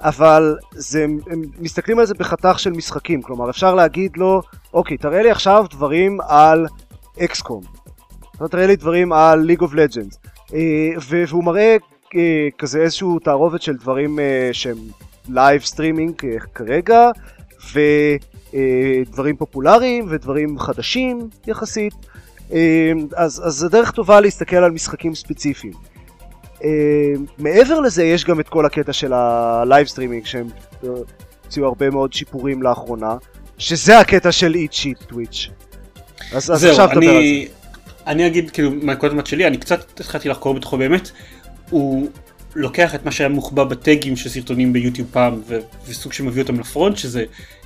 אבל 0.00 0.56
זה, 0.70 1.06
הם 1.30 1.42
מסתכלים 1.58 1.98
על 1.98 2.06
זה 2.06 2.14
בחתך 2.14 2.58
של 2.58 2.70
משחקים, 2.70 3.22
כלומר 3.22 3.50
אפשר 3.50 3.74
להגיד 3.74 4.16
לו, 4.16 4.42
אוקיי, 4.74 4.96
תראה 4.96 5.22
לי 5.22 5.30
עכשיו 5.30 5.66
דברים 5.70 6.18
על 6.20 6.66
XCOM, 7.24 7.62
תראה 8.50 8.66
לי 8.66 8.76
דברים 8.76 9.12
על 9.12 9.40
League 9.40 9.60
of 9.60 9.74
Legends, 9.74 10.18
והוא 11.08 11.44
מראה 11.44 11.76
אה, 12.16 12.48
כזה 12.58 12.78
איזשהו 12.80 13.18
תערובת 13.18 13.62
של 13.62 13.76
דברים 13.76 14.18
אה, 14.18 14.48
שהם 14.52 14.76
live 15.28 15.62
streaming 15.62 16.22
כרגע, 16.54 17.10
ודברים 17.72 19.36
פופולריים 19.36 20.06
ודברים 20.10 20.58
חדשים 20.58 21.28
יחסית, 21.46 21.94
אה, 22.52 22.92
אז, 23.16 23.42
אז 23.46 23.54
זו 23.54 23.68
דרך 23.68 23.90
טובה 23.90 24.20
להסתכל 24.20 24.56
על 24.56 24.70
משחקים 24.70 25.14
ספציפיים. 25.14 25.72
אה, 26.54 26.66
מעבר 27.38 27.80
לזה 27.80 28.04
יש 28.04 28.24
גם 28.24 28.40
את 28.40 28.48
כל 28.48 28.66
הקטע 28.66 28.92
של 28.92 29.12
ה 29.12 29.27
live 29.27 29.86
streaming 29.86 30.26
שהם 30.26 30.46
אה, 30.84 30.88
הוציאו 31.44 31.66
הרבה 31.66 31.90
מאוד 31.90 32.12
שיפורים 32.12 32.62
לאחרונה 32.62 33.16
שזה 33.58 33.98
הקטע 33.98 34.32
של 34.32 34.54
Eat 34.54 34.72
Shit 34.72 35.02
Twitch 35.02 35.50
אז, 36.32 36.50
אז 36.50 36.60
זהו, 36.60 36.70
עכשיו 36.70 36.88
תדבר 36.88 37.10
על 37.10 37.14
זה. 37.14 37.18
אני, 37.18 37.48
אני 38.06 38.26
אגיד 38.26 38.50
כאילו 38.50 38.70
מהנקודה 38.82 39.26
שלי, 39.26 39.46
אני 39.46 39.56
קצת 39.56 40.00
התחלתי 40.00 40.28
לחקור 40.28 40.54
בתוכו 40.54 40.76
באמת, 40.76 41.10
הוא 41.70 42.08
לוקח 42.56 42.94
את 42.94 43.04
מה 43.04 43.10
שהיה 43.10 43.28
מוחבא 43.28 43.64
בטגים 43.64 44.16
של 44.16 44.28
סרטונים 44.28 44.72
ביוטיוב 44.72 45.08
פעם 45.12 45.40
ו- 45.48 45.58
וסוג 45.88 46.12
שמביא 46.12 46.42
אותם 46.42 46.60
ל 46.60 46.66
front 46.66 46.96
שזה 46.96 47.24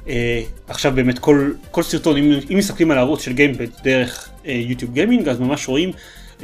אה, 0.09 0.43
עכשיו 0.69 0.93
באמת 0.95 1.19
כל, 1.19 1.53
כל 1.71 1.83
סרטון 1.83 2.17
אם, 2.17 2.33
אם 2.51 2.59
מסתכלים 2.59 2.91
על 2.91 2.99
הערוץ 2.99 3.23
של 3.23 3.33
גיימפד 3.33 3.69
דרך 3.83 4.29
אה, 4.47 4.53
YouTube 4.53 4.95
Gaming 4.95 5.29
אז 5.29 5.41
ממש 5.41 5.69
רואים 5.69 5.91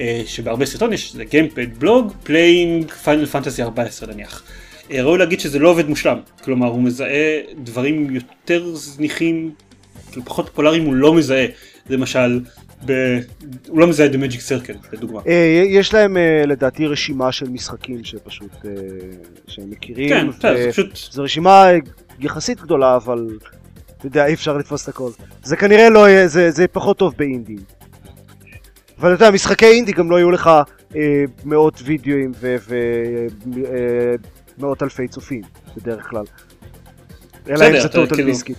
אה, 0.01 0.23
שבהרבה 0.27 0.67
סרטון 0.67 0.93
יש 0.93 1.13
זה 1.13 1.25
גיימפד 1.25 1.79
בלוג 1.79 2.13
playing 2.23 2.91
Final 2.91 3.27
Fantasy 3.27 3.63
14 3.63 4.13
נניח. 4.13 4.43
אה, 4.91 5.03
ראוי 5.03 5.19
להגיד 5.19 5.41
שזה 5.41 5.59
לא 5.59 5.69
עובד 5.69 5.89
מושלם 5.89 6.19
כלומר 6.45 6.67
הוא 6.67 6.83
מזהה 6.83 7.41
דברים 7.63 8.15
יותר 8.15 8.75
זניחים 8.75 9.51
כאילו 10.11 10.25
פחות 10.25 10.49
פופולריים 10.49 10.85
הוא 10.85 10.95
לא 10.95 11.15
מזהה 11.15 11.47
למשל 11.91 12.41
ב... 12.87 13.19
הוא 13.69 13.81
לא 13.81 13.87
מזהה 13.87 14.07
את 14.07 14.15
המג'יק 14.15 14.41
סרקל 14.41 14.75
לדוגמה. 14.93 15.21
אה, 15.27 15.63
יש 15.67 15.95
להם 15.95 16.17
אה, 16.17 16.47
לדעתי 16.47 16.87
רשימה 16.87 17.33
של 17.33 17.49
משחקים 17.49 18.05
שפשוט 18.05 18.53
אה, 18.65 18.71
שהם 19.47 19.71
מכירים 19.71 20.09
כן, 20.09 20.27
זה 20.43 20.69
פשוט 20.71 20.97
זו 21.11 21.23
רשימה 21.23 21.67
יחסית 22.21 22.61
גדולה 22.61 22.97
אבל 22.97 23.27
אתה 23.99 24.07
יודע 24.07 24.27
אי 24.27 24.35
אפשר 24.35 24.57
לתפוס 24.57 24.85
את 24.85 24.89
הכל. 24.89 25.11
זה 25.43 25.57
כנראה 25.57 25.91
לא 25.91 26.09
יהיה 26.09 26.29
זה, 26.29 26.51
זה 26.51 26.67
פחות 26.69 26.99
טוב 26.99 27.15
באינדי. 27.19 27.57
אבל 28.99 29.15
אתה 29.15 29.25
יודע 29.25 29.35
משחקי 29.35 29.67
אינדי 29.67 29.93
גם 29.93 30.11
לא 30.11 30.17
יהיו 30.17 30.31
לך 30.31 30.51
אה, 30.97 31.25
מאות 31.45 31.81
וידאוים 31.85 32.33
ומאות 34.59 34.83
אלפי 34.83 35.09
צופים 35.09 35.43
בדרך 35.77 36.09
כלל. 36.11 36.25
אלא 37.51 37.65
אם 37.67 37.81
זה 37.81 37.89
טוטל 37.89 38.25
ביסקיט 38.25 38.57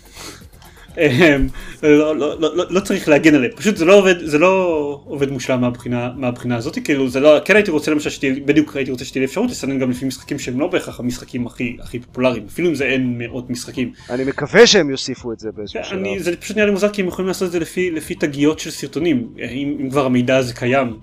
לא, 1.83 2.15
לא, 2.17 2.39
לא, 2.39 2.57
לא, 2.57 2.65
לא 2.69 2.79
צריך 2.79 3.09
להגן 3.09 3.35
עליהם, 3.35 3.51
פשוט 3.55 3.77
זה 3.77 3.85
לא 3.85 3.99
עובד, 3.99 4.25
זה 4.25 4.37
לא 4.37 5.01
עובד 5.05 5.31
מושלם 5.31 5.61
מהבחינה, 5.61 6.09
מהבחינה 6.15 6.55
הזאת, 6.55 6.77
כאילו 6.83 7.09
זה 7.09 7.19
לא, 7.19 7.37
כן 7.45 7.55
הייתי 7.55 7.71
רוצה 7.71 7.91
למשל 7.91 8.09
שתהיה, 8.09 8.33
בדיוק 8.45 8.75
הייתי 8.75 8.91
רוצה 8.91 9.05
שתהיה 9.05 9.19
לי 9.19 9.25
אפשרות 9.25 9.51
לסנן 9.51 9.79
גם 9.79 9.91
לפי 9.91 10.05
משחקים 10.05 10.39
שהם 10.39 10.59
לא 10.59 10.67
בהכרח 10.67 10.99
המשחקים 10.99 11.47
הכי, 11.47 11.77
הכי 11.81 11.99
פופולריים, 11.99 12.45
אפילו 12.45 12.69
אם 12.69 12.75
זה 12.75 12.85
אין 12.85 13.17
מאות 13.17 13.49
משחקים. 13.49 13.91
אני 14.09 14.23
מקווה 14.23 14.67
שהם 14.67 14.89
יוסיפו 14.89 15.33
את 15.33 15.39
זה 15.39 15.49
באיזשהו 15.55 15.83
שלב. 15.83 15.99
אני, 15.99 16.19
זה 16.19 16.35
פשוט 16.35 16.55
נראה 16.57 16.65
לי 16.65 16.71
מוזר 16.71 16.89
כי 16.89 17.01
הם 17.01 17.07
יכולים 17.07 17.27
לעשות 17.27 17.47
את 17.47 17.51
זה 17.51 17.59
לפי, 17.59 17.91
לפי 17.91 18.15
תגיות 18.15 18.59
של 18.59 18.71
סרטונים, 18.71 19.27
אם, 19.39 19.77
אם 19.81 19.89
כבר 19.89 20.05
המידע 20.05 20.37
הזה 20.37 20.53
קיים 20.53 20.99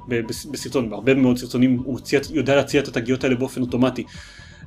בסרטון, 0.51 0.91
בהרבה 0.91 1.15
מאוד 1.15 1.39
סרטונים 1.39 1.79
הוא 1.85 1.95
מציע, 1.95 2.21
יודע 2.31 2.57
להציע 2.57 2.81
את 2.81 2.89
התגיות 2.89 3.25
האלה 3.25 3.35
באופן 3.35 3.61
אוטומטי, 3.61 4.05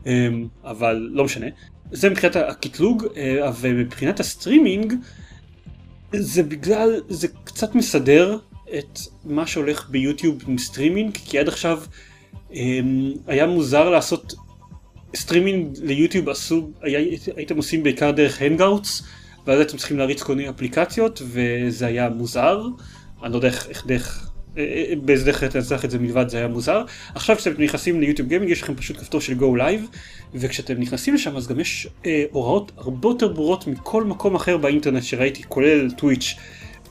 אמ, 0.05 0.47
אבל 0.63 1.09
לא 1.11 1.25
משנה. 1.25 1.47
זה 1.91 2.09
מבחינת 2.09 2.35
הקטלוג, 2.35 3.05
אה, 3.17 3.51
ומבחינת 3.59 4.19
הסטרימינג, 4.19 4.93
זה 6.11 6.43
בגלל, 6.43 7.01
זה 7.09 7.27
קצת 7.43 7.75
מסדר 7.75 8.37
את 8.79 8.99
מה 9.25 9.47
שהולך 9.47 9.89
ביוטיוב 9.89 10.43
עם 10.47 10.57
סטרימינג, 10.57 11.17
כי 11.25 11.39
עד 11.39 11.47
עכשיו 11.47 11.81
אמ, 12.53 13.13
היה 13.27 13.47
מוזר 13.47 13.89
לעשות 13.89 14.33
סטרימינג 15.15 15.77
ליוטיוב 15.81 16.29
עשו, 16.29 16.69
היה, 16.81 16.99
הייתם 17.35 17.57
עושים 17.57 17.83
בעיקר 17.83 18.11
דרך 18.11 18.41
Hangouts, 18.41 19.03
ואז 19.47 19.59
הייתם 19.59 19.77
צריכים 19.77 19.97
להריץ 19.97 20.23
כל 20.23 20.35
מיני 20.35 20.49
אפליקציות, 20.49 21.21
וזה 21.25 21.85
היה 21.85 22.09
מוזר, 22.09 22.61
אני 23.23 23.31
לא 23.31 23.37
יודע 23.37 23.47
איך, 23.47 23.69
איך 23.69 23.87
דרך, 23.87 24.29
אה, 24.57 24.63
אה, 24.63 24.93
באיזה 25.01 25.25
דרך 25.25 25.43
לנסח 25.55 25.85
את 25.85 25.91
זה 25.91 25.99
מלבד 25.99 26.29
זה 26.29 26.37
היה 26.37 26.47
מוזר. 26.47 26.83
עכשיו 27.15 27.35
כשאתם 27.35 27.63
נכנסים 27.63 28.01
ל 28.01 28.05
YouTube 28.05 28.29
Gaming 28.29 28.51
יש 28.51 28.61
לכם 28.61 28.75
פשוט 28.75 28.97
כפתור 28.97 29.21
של 29.21 29.33
go 29.39 29.59
live, 29.59 29.97
וכשאתם 30.33 30.79
נכנסים 30.79 31.13
לשם 31.13 31.37
אז 31.37 31.47
גם 31.47 31.59
יש 31.59 31.87
אה, 32.05 32.23
הוראות 32.31 32.71
הרבה 32.77 33.09
יותר 33.09 33.27
ברורות 33.27 33.67
מכל 33.67 34.03
מקום 34.03 34.35
אחר 34.35 34.57
באינטרנט 34.57 35.03
שראיתי, 35.03 35.43
כולל 35.47 35.91
טוויץ', 35.91 36.35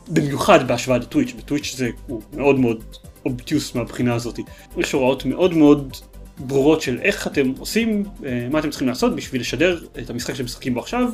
במיוחד 0.09 0.69
בהשוואה 0.69 0.99
לטוויץ', 0.99 1.33
בטוויץ' 1.33 1.75
זה 1.77 1.89
הוא 2.07 2.23
מאוד 2.33 2.59
מאוד 2.59 2.85
obtuse 3.27 3.75
מהבחינה 3.75 4.15
הזאת. 4.15 4.39
יש 4.77 4.93
הוראות 4.93 5.25
מאוד 5.25 5.55
מאוד 5.55 5.97
ברורות 6.39 6.83
של 6.83 6.99
איך 7.03 7.27
אתם 7.27 7.53
עושים, 7.59 8.05
אה, 8.27 8.47
מה 8.51 8.59
אתם 8.59 8.71
צריכים 8.71 8.89
לעשות 8.89 9.17
בשביל 9.17 9.41
לשדר 9.41 9.85
את 9.99 10.11
המשחק 10.11 10.35
שאתם 10.35 10.45
משחקים 10.45 10.75
בו 10.75 10.81
עכשיו 10.81 11.11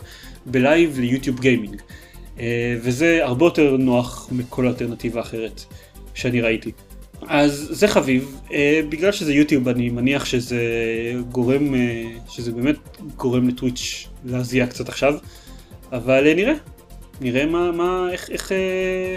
ב 0.46 0.57
live 0.57 0.98
ל 1.00 1.05
YouTube 1.05 1.40
Gaming. 1.40 1.80
אה, 2.40 2.76
וזה 2.82 3.20
הרבה 3.22 3.46
יותר 3.46 3.76
נוח 3.76 4.28
מכל 4.32 4.66
אלטרנטיבה 4.66 5.20
אחרת 5.20 5.64
שאני 6.20 6.40
ראיתי. 6.40 6.72
אז 7.28 7.68
זה 7.70 7.88
חביב, 7.88 8.40
אה, 8.52 8.80
בגלל 8.88 9.12
שזה 9.12 9.32
יוטיוב 9.32 9.68
אני 9.68 9.90
מניח 9.90 10.24
שזה 10.24 10.62
גורם, 11.30 11.74
אה, 11.74 12.04
שזה 12.28 12.52
באמת 12.52 12.76
גורם 13.16 13.48
לטוויץ' 13.48 14.08
להזיע 14.24 14.66
קצת 14.66 14.88
עכשיו, 14.88 15.14
אבל 15.92 16.26
אה, 16.26 16.34
נראה, 16.34 16.54
נראה 17.20 17.46
מה, 17.46 17.72
מה, 17.72 18.08
איך, 18.12 18.30
איך 18.30 18.52
אה, 18.52 19.16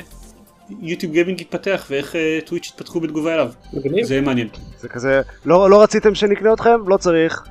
יוטיוב 0.82 1.14
גיימינג 1.14 1.42
יתפתח 1.42 1.86
ואיך 1.90 2.16
אה, 2.16 2.40
טוויץ' 2.46 2.68
יתפתחו 2.68 3.00
בתגובה 3.00 3.34
אליו, 3.34 3.52
מגניב. 3.74 4.06
זה 4.06 4.22
מעניין. 4.22 4.48
זה 4.80 4.90
כזה, 4.90 5.22
לא, 5.46 5.70
לא 5.70 5.84
רציתם 5.84 6.16
שנקנה 6.16 6.54
אתכם? 6.54 6.90
לא 6.90 6.98
צריך. 6.98 7.44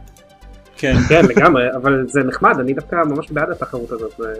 כן, 0.76 0.94
כן 1.08 1.24
לגמרי 1.24 1.62
אבל 1.76 2.04
זה 2.08 2.20
נחמד 2.20 2.60
אני 2.60 2.72
דווקא 2.72 2.96
ממש 2.96 3.30
בעד 3.30 3.50
התחרות 3.50 3.92
הזאת 3.92 4.12
זה 4.18 4.34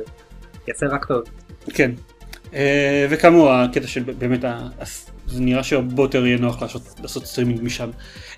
יעשה 0.68 0.86
רק 0.86 1.04
טוב. 1.04 1.22
כן. 1.74 1.90
אה, 2.54 3.06
וכאמור 3.10 3.52
הקטע 3.52 3.86
של 3.86 4.02
באמת 4.02 4.40
זה 5.26 5.40
נראה 5.40 5.62
שהרבה 5.62 6.02
יותר 6.02 6.26
יהיה 6.26 6.38
נוח 6.38 6.62
לעשות, 6.62 6.82
לעשות 7.02 7.26
סטרימינג 7.26 7.60
משם. 7.62 7.90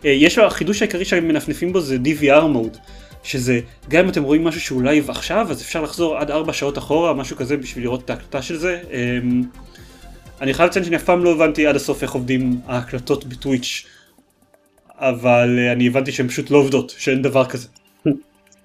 אה, 0.04 0.10
יש 0.10 0.38
החידוש 0.38 0.82
העיקרי 0.82 1.04
שהם 1.04 1.28
מנפנפים 1.28 1.72
בו 1.72 1.80
זה 1.80 1.98
DVR 2.04 2.40
mode. 2.40 2.76
שזה 3.24 3.60
גם 3.88 4.04
אם 4.04 4.10
אתם 4.10 4.22
רואים 4.22 4.44
משהו 4.44 4.60
שהוא 4.60 4.82
live 4.82 5.10
עכשיו 5.10 5.46
אז 5.50 5.62
אפשר 5.62 5.82
לחזור 5.82 6.16
עד 6.16 6.30
4 6.30 6.52
שעות 6.52 6.78
אחורה 6.78 7.14
משהו 7.14 7.36
כזה 7.36 7.56
בשביל 7.56 7.84
לראות 7.84 8.04
את 8.04 8.10
ההקלטה 8.10 8.42
של 8.42 8.56
זה. 8.56 8.80
אה, 8.92 9.18
אני 10.40 10.54
חייב 10.54 10.70
לציין 10.70 10.84
שאני 10.84 10.96
אף 10.96 11.04
פעם 11.04 11.24
לא 11.24 11.32
הבנתי 11.32 11.66
עד 11.66 11.76
הסוף 11.76 12.02
איך 12.02 12.12
עובדים 12.12 12.60
ההקלטות 12.66 13.24
בטוויץ' 13.24 13.86
אבל 14.98 15.58
אני 15.72 15.86
הבנתי 15.86 16.12
שהן 16.12 16.28
פשוט 16.28 16.50
לא 16.50 16.58
עובדות 16.58 16.94
שאין 16.98 17.22
דבר 17.22 17.44
כזה. 17.44 17.68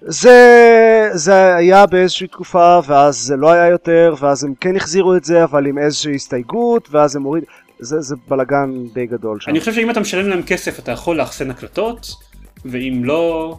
זה, 0.00 1.08
זה 1.12 1.54
היה 1.54 1.86
באיזושהי 1.86 2.26
תקופה, 2.26 2.78
ואז 2.86 3.16
זה 3.16 3.36
לא 3.36 3.50
היה 3.50 3.68
יותר, 3.68 4.14
ואז 4.20 4.44
הם 4.44 4.54
כן 4.60 4.76
החזירו 4.76 5.16
את 5.16 5.24
זה, 5.24 5.44
אבל 5.44 5.66
עם 5.66 5.78
איזושהי 5.78 6.14
הסתייגות, 6.14 6.88
ואז 6.90 7.16
הם 7.16 7.22
הורידו... 7.22 7.46
זה, 7.78 8.00
זה 8.00 8.16
בלאגן 8.28 8.70
די 8.94 9.06
גדול 9.06 9.40
שם. 9.40 9.50
אני 9.50 9.60
חושב 9.60 9.74
שאם 9.74 9.90
אתה 9.90 10.00
משלם 10.00 10.28
להם 10.28 10.42
כסף 10.42 10.78
אתה 10.78 10.92
יכול 10.92 11.16
לאחסן 11.16 11.50
הקלטות, 11.50 12.14
ואם 12.64 13.00
לא, 13.04 13.56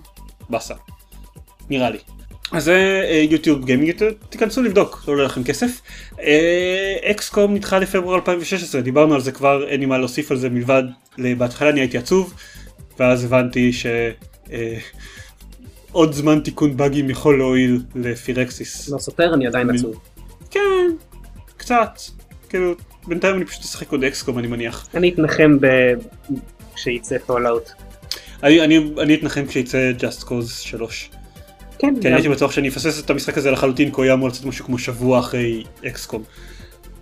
באסה. 0.50 0.74
נראה 1.70 1.90
לי. 1.90 1.98
אז 2.52 2.64
זה 2.64 3.02
אה, 3.10 3.26
יוטיוב 3.30 3.66
גיימינג, 3.66 4.04
תיכנסו 4.30 4.62
לבדוק, 4.62 5.04
לא 5.08 5.14
עולה 5.14 5.24
לכם 5.24 5.44
כסף. 5.44 5.82
אה, 6.20 6.96
אקסקום 7.04 7.54
נדחה 7.54 7.80
לפברואר 7.80 8.16
2016, 8.16 8.82
דיברנו 8.82 9.16
על 9.16 9.22
זה 9.22 9.32
כבר, 9.32 9.68
אין 9.68 9.80
לי 9.80 9.86
מה 9.86 9.98
להוסיף 9.98 10.32
על 10.32 10.38
זה 10.38 10.50
מלבד, 10.50 10.84
בהתחלה 11.18 11.70
אני 11.70 11.80
הייתי 11.80 11.98
עצוב, 11.98 12.34
ואז 13.00 13.24
הבנתי 13.24 13.74
ש... 13.74 13.86
אה, 14.52 14.78
עוד 15.92 16.14
זמן 16.14 16.40
תיקון 16.40 16.78
באגים 16.78 17.10
יכול 17.10 17.38
להועיל 17.38 17.82
ל 17.96 18.06
Firaxis. 18.06 18.90
לא 18.90 18.98
סותר 18.98 19.34
אני 19.34 19.48
עדיין 19.48 19.70
עצוב. 19.70 20.00
כן, 20.52 20.60
קצת. 21.58 22.00
כאילו, 22.50 22.76
בינתיים 23.08 23.36
אני 23.36 23.46
פשוט 23.46 23.64
אשחק 23.64 23.92
עוד 23.92 24.04
XCOM 24.04 24.40
אני 24.40 24.48
מניח. 24.48 24.88
אני 24.94 25.10
אתנחם 25.10 25.58
ב... 25.60 25.68
כשיצא 26.76 27.18
Fallout. 27.18 27.70
אני, 28.44 28.62
אני, 28.62 28.92
אני 29.02 29.16
אתנחם 29.16 29.48
כשיצא 29.48 29.92
Just 30.00 30.24
Cause 30.24 30.50
3. 30.50 31.10
כן, 31.80 31.94
כי 32.02 32.08
אני 32.08 32.16
הייתי 32.16 32.30
בטוח 32.30 32.52
שאני 32.52 32.70
אפסס 32.70 33.00
את 33.00 33.10
המשחק 33.10 33.38
הזה 33.38 33.52
לחלוטין 33.52 33.90
כי 33.90 33.96
הוא 33.96 34.04
היה 34.04 34.14
אמור 34.14 34.28
לצאת 34.28 34.46
משהו 34.46 34.66
כמו 34.66 34.78
שבוע 34.78 35.20
אחרי 35.20 35.64
XCOM. 35.88 36.24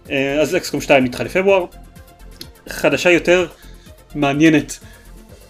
אה, 0.10 0.42
אז 0.42 0.56
XCOM 0.56 0.82
2 0.82 1.04
נדחה 1.04 1.24
לפברואר. 1.24 1.66
חדשה 2.70 3.12
יותר 3.12 3.48
מעניינת. 4.16 4.80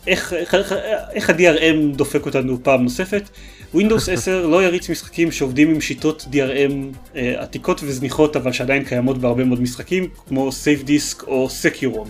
איך, 0.08 0.34
איך, 0.34 0.56
איך- 0.56 0.74
איך 1.14 1.30
ה-DRM 1.30 1.96
דופק 1.96 2.26
אותנו 2.26 2.64
פעם 2.64 2.84
נוספת. 2.84 3.30
Windows 3.76 4.12
10 4.14 4.48
לא 4.48 4.64
יריץ 4.64 4.90
משחקים 4.90 5.32
שעובדים 5.32 5.70
עם 5.70 5.82
שיטות 5.82 6.26
DRM 6.32 6.72
אה, 7.16 7.34
עתיקות 7.38 7.82
וזניחות 7.84 8.36
אבל 8.36 8.52
שעדיין 8.52 8.84
קיימות 8.84 9.18
בהרבה 9.18 9.44
מאוד 9.44 9.62
משחקים 9.62 10.08
כמו 10.28 10.50
Safe 10.50 10.88
Disk 10.88 11.24
או 11.28 11.48
Securom. 11.62 12.08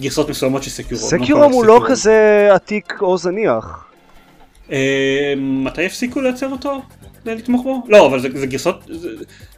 גרסאות 0.00 0.28
מסוימות 0.30 0.62
של 0.62 0.82
Securom. 0.82 0.94
סקירום 0.96 1.52
הוא 1.52 1.64
לא 1.64 1.84
כזה 1.88 2.48
עתיק 2.54 2.94
או 3.00 3.18
זניח. 3.18 3.84
אה, 4.72 5.34
מתי 5.36 5.86
הפסיקו 5.86 6.20
לייצר 6.20 6.48
אותו? 6.48 6.82
לתמוך 7.26 7.62
בו? 7.62 7.82
לא, 7.88 8.06
אבל 8.06 8.20
זה, 8.20 8.28
זה 8.34 8.46
גרסאות, 8.46 8.80
זה, 8.90 9.08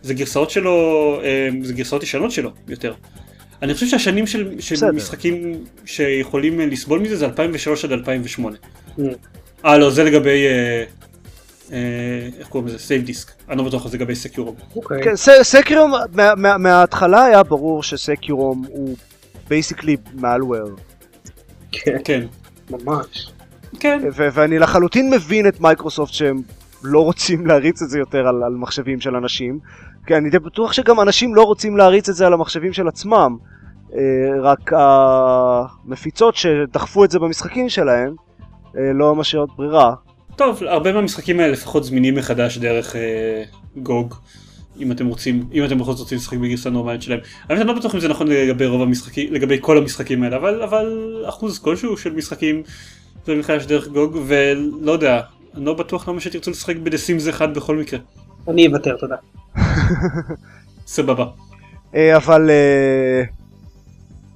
זה 0.02 0.14
גרסאות 0.14 0.50
שלו, 0.50 0.72
אה, 1.24 1.48
זה 1.62 1.72
גרסאות 1.72 2.02
ישנות 2.02 2.30
שלו 2.30 2.50
יותר. 2.68 2.94
אני 3.64 3.74
חושב 3.74 3.86
שהשנים 3.86 4.26
של, 4.26 4.60
של. 4.60 4.90
משחקים 4.90 5.64
שיכולים 5.84 6.60
אה, 6.60 6.66
לסבול 6.66 6.98
מזה 7.00 7.16
זה 7.16 7.24
2003 7.26 7.84
עד 7.84 7.92
2008. 7.92 8.56
Mm. 8.98 9.02
אה 9.64 9.78
לא, 9.78 9.90
זה 9.90 10.04
לגבי, 10.04 10.46
אה, 10.46 10.84
אה, 11.72 12.28
איך 12.38 12.48
קוראים 12.48 12.68
לזה? 12.68 12.78
SafeDisc. 12.78 13.30
אני 13.50 13.58
לא 13.58 13.64
בטוח, 13.64 13.88
זה 13.88 13.96
לגבי 13.96 14.14
SecuROM. 14.14 14.54
אוקיי. 14.76 15.02
כן, 15.04 15.16
ס- 15.16 15.42
SecuROM, 15.42 15.92
מה- 16.12 16.34
מה- 16.36 16.58
מההתחלה 16.58 17.24
היה 17.24 17.42
ברור 17.42 17.82
ש 17.82 18.01
SecuROM 18.01 18.64
הוא 18.68 18.96
basically 19.48 19.96
malware. 20.20 20.80
כן, 21.72 21.96
כן. 22.04 22.26
ממש. 22.70 23.32
כן. 23.80 24.00
ו- 24.16 24.28
ואני 24.32 24.58
לחלוטין 24.58 25.10
מבין 25.10 25.48
את 25.48 25.60
מייקרוסופט 25.60 26.12
שהם 26.12 26.42
לא 26.82 27.00
רוצים 27.00 27.46
להריץ 27.46 27.82
את 27.82 27.88
זה 27.90 27.98
יותר 27.98 28.28
על, 28.28 28.42
על 28.42 28.52
מחשבים 28.52 29.00
של 29.00 29.16
אנשים. 29.16 29.58
כי 30.06 30.16
אני 30.16 30.30
די 30.30 30.38
בטוח 30.38 30.72
שגם 30.72 31.00
אנשים 31.00 31.34
לא 31.34 31.42
רוצים 31.42 31.76
להריץ 31.76 32.08
את 32.08 32.14
זה 32.14 32.26
על 32.26 32.32
המחשבים 32.32 32.72
של 32.72 32.88
עצמם. 32.88 33.36
אה, 33.96 34.40
רק 34.42 34.72
המפיצות 34.72 36.36
שדחפו 36.36 37.04
את 37.04 37.10
זה 37.10 37.18
במשחקים 37.18 37.68
שלהם 37.68 38.14
אה, 38.76 38.92
לא 38.94 39.14
משאירות 39.14 39.50
ברירה. 39.56 39.94
טוב, 40.36 40.62
הרבה 40.62 40.92
מהמשחקים 40.92 41.40
האלה 41.40 41.52
לפחות 41.52 41.84
זמינים 41.84 42.14
מחדש 42.14 42.58
דרך 42.58 42.96
אה, 42.96 43.42
גוג. 43.76 44.14
אם 44.80 44.92
אתם 44.92 45.06
רוצים, 45.06 45.44
אם 45.52 45.64
אתם 45.64 45.78
בכל 45.78 45.92
זאת 45.92 46.00
רוצים 46.00 46.18
לשחק 46.18 46.36
בגרסה 46.36 46.70
נורמלית 46.70 47.02
שלהם. 47.02 47.20
האמת 47.48 47.60
אני 47.60 47.68
לא 47.68 47.74
בטוח 47.74 47.94
אם 47.94 48.00
זה 48.00 48.08
נכון 48.08 48.26
לגבי 48.26 48.66
רוב 48.66 48.82
המשחקים, 48.82 49.32
לגבי 49.32 49.58
כל 49.60 49.78
המשחקים 49.78 50.22
האלה, 50.22 50.36
אבל, 50.36 50.62
אבל 50.62 51.24
אחוז 51.28 51.58
כלשהו 51.58 51.96
של 51.96 52.12
משחקים 52.12 52.62
זה 53.26 53.34
מחדש 53.34 53.66
דרך 53.66 53.88
גוג, 53.88 54.18
ולא 54.26 54.92
יודע, 54.92 55.20
אני 55.56 55.64
לא 55.64 55.74
בטוח 55.74 56.08
למה 56.08 56.20
שתרצו 56.20 56.50
לשחק 56.50 56.76
בדסימס 56.76 57.28
אחד 57.28 57.54
בכל 57.54 57.76
מקרה. 57.76 57.98
אני 58.48 58.66
אוותר, 58.66 58.96
תודה. 58.96 59.16
סבבה. 60.86 61.26
אה, 61.94 62.16
אבל 62.16 62.50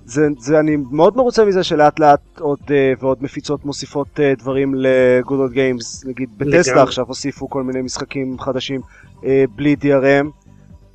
זה, 0.09 0.28
זה, 0.38 0.61
אני 0.61 0.76
מאוד 0.90 1.16
מרוצה 1.16 1.44
מזה 1.44 1.64
שלאט 1.64 2.00
לאט 2.00 2.20
עוד 2.40 2.59
אה, 2.70 2.92
ועוד 3.00 3.18
מפיצות 3.20 3.64
מוסיפות 3.64 4.20
אה, 4.20 4.32
דברים 4.38 4.74
ל-good 4.74 5.50
old 5.50 5.54
games, 5.54 6.09
נגיד 6.09 6.28
בטסלה. 6.36 6.82
עכשיו 6.82 7.06
הוסיפו 7.09 7.50
כל 7.50 7.62
מיני 7.62 7.82
משחקים 7.82 8.38
חדשים 8.38 8.80
אה, 9.24 9.44
בלי 9.56 9.76
DRM 9.80 10.26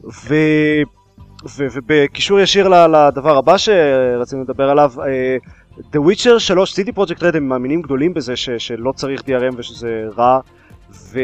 ו, 0.03 0.35
ו, 1.57 1.67
ובקישור 1.73 2.39
ישיר 2.39 2.67
לדבר 2.67 3.37
הבא 3.37 3.57
שרצינו 3.57 4.41
לדבר 4.41 4.69
עליו 4.69 4.93
אה, 5.01 5.37
The 5.93 5.97
Witcher 5.97 6.39
3, 6.39 6.79
CD 6.79 6.91
Project 6.97 7.19
Red 7.19 7.37
הם 7.37 7.49
מאמינים 7.49 7.81
גדולים 7.81 8.13
בזה 8.13 8.35
ש, 8.35 8.49
שלא 8.49 8.91
צריך 8.91 9.21
DRM 9.21 9.55
ושזה 9.57 10.05
רע. 10.17 10.39
ו... 10.91 11.19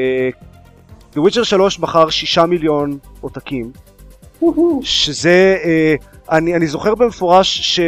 The 1.14 1.20
Witcher 1.20 1.44
3 1.44 1.80
מכר 1.80 2.10
6 2.10 2.38
מיליון 2.38 2.98
עותקים. 3.22 3.72
שזה, 4.82 5.58
אה, 5.64 5.96
אני, 6.32 6.56
אני 6.56 6.68
זוכר 6.68 6.96
במפורש 6.96 7.80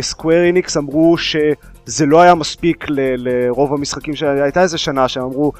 שסקוויר 0.00 0.44
איניקס 0.44 0.76
אמרו 0.76 1.16
שזה 1.18 2.06
לא 2.06 2.20
היה 2.20 2.34
מספיק 2.34 2.84
ל, 2.88 3.00
לרוב 3.16 3.72
המשחקים, 3.72 4.14
שהייתה 4.14 4.62
איזה 4.62 4.78
שנה 4.78 5.08
שהם 5.08 5.22
אמרו 5.22 5.52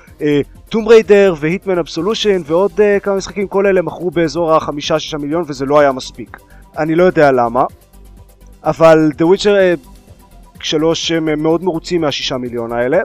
טום 0.68 0.88
ריידר 0.88 1.34
והיטמן 1.40 1.78
אבסולושן 1.78 2.42
ועוד 2.46 2.72
uh, 2.72 3.00
כמה 3.02 3.14
משחקים, 3.14 3.48
כל 3.48 3.66
אלה 3.66 3.82
מכרו 3.82 4.10
באזור 4.10 4.54
החמישה 4.54 4.98
שישה 4.98 5.18
מיליון 5.18 5.44
וזה 5.46 5.64
לא 5.64 5.80
היה 5.80 5.92
מספיק. 5.92 6.38
אני 6.78 6.94
לא 6.94 7.02
יודע 7.04 7.32
למה, 7.32 7.64
אבל 8.64 9.10
The 9.18 9.22
Witcher 9.22 9.44
uh, 9.44 9.88
שלוש 10.60 11.12
הם 11.12 11.42
מאוד 11.42 11.64
מרוצים 11.64 12.00
מהשישה 12.00 12.36
מיליון 12.36 12.72
האלה, 12.72 12.98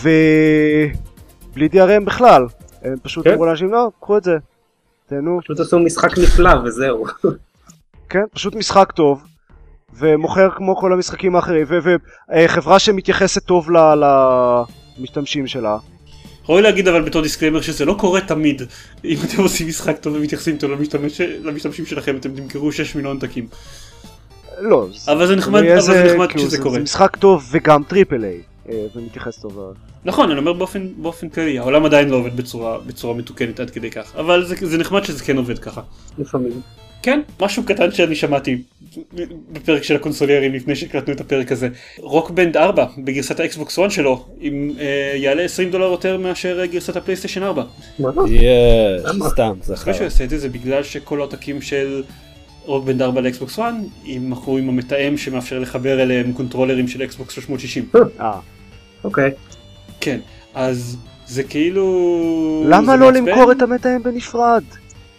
ובלי 0.00 1.68
DRM 1.72 2.04
בכלל, 2.04 2.46
הם 2.82 2.94
פשוט 3.02 3.24
כן. 3.24 3.32
אמרו 3.32 3.46
לאנשים 3.46 3.70
לא, 3.70 3.90
קחו 4.00 4.16
את 4.16 4.24
זה, 4.24 4.36
תהנו. 5.06 5.40
פשוט 5.42 5.60
עשו 5.60 5.78
משחק 5.78 6.18
נפלא 6.18 6.52
וזהו. 6.64 7.04
כן, 8.10 8.22
פשוט 8.34 8.54
משחק 8.54 8.92
טוב, 8.92 9.22
ומוכר 9.98 10.48
כמו 10.56 10.76
כל 10.76 10.92
המשחקים 10.92 11.36
האחרים, 11.36 11.66
וחברה 11.70 12.78
שמתייחסת 12.78 13.44
טוב 13.44 13.70
ל- 13.70 14.02
למשתמשים 14.98 15.46
שלה. 15.46 15.78
ראוי 16.48 16.62
להגיד 16.62 16.88
אבל 16.88 17.02
בתור 17.02 17.22
disclaimer 17.22 17.60
שזה 17.60 17.84
לא 17.84 17.94
קורה 17.98 18.20
תמיד. 18.20 18.62
אם 19.04 19.16
אתם 19.24 19.42
עושים 19.42 19.68
משחק 19.68 19.98
טוב 19.98 20.14
ומתייחסים 20.16 20.56
טוב 20.58 20.70
למשתמש, 20.70 21.20
למשתמשים 21.20 21.86
שלכם 21.86 22.16
אתם 22.16 22.30
תמכרו 22.36 22.72
6 22.72 22.94
מיליון 22.94 23.16
עותקים. 23.16 23.46
לא, 24.60 24.86
אבל 25.08 25.26
זה 25.26 25.36
נחמד, 25.36 25.62
אבל 25.64 25.80
זה 25.80 25.92
איזה- 26.02 26.14
נחמד 26.14 26.28
כאילו, 26.28 26.42
כשזה 26.44 26.56
זה- 26.56 26.62
קורה. 26.62 26.74
זה 26.74 26.80
משחק 26.82 27.16
טוב 27.16 27.48
וגם 27.50 27.82
triple 27.82 28.24
A, 28.24 28.40
אה, 28.68 28.86
ומתייחס 28.96 29.38
טוב. 29.38 29.58
נכון, 30.04 30.30
אני 30.30 30.38
אומר 30.40 30.52
באופן, 30.52 30.86
באופן 30.96 31.28
כללי, 31.28 31.58
העולם 31.58 31.84
עדיין 31.84 32.08
לא 32.08 32.16
עובד 32.16 32.36
בצורה, 32.36 32.78
בצורה 32.86 33.14
מתוקנת 33.14 33.60
עד 33.60 33.70
כדי 33.70 33.90
כך, 33.90 34.12
אבל 34.16 34.44
זה, 34.44 34.54
זה 34.62 34.78
נחמד 34.78 35.04
שזה 35.04 35.24
כן 35.24 35.36
עובד 35.36 35.58
ככה. 35.58 35.80
לפעמים. 36.18 36.60
כן, 37.02 37.20
משהו 37.40 37.62
קטן 37.62 37.92
שאני 37.92 38.14
שמעתי 38.14 38.62
בפרק 39.52 39.82
של 39.82 39.96
הקונסוליירים 39.96 40.52
לפני 40.52 40.76
שהקלטנו 40.76 41.14
את 41.14 41.20
הפרק 41.20 41.52
הזה. 41.52 41.68
Rock 41.98 42.30
Band 42.30 42.56
4 42.56 42.86
בגרסת 42.98 43.40
ה 43.40 43.48
Xbox 43.48 43.78
1 43.78 43.90
שלו, 43.90 44.24
עם, 44.40 44.70
אה, 44.80 45.12
יעלה 45.16 45.42
20 45.42 45.70
דולר 45.70 45.86
יותר 45.86 46.18
מאשר 46.18 46.60
אה, 46.60 46.66
גרסת 46.66 46.96
הפלייסטיישן 46.96 47.42
4. 47.42 47.64
מה? 47.98 48.10
יש, 48.30 48.42
למה? 49.04 49.28
סתם, 49.28 49.52
זה 49.62 49.74
אחרי 49.74 49.94
שהוא. 49.94 50.04
יעשה 50.04 50.24
את 50.24 50.30
זה 50.30 50.38
זה 50.38 50.48
בגלל 50.48 50.82
שכל 50.82 51.18
העותקים 51.18 51.62
של 51.62 52.02
Rock 52.64 52.84
Band 52.84 53.02
4 53.02 53.20
ל 53.20 53.28
Xbox 53.28 53.58
1 53.58 53.74
יימכרו 54.04 54.58
עם 54.58 54.68
המתאם 54.68 55.16
שמאפשר 55.16 55.58
לחבר 55.58 56.02
אליהם 56.02 56.32
קונטרולרים 56.32 56.88
של 56.88 57.02
Xbox 57.02 57.34
360. 57.34 57.88
אה, 58.20 58.32
אוקיי. 59.04 59.30
כן, 60.00 60.20
אז 60.54 60.96
זה 61.26 61.42
כאילו... 61.42 62.64
למה 62.66 62.92
זה 62.92 62.98
לא. 62.98 63.12
למכור 63.12 63.52
את 63.52 63.62
המתאם 63.62 64.02
בנפרד? 64.02 64.62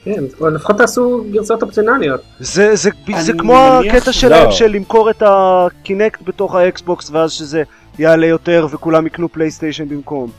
כן, 0.04 0.24
או 0.40 0.50
לפחות 0.50 0.78
תעשו 0.78 1.26
גרסאות 1.32 1.64
אופציונליות. 1.64 2.22
זה, 2.40 2.76
זה, 2.76 2.90
זה 3.20 3.34
כמו 3.34 3.56
הקטע 3.56 4.14
שלהם 4.14 4.46
לא. 4.46 4.52
של 4.52 4.68
למכור 4.68 5.10
את 5.10 5.24
ה 5.26 5.40
Kinect 5.40 6.22
בתוך 6.22 6.56
ה 6.56 6.67
Xbox 6.67 7.10
ואז 7.10 7.32
שזה 7.32 7.64
יעלה 8.00 8.26
יותר 8.26 8.68
וכולם 8.72 9.08
יקנו 9.08 9.30
פלייסטיישן 9.30 9.90
במקום. 9.90 10.32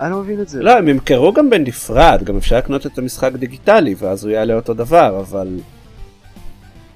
אני 0.00 0.10
לא 0.10 0.18
מבין 0.18 0.40
את 0.40 0.48
זה. 0.48 0.62
לא, 0.62 0.70
הם 0.70 0.88
ימכרו 0.88 1.32
גם 1.32 1.50
בנפרד, 1.50 2.22
גם 2.24 2.36
אפשר 2.36 2.56
לקנות 2.56 2.86
את 2.86 2.98
המשחק 2.98 3.32
דיגיטלי 3.32 3.94
ואז 3.98 4.24
הוא 4.24 4.32
יעלה 4.32 4.54
אותו 4.54 4.74
דבר, 4.74 5.20
אבל... 5.20 5.48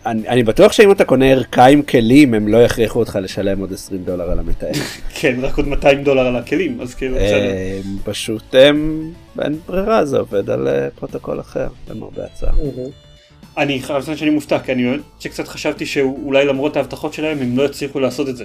אני, 0.07 0.29
אני 0.29 0.43
בטוח 0.43 0.73
שאם 0.73 0.93
אתה 0.93 1.05
קונה 1.05 1.27
ערכה 1.27 1.67
עם 1.67 1.83
כלים 1.83 2.35
הם 2.35 2.49
לא 2.49 2.57
יכריחו 2.57 2.99
אותך 2.99 3.19
לשלם 3.23 3.61
עוד 3.61 3.73
20 3.73 4.05
דולר 4.05 4.31
על 4.31 4.39
המתאם. 4.39 4.73
כן, 5.21 5.37
רק 5.43 5.57
עוד 5.57 5.69
200 5.69 6.05
דולר 6.05 6.27
על 6.27 6.37
הכלים, 6.37 6.81
אז 6.81 6.95
כאילו 6.95 7.17
בסדר. 7.17 7.53
הם 7.85 7.97
פשוט 8.05 8.55
הם... 8.55 9.11
אין 9.43 9.59
ברירה 9.67 10.05
זה 10.05 10.19
עובד 10.19 10.51
על 10.51 10.69
אה, 10.69 10.91
פרוטוקול 10.91 11.41
אחר 11.41 11.69
למרבה 11.91 12.25
הצער. 12.25 12.53
אני 13.59 13.83
חייב 13.83 13.99
לציין 14.03 14.17
שאני 14.17 14.31
מופתע, 14.31 14.59
כי 14.59 14.73
אני 14.73 14.85
באמת 14.85 15.01
שקצת 15.21 15.49
חשבתי 15.49 15.87
שאולי 15.87 16.47
למרות 16.47 16.77
ההבטחות 16.77 17.15
שלהם 17.15 17.39
הם 17.39 17.59
לא 17.59 17.63
יצליחו 17.63 18.01
לעשות 18.01 18.29
את 18.29 18.37
זה. 18.37 18.45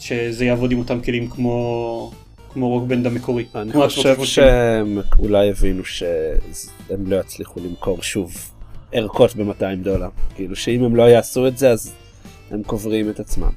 שזה 0.00 0.44
יעבוד 0.44 0.72
עם 0.72 0.78
אותם 0.78 1.00
כלים 1.00 1.28
כמו 1.28 2.10
כמו 2.52 2.68
Rock 2.68 2.84
Band 2.84 3.06
המקורי. 3.06 3.44
אני 3.54 3.72
חושב 3.72 4.24
שהם 4.24 4.98
אולי 5.18 5.50
הבינו 5.50 5.84
שהם 5.84 7.06
לא 7.06 7.16
יצליחו 7.16 7.60
למכור 7.60 8.02
שוב 8.02 8.51
ערכות 8.92 9.36
ב-200 9.36 9.64
דולר. 9.82 10.08
כאילו 10.34 10.56
שאם 10.56 10.84
הם 10.84 10.96
לא 10.96 11.02
יעשו 11.02 11.46
את 11.48 11.58
זה 11.58 11.70
אז 11.70 11.92
הם 12.50 12.62
קוברים 12.62 13.10
את 13.10 13.20
עצמם. 13.20 13.50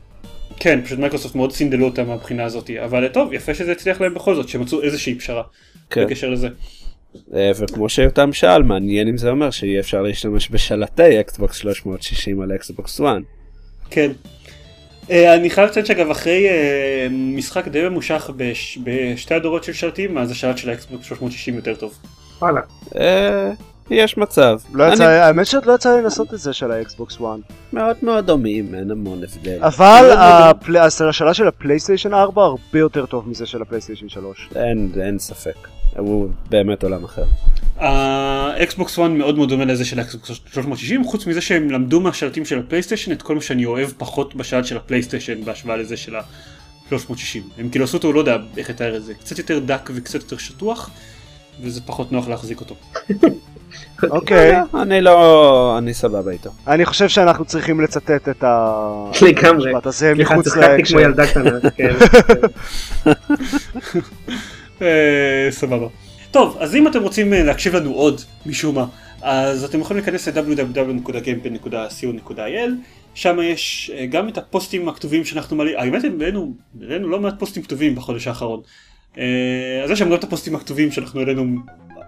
כן, 0.60 0.80
פשוט 0.86 1.00
מייקרוסופט 1.00 1.36
מאוד 1.36 1.52
סינדלו 1.52 1.86
אותם 1.86 2.08
מהבחינה 2.08 2.44
הזאת, 2.44 2.70
אבל 2.86 3.08
טוב, 3.08 3.34
יפה 3.34 3.54
שזה 3.54 3.72
הצליח 3.72 4.02
להם 4.02 4.14
בכל 4.14 4.36
זאת, 4.36 4.50
שמצאו 4.50 4.82
איזושהי 4.84 5.16
פשרה 5.16 5.44
כן. 5.90 6.06
בקשר 6.06 6.30
לזה. 6.30 6.48
אה, 7.34 7.52
וכמו 7.60 7.90
שיותם 7.90 8.34
שאל, 8.34 8.64
מעניין 8.64 9.08
אם 9.08 9.18
זה 9.18 9.30
אומר 9.30 9.52
שיהיה 9.52 9.80
אפשר 9.80 10.02
להשתמש 10.02 10.50
בשלטי 10.52 11.20
Xbox 11.20 11.56
360 11.58 12.42
על 12.42 12.56
Xbox 12.56 13.02
1. 13.02 13.08
כן. 13.90 14.12
אה, 15.12 15.36
אני 15.36 15.50
חייב 15.50 15.70
לציין 15.70 15.86
שאגב 15.86 16.10
אחרי 16.10 16.50
אה, 16.50 17.08
משחק 17.12 17.68
די 17.68 17.82
ממושך 17.90 18.30
בש- 18.38 18.78
בשתי 18.84 19.34
הדורות 19.34 19.64
של 19.64 19.74
שלטים, 19.74 20.18
אז 20.18 20.32
השלט 20.32 20.58
של 20.58 20.70
ה 20.70 20.77
Xbox 20.77 21.06
360 21.06 21.56
יותר 21.56 21.76
טוב. 21.76 21.94
וואלה. 22.42 22.62
יש 23.90 24.18
מצב. 24.18 24.60
לא 24.74 24.86
אני- 24.88 24.94
יצא, 24.94 25.04
האמת 25.04 25.46
שעוד 25.46 25.66
לא 25.66 25.74
יצא 25.74 25.96
לי 25.96 26.02
לעשות 26.02 26.34
את 26.34 26.40
זה 26.40 26.54
של 26.54 26.72
ה 26.72 26.81
Xbox 26.81 27.16
1. 27.16 27.24
מאוד 27.74 27.96
מאוד 28.02 28.26
דומים, 28.26 28.76
אין 28.76 28.92
המון 28.92 29.22
הבדל. 29.24 29.64
אבל 29.64 30.02
מאוד 30.08 30.18
הפל- 30.20 30.78
השלט 31.10 31.34
של 31.34 31.48
הפלייסטיישן 31.48 32.14
4 32.14 32.44
הרבה 32.44 32.80
יותר 32.80 33.06
טוב 33.06 33.30
מזה 33.30 33.46
של 33.46 33.62
הפלייסטיישן 33.62 34.10
3. 34.10 34.50
אין, 34.56 34.92
אין 35.02 35.20
ספק. 35.20 35.56
הוא 35.98 36.30
באמת 36.50 36.84
עולם 36.84 37.04
אחר. 37.04 37.24
ה 37.78 38.02
Xbox 38.02 39.00
1 39.00 39.10
מאוד 39.10 39.38
מאוד 39.38 39.50
דומה 39.50 39.66
לזה 39.66 39.86
של 39.86 40.00
ה 40.00 40.06
Xbox 40.06 40.28
360 40.54 41.04
חוץ 41.04 41.28
מזה 41.28 41.42
שהם 41.42 41.70
למדו 41.72 42.00
מהשלטים 42.02 42.46
של 42.46 42.60
הפלייסטיישן 42.60 43.12
את 43.12 43.22
כל 43.22 43.36
מה 43.36 43.42
שאני 43.42 43.66
אוהב 43.66 43.90
פחות 43.98 44.36
בשלט 44.36 44.66
של 44.66 44.78
הפלייסטיישן 44.78 45.44
בהשוואה 45.46 45.78
לזה 45.78 45.98
של 45.98 46.16
ה-360 46.16 47.40
הם 47.58 47.70
כאילו 47.70 47.86
עשו 47.86 47.98
אותו 47.98 48.14
לא 48.14 48.20
יודע 48.20 48.38
איך 48.58 48.70
לתאר 48.70 48.96
את 48.96 49.04
זה 49.04 49.14
קצת 49.14 49.38
יותר 49.38 49.60
דק 49.60 49.90
וקצת 49.94 50.14
יותר 50.22 50.38
שטוח 50.38 50.90
וזה 51.62 51.82
פחות 51.86 52.12
נוח 52.12 52.28
להחזיק 52.28 52.60
אותו. 52.60 52.76
אוקיי, 54.10 54.56
אה, 54.56 54.82
אני 54.82 55.02
לא... 55.02 55.76
אני 55.78 55.94
סבבה 55.94 56.32
איתו. 56.32 56.50
אני 56.68 56.86
חושב 56.86 57.08
שאנחנו 57.08 57.46
צריכים 57.46 57.82
לצטט 57.82 58.30
את 58.30 58.44
לגמרי. 59.22 59.70
המשפט 59.70 59.86
הזה 59.86 60.12
סליחה, 60.16 60.34
מחוץ 60.34 60.56
להקשר. 60.56 61.00
ילדה 61.00 61.28
קטנה. 61.28 61.70
כן. 61.78 61.94
אה, 64.82 65.48
סבבה. 65.50 65.88
טוב 66.32 66.58
אז 66.60 66.76
אם 66.76 66.88
אתם 66.88 67.02
רוצים 67.02 67.34
אה, 67.34 67.44
להקשיב 67.44 67.76
לנו 67.76 67.94
עוד 67.94 68.22
משום 68.46 68.76
מה 68.76 68.86
אז 69.22 69.64
אתם 69.64 69.80
יכולים 69.80 70.04
להיכנס 70.04 70.28
ל-www.gamepad.co.il 70.28 72.72
שם 73.14 73.38
יש 73.44 73.92
אה, 73.96 74.06
גם 74.06 74.30
את 74.30 74.38
הפוסטים 74.38 74.90
הכתובים 74.90 75.26
שאנחנו 75.26 75.56
מעלים, 75.56 75.74
האמת 75.78 76.04
הם 76.04 76.22
העלינו 76.22 76.54
לא 77.10 77.20
מעט 77.20 77.40
פוסטים 77.40 77.64
כתובים 77.64 77.96
בחודש 77.96 78.28
האחרון. 78.28 78.62
אז 79.84 79.92
יש 79.92 80.00
שם 80.00 80.10
גם 80.10 80.16
את 80.16 80.24
הפוסטים 80.24 80.56
הכתובים 80.56 80.92
שאנחנו 80.92 81.20
העלינו 81.20 81.56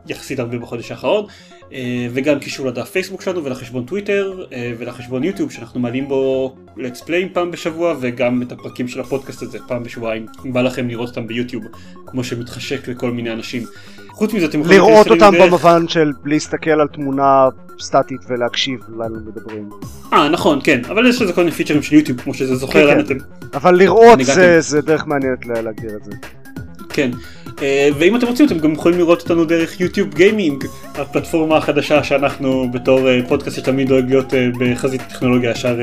יחסית 0.09 0.39
הרבה 0.39 0.57
בחודש 0.57 0.91
האחרון 0.91 1.25
אה, 1.73 2.07
וגם 2.13 2.39
קישור 2.39 2.67
לדף 2.67 2.89
פייסבוק 2.89 3.21
שלנו 3.21 3.43
ולחשבון 3.43 3.85
טוויטר 3.85 4.45
אה, 4.53 4.71
ולחשבון 4.77 5.23
יוטיוב 5.23 5.51
שאנחנו 5.51 5.79
מעלים 5.79 6.07
בו 6.07 6.55
let's 6.77 7.01
play 7.03 7.33
פעם 7.33 7.51
בשבוע 7.51 7.95
וגם 7.99 8.41
את 8.41 8.51
הפרקים 8.51 8.87
של 8.87 8.99
הפודקאסט 8.99 9.41
הזה 9.41 9.57
פעם 9.67 9.83
בשבועיים 9.83 10.25
אם 10.45 10.53
בא 10.53 10.61
לכם 10.61 10.87
לראות 10.87 11.09
אותם 11.09 11.27
ביוטיוב 11.27 11.63
כמו 12.05 12.23
שמתחשק 12.23 12.87
לכל 12.87 13.11
מיני 13.11 13.31
אנשים. 13.33 13.63
חוץ 14.09 14.33
מזה 14.33 14.45
אתם 14.45 14.59
יכולים 14.61 14.79
לראות 14.79 15.07
אותם 15.07 15.31
דרך- 15.35 15.47
במובן 15.47 15.87
של 15.87 16.11
להסתכל 16.25 16.71
על 16.71 16.87
תמונה 16.87 17.47
סטטית 17.79 18.17
ולהקשיב 18.29 18.79
לנו 18.99 19.15
מדברים. 19.25 19.69
אה 20.13 20.29
נכון 20.29 20.59
כן 20.63 20.81
אבל 20.89 21.07
יש 21.07 21.21
לזה 21.21 21.33
כל 21.33 21.41
מיני 21.43 21.51
פיצ'רים 21.55 21.81
של 21.83 21.95
יוטיוב 21.95 22.21
כמו 22.21 22.33
שזה 22.33 22.55
זוכר 22.55 22.87
כן, 22.93 22.93
כן. 22.93 22.99
אתם 22.99 23.17
אבל 23.53 23.75
לראות 23.75 24.19
זה-. 24.23 24.61
זה 24.61 24.81
דרך 24.81 25.07
מעניינת 25.07 25.45
לה- 25.45 25.61
להגדיר 25.61 25.89
את 25.95 26.03
זה. 26.03 26.11
כן. 26.89 27.11
אה, 27.61 27.89
ואם 27.97 28.15
אתם 28.15 28.27
רוצים 28.27 28.45
אתם 28.45 28.59
גם 28.59 28.71
יכולים 28.71 28.99
לראות 28.99 29.21
אותנו 29.21 29.45
דרך 29.45 29.81
יוטיוב 29.81 30.13
גיימינג, 30.13 30.63
הפלטפורמה 30.95 31.57
החדשה 31.57 32.03
שאנחנו 32.03 32.71
בתור 32.71 33.09
אה, 33.09 33.19
פודקאסט 33.27 33.57
שתמיד 33.57 33.87
דואג 33.87 34.09
להיות 34.09 34.33
אה, 34.33 34.47
בחזית 34.59 35.01
הטכנולוגיה 35.01 35.51
ישר 35.51 35.77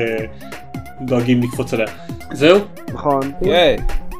דואגים 1.01 1.43
לקפוץ 1.43 1.73
עליה. 1.73 1.87
זהו? 2.33 2.59
נכון. 2.93 3.31
ייי. 3.41 3.77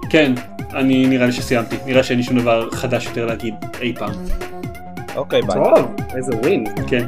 כן. 0.10 0.34
אני 0.74 1.06
נראה 1.06 1.26
לי 1.26 1.32
שסיימתי, 1.32 1.76
נראה 1.86 2.04
שאין 2.04 2.18
לי 2.18 2.24
שום 2.24 2.40
דבר 2.40 2.70
חדש 2.72 3.06
יותר 3.06 3.26
להגיד 3.26 3.54
אי 3.82 3.94
פעם. 4.00 4.12
אוקיי, 5.16 5.42
ביי. 5.42 5.56
טוב, 5.56 5.96
איזה 6.16 6.36
win. 6.36 6.64
כן. 6.88 7.06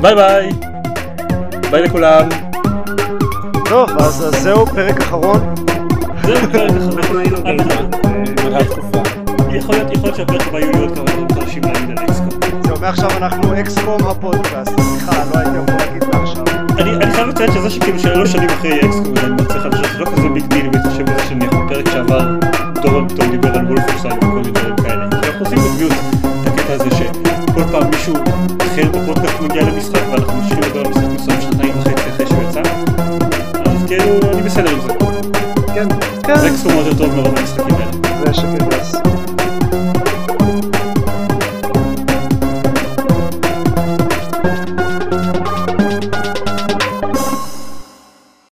ביי 0.00 0.14
ביי. 0.14 0.48
ביי 1.70 1.82
לכולם. 1.82 2.28
טוב, 3.68 3.90
אז 3.98 4.26
אז 4.26 4.42
זהו 4.42 4.66
פרק 4.66 5.00
אחרון. 5.00 5.54
זהו 6.26 6.36
פרק 6.52 6.70
אחרון. 6.70 8.87
יכול 9.56 9.74
להיות, 9.74 9.90
יכול 9.92 10.04
להיות 10.04 10.16
שהפרקים 10.16 10.54
היו 10.54 10.72
לי 10.72 10.78
עוד 10.78 10.94
כמה 10.94 11.10
חודשים 11.34 11.62
להגיד 11.62 11.90
על 11.90 12.04
XCOM. 12.04 12.28
זה 12.64 12.72
אומר 12.72 12.88
עכשיו 12.88 13.10
אנחנו 13.10 13.60
XCOM 13.60 14.06
הפודקאסט, 14.06 14.70
סליחה, 14.80 15.24
לא 15.34 15.38
הייתי 15.38 15.50
אמור 15.50 15.76
להגיד 15.78 16.04
מעכשיו. 16.12 16.44
אני 16.78 17.12
חייב 17.12 17.28
לציין 17.28 17.52
שזה 17.52 17.70
שכאילו 17.70 17.98
שלוש 17.98 18.32
שנים 18.32 18.48
אחרי 18.50 18.80
XCOM, 18.80 19.14
אני 19.24 19.30
מצליח 19.42 19.64
להמשיך, 19.64 19.92
זה 19.92 19.98
לא 19.98 20.06
כזה 20.06 20.28
big 20.28 20.46
deal, 20.46 20.68
בהתחשב 20.68 21.02
בזה 21.02 21.22
שנניח 21.28 21.54
בפרק 21.54 21.88
שעבר, 21.90 22.28
דורון 22.82 23.08
פתאום 23.08 23.30
דיבר 23.30 23.58
על 23.58 23.66
וולפורסייד 23.66 24.12
וכל 24.12 24.26
מיני 24.26 24.50
דברים 24.50 24.76
כאלה. 24.76 25.06
כי 25.10 25.28
אנחנו 25.28 25.44
עושים 25.44 25.58
בדיוק 25.58 25.92
את 25.92 26.46
הקטע 26.46 26.72
הזה 26.72 26.90
שכל 26.90 27.62
פעם 27.72 27.90
מישהו 27.90 28.14
אחר 28.60 28.88
בפודקאסט 28.92 29.40
מגיע 29.40 29.62
למשחק 29.62 30.02
ואנחנו 30.10 30.32
ממשיכים 30.32 30.62
לדבר 30.62 30.80
על 30.80 30.88
משחק 30.88 31.04
מסוים 31.14 31.40
שנתיים 31.40 31.72
וחצי 31.78 32.10
אחרי 32.10 32.26
שהוא 32.26 32.42
יצא, 32.42 32.62
אז 33.64 33.84
כאילו 33.86 34.32
אני 34.32 34.42
בסדר 34.42 34.70
עם 34.70 34.80
זה. 34.80 34.92
כן, 35.74 35.88
כן. 36.26 36.36
זה 36.36 36.48
XCOM 36.48 36.72
יותר 36.72 36.98
טוב 36.98 37.14
מרוב 37.14 37.38
המשחקים 37.38 37.74
האלה. 37.74 37.90
זה 38.26 38.34
שקט. 38.34 38.77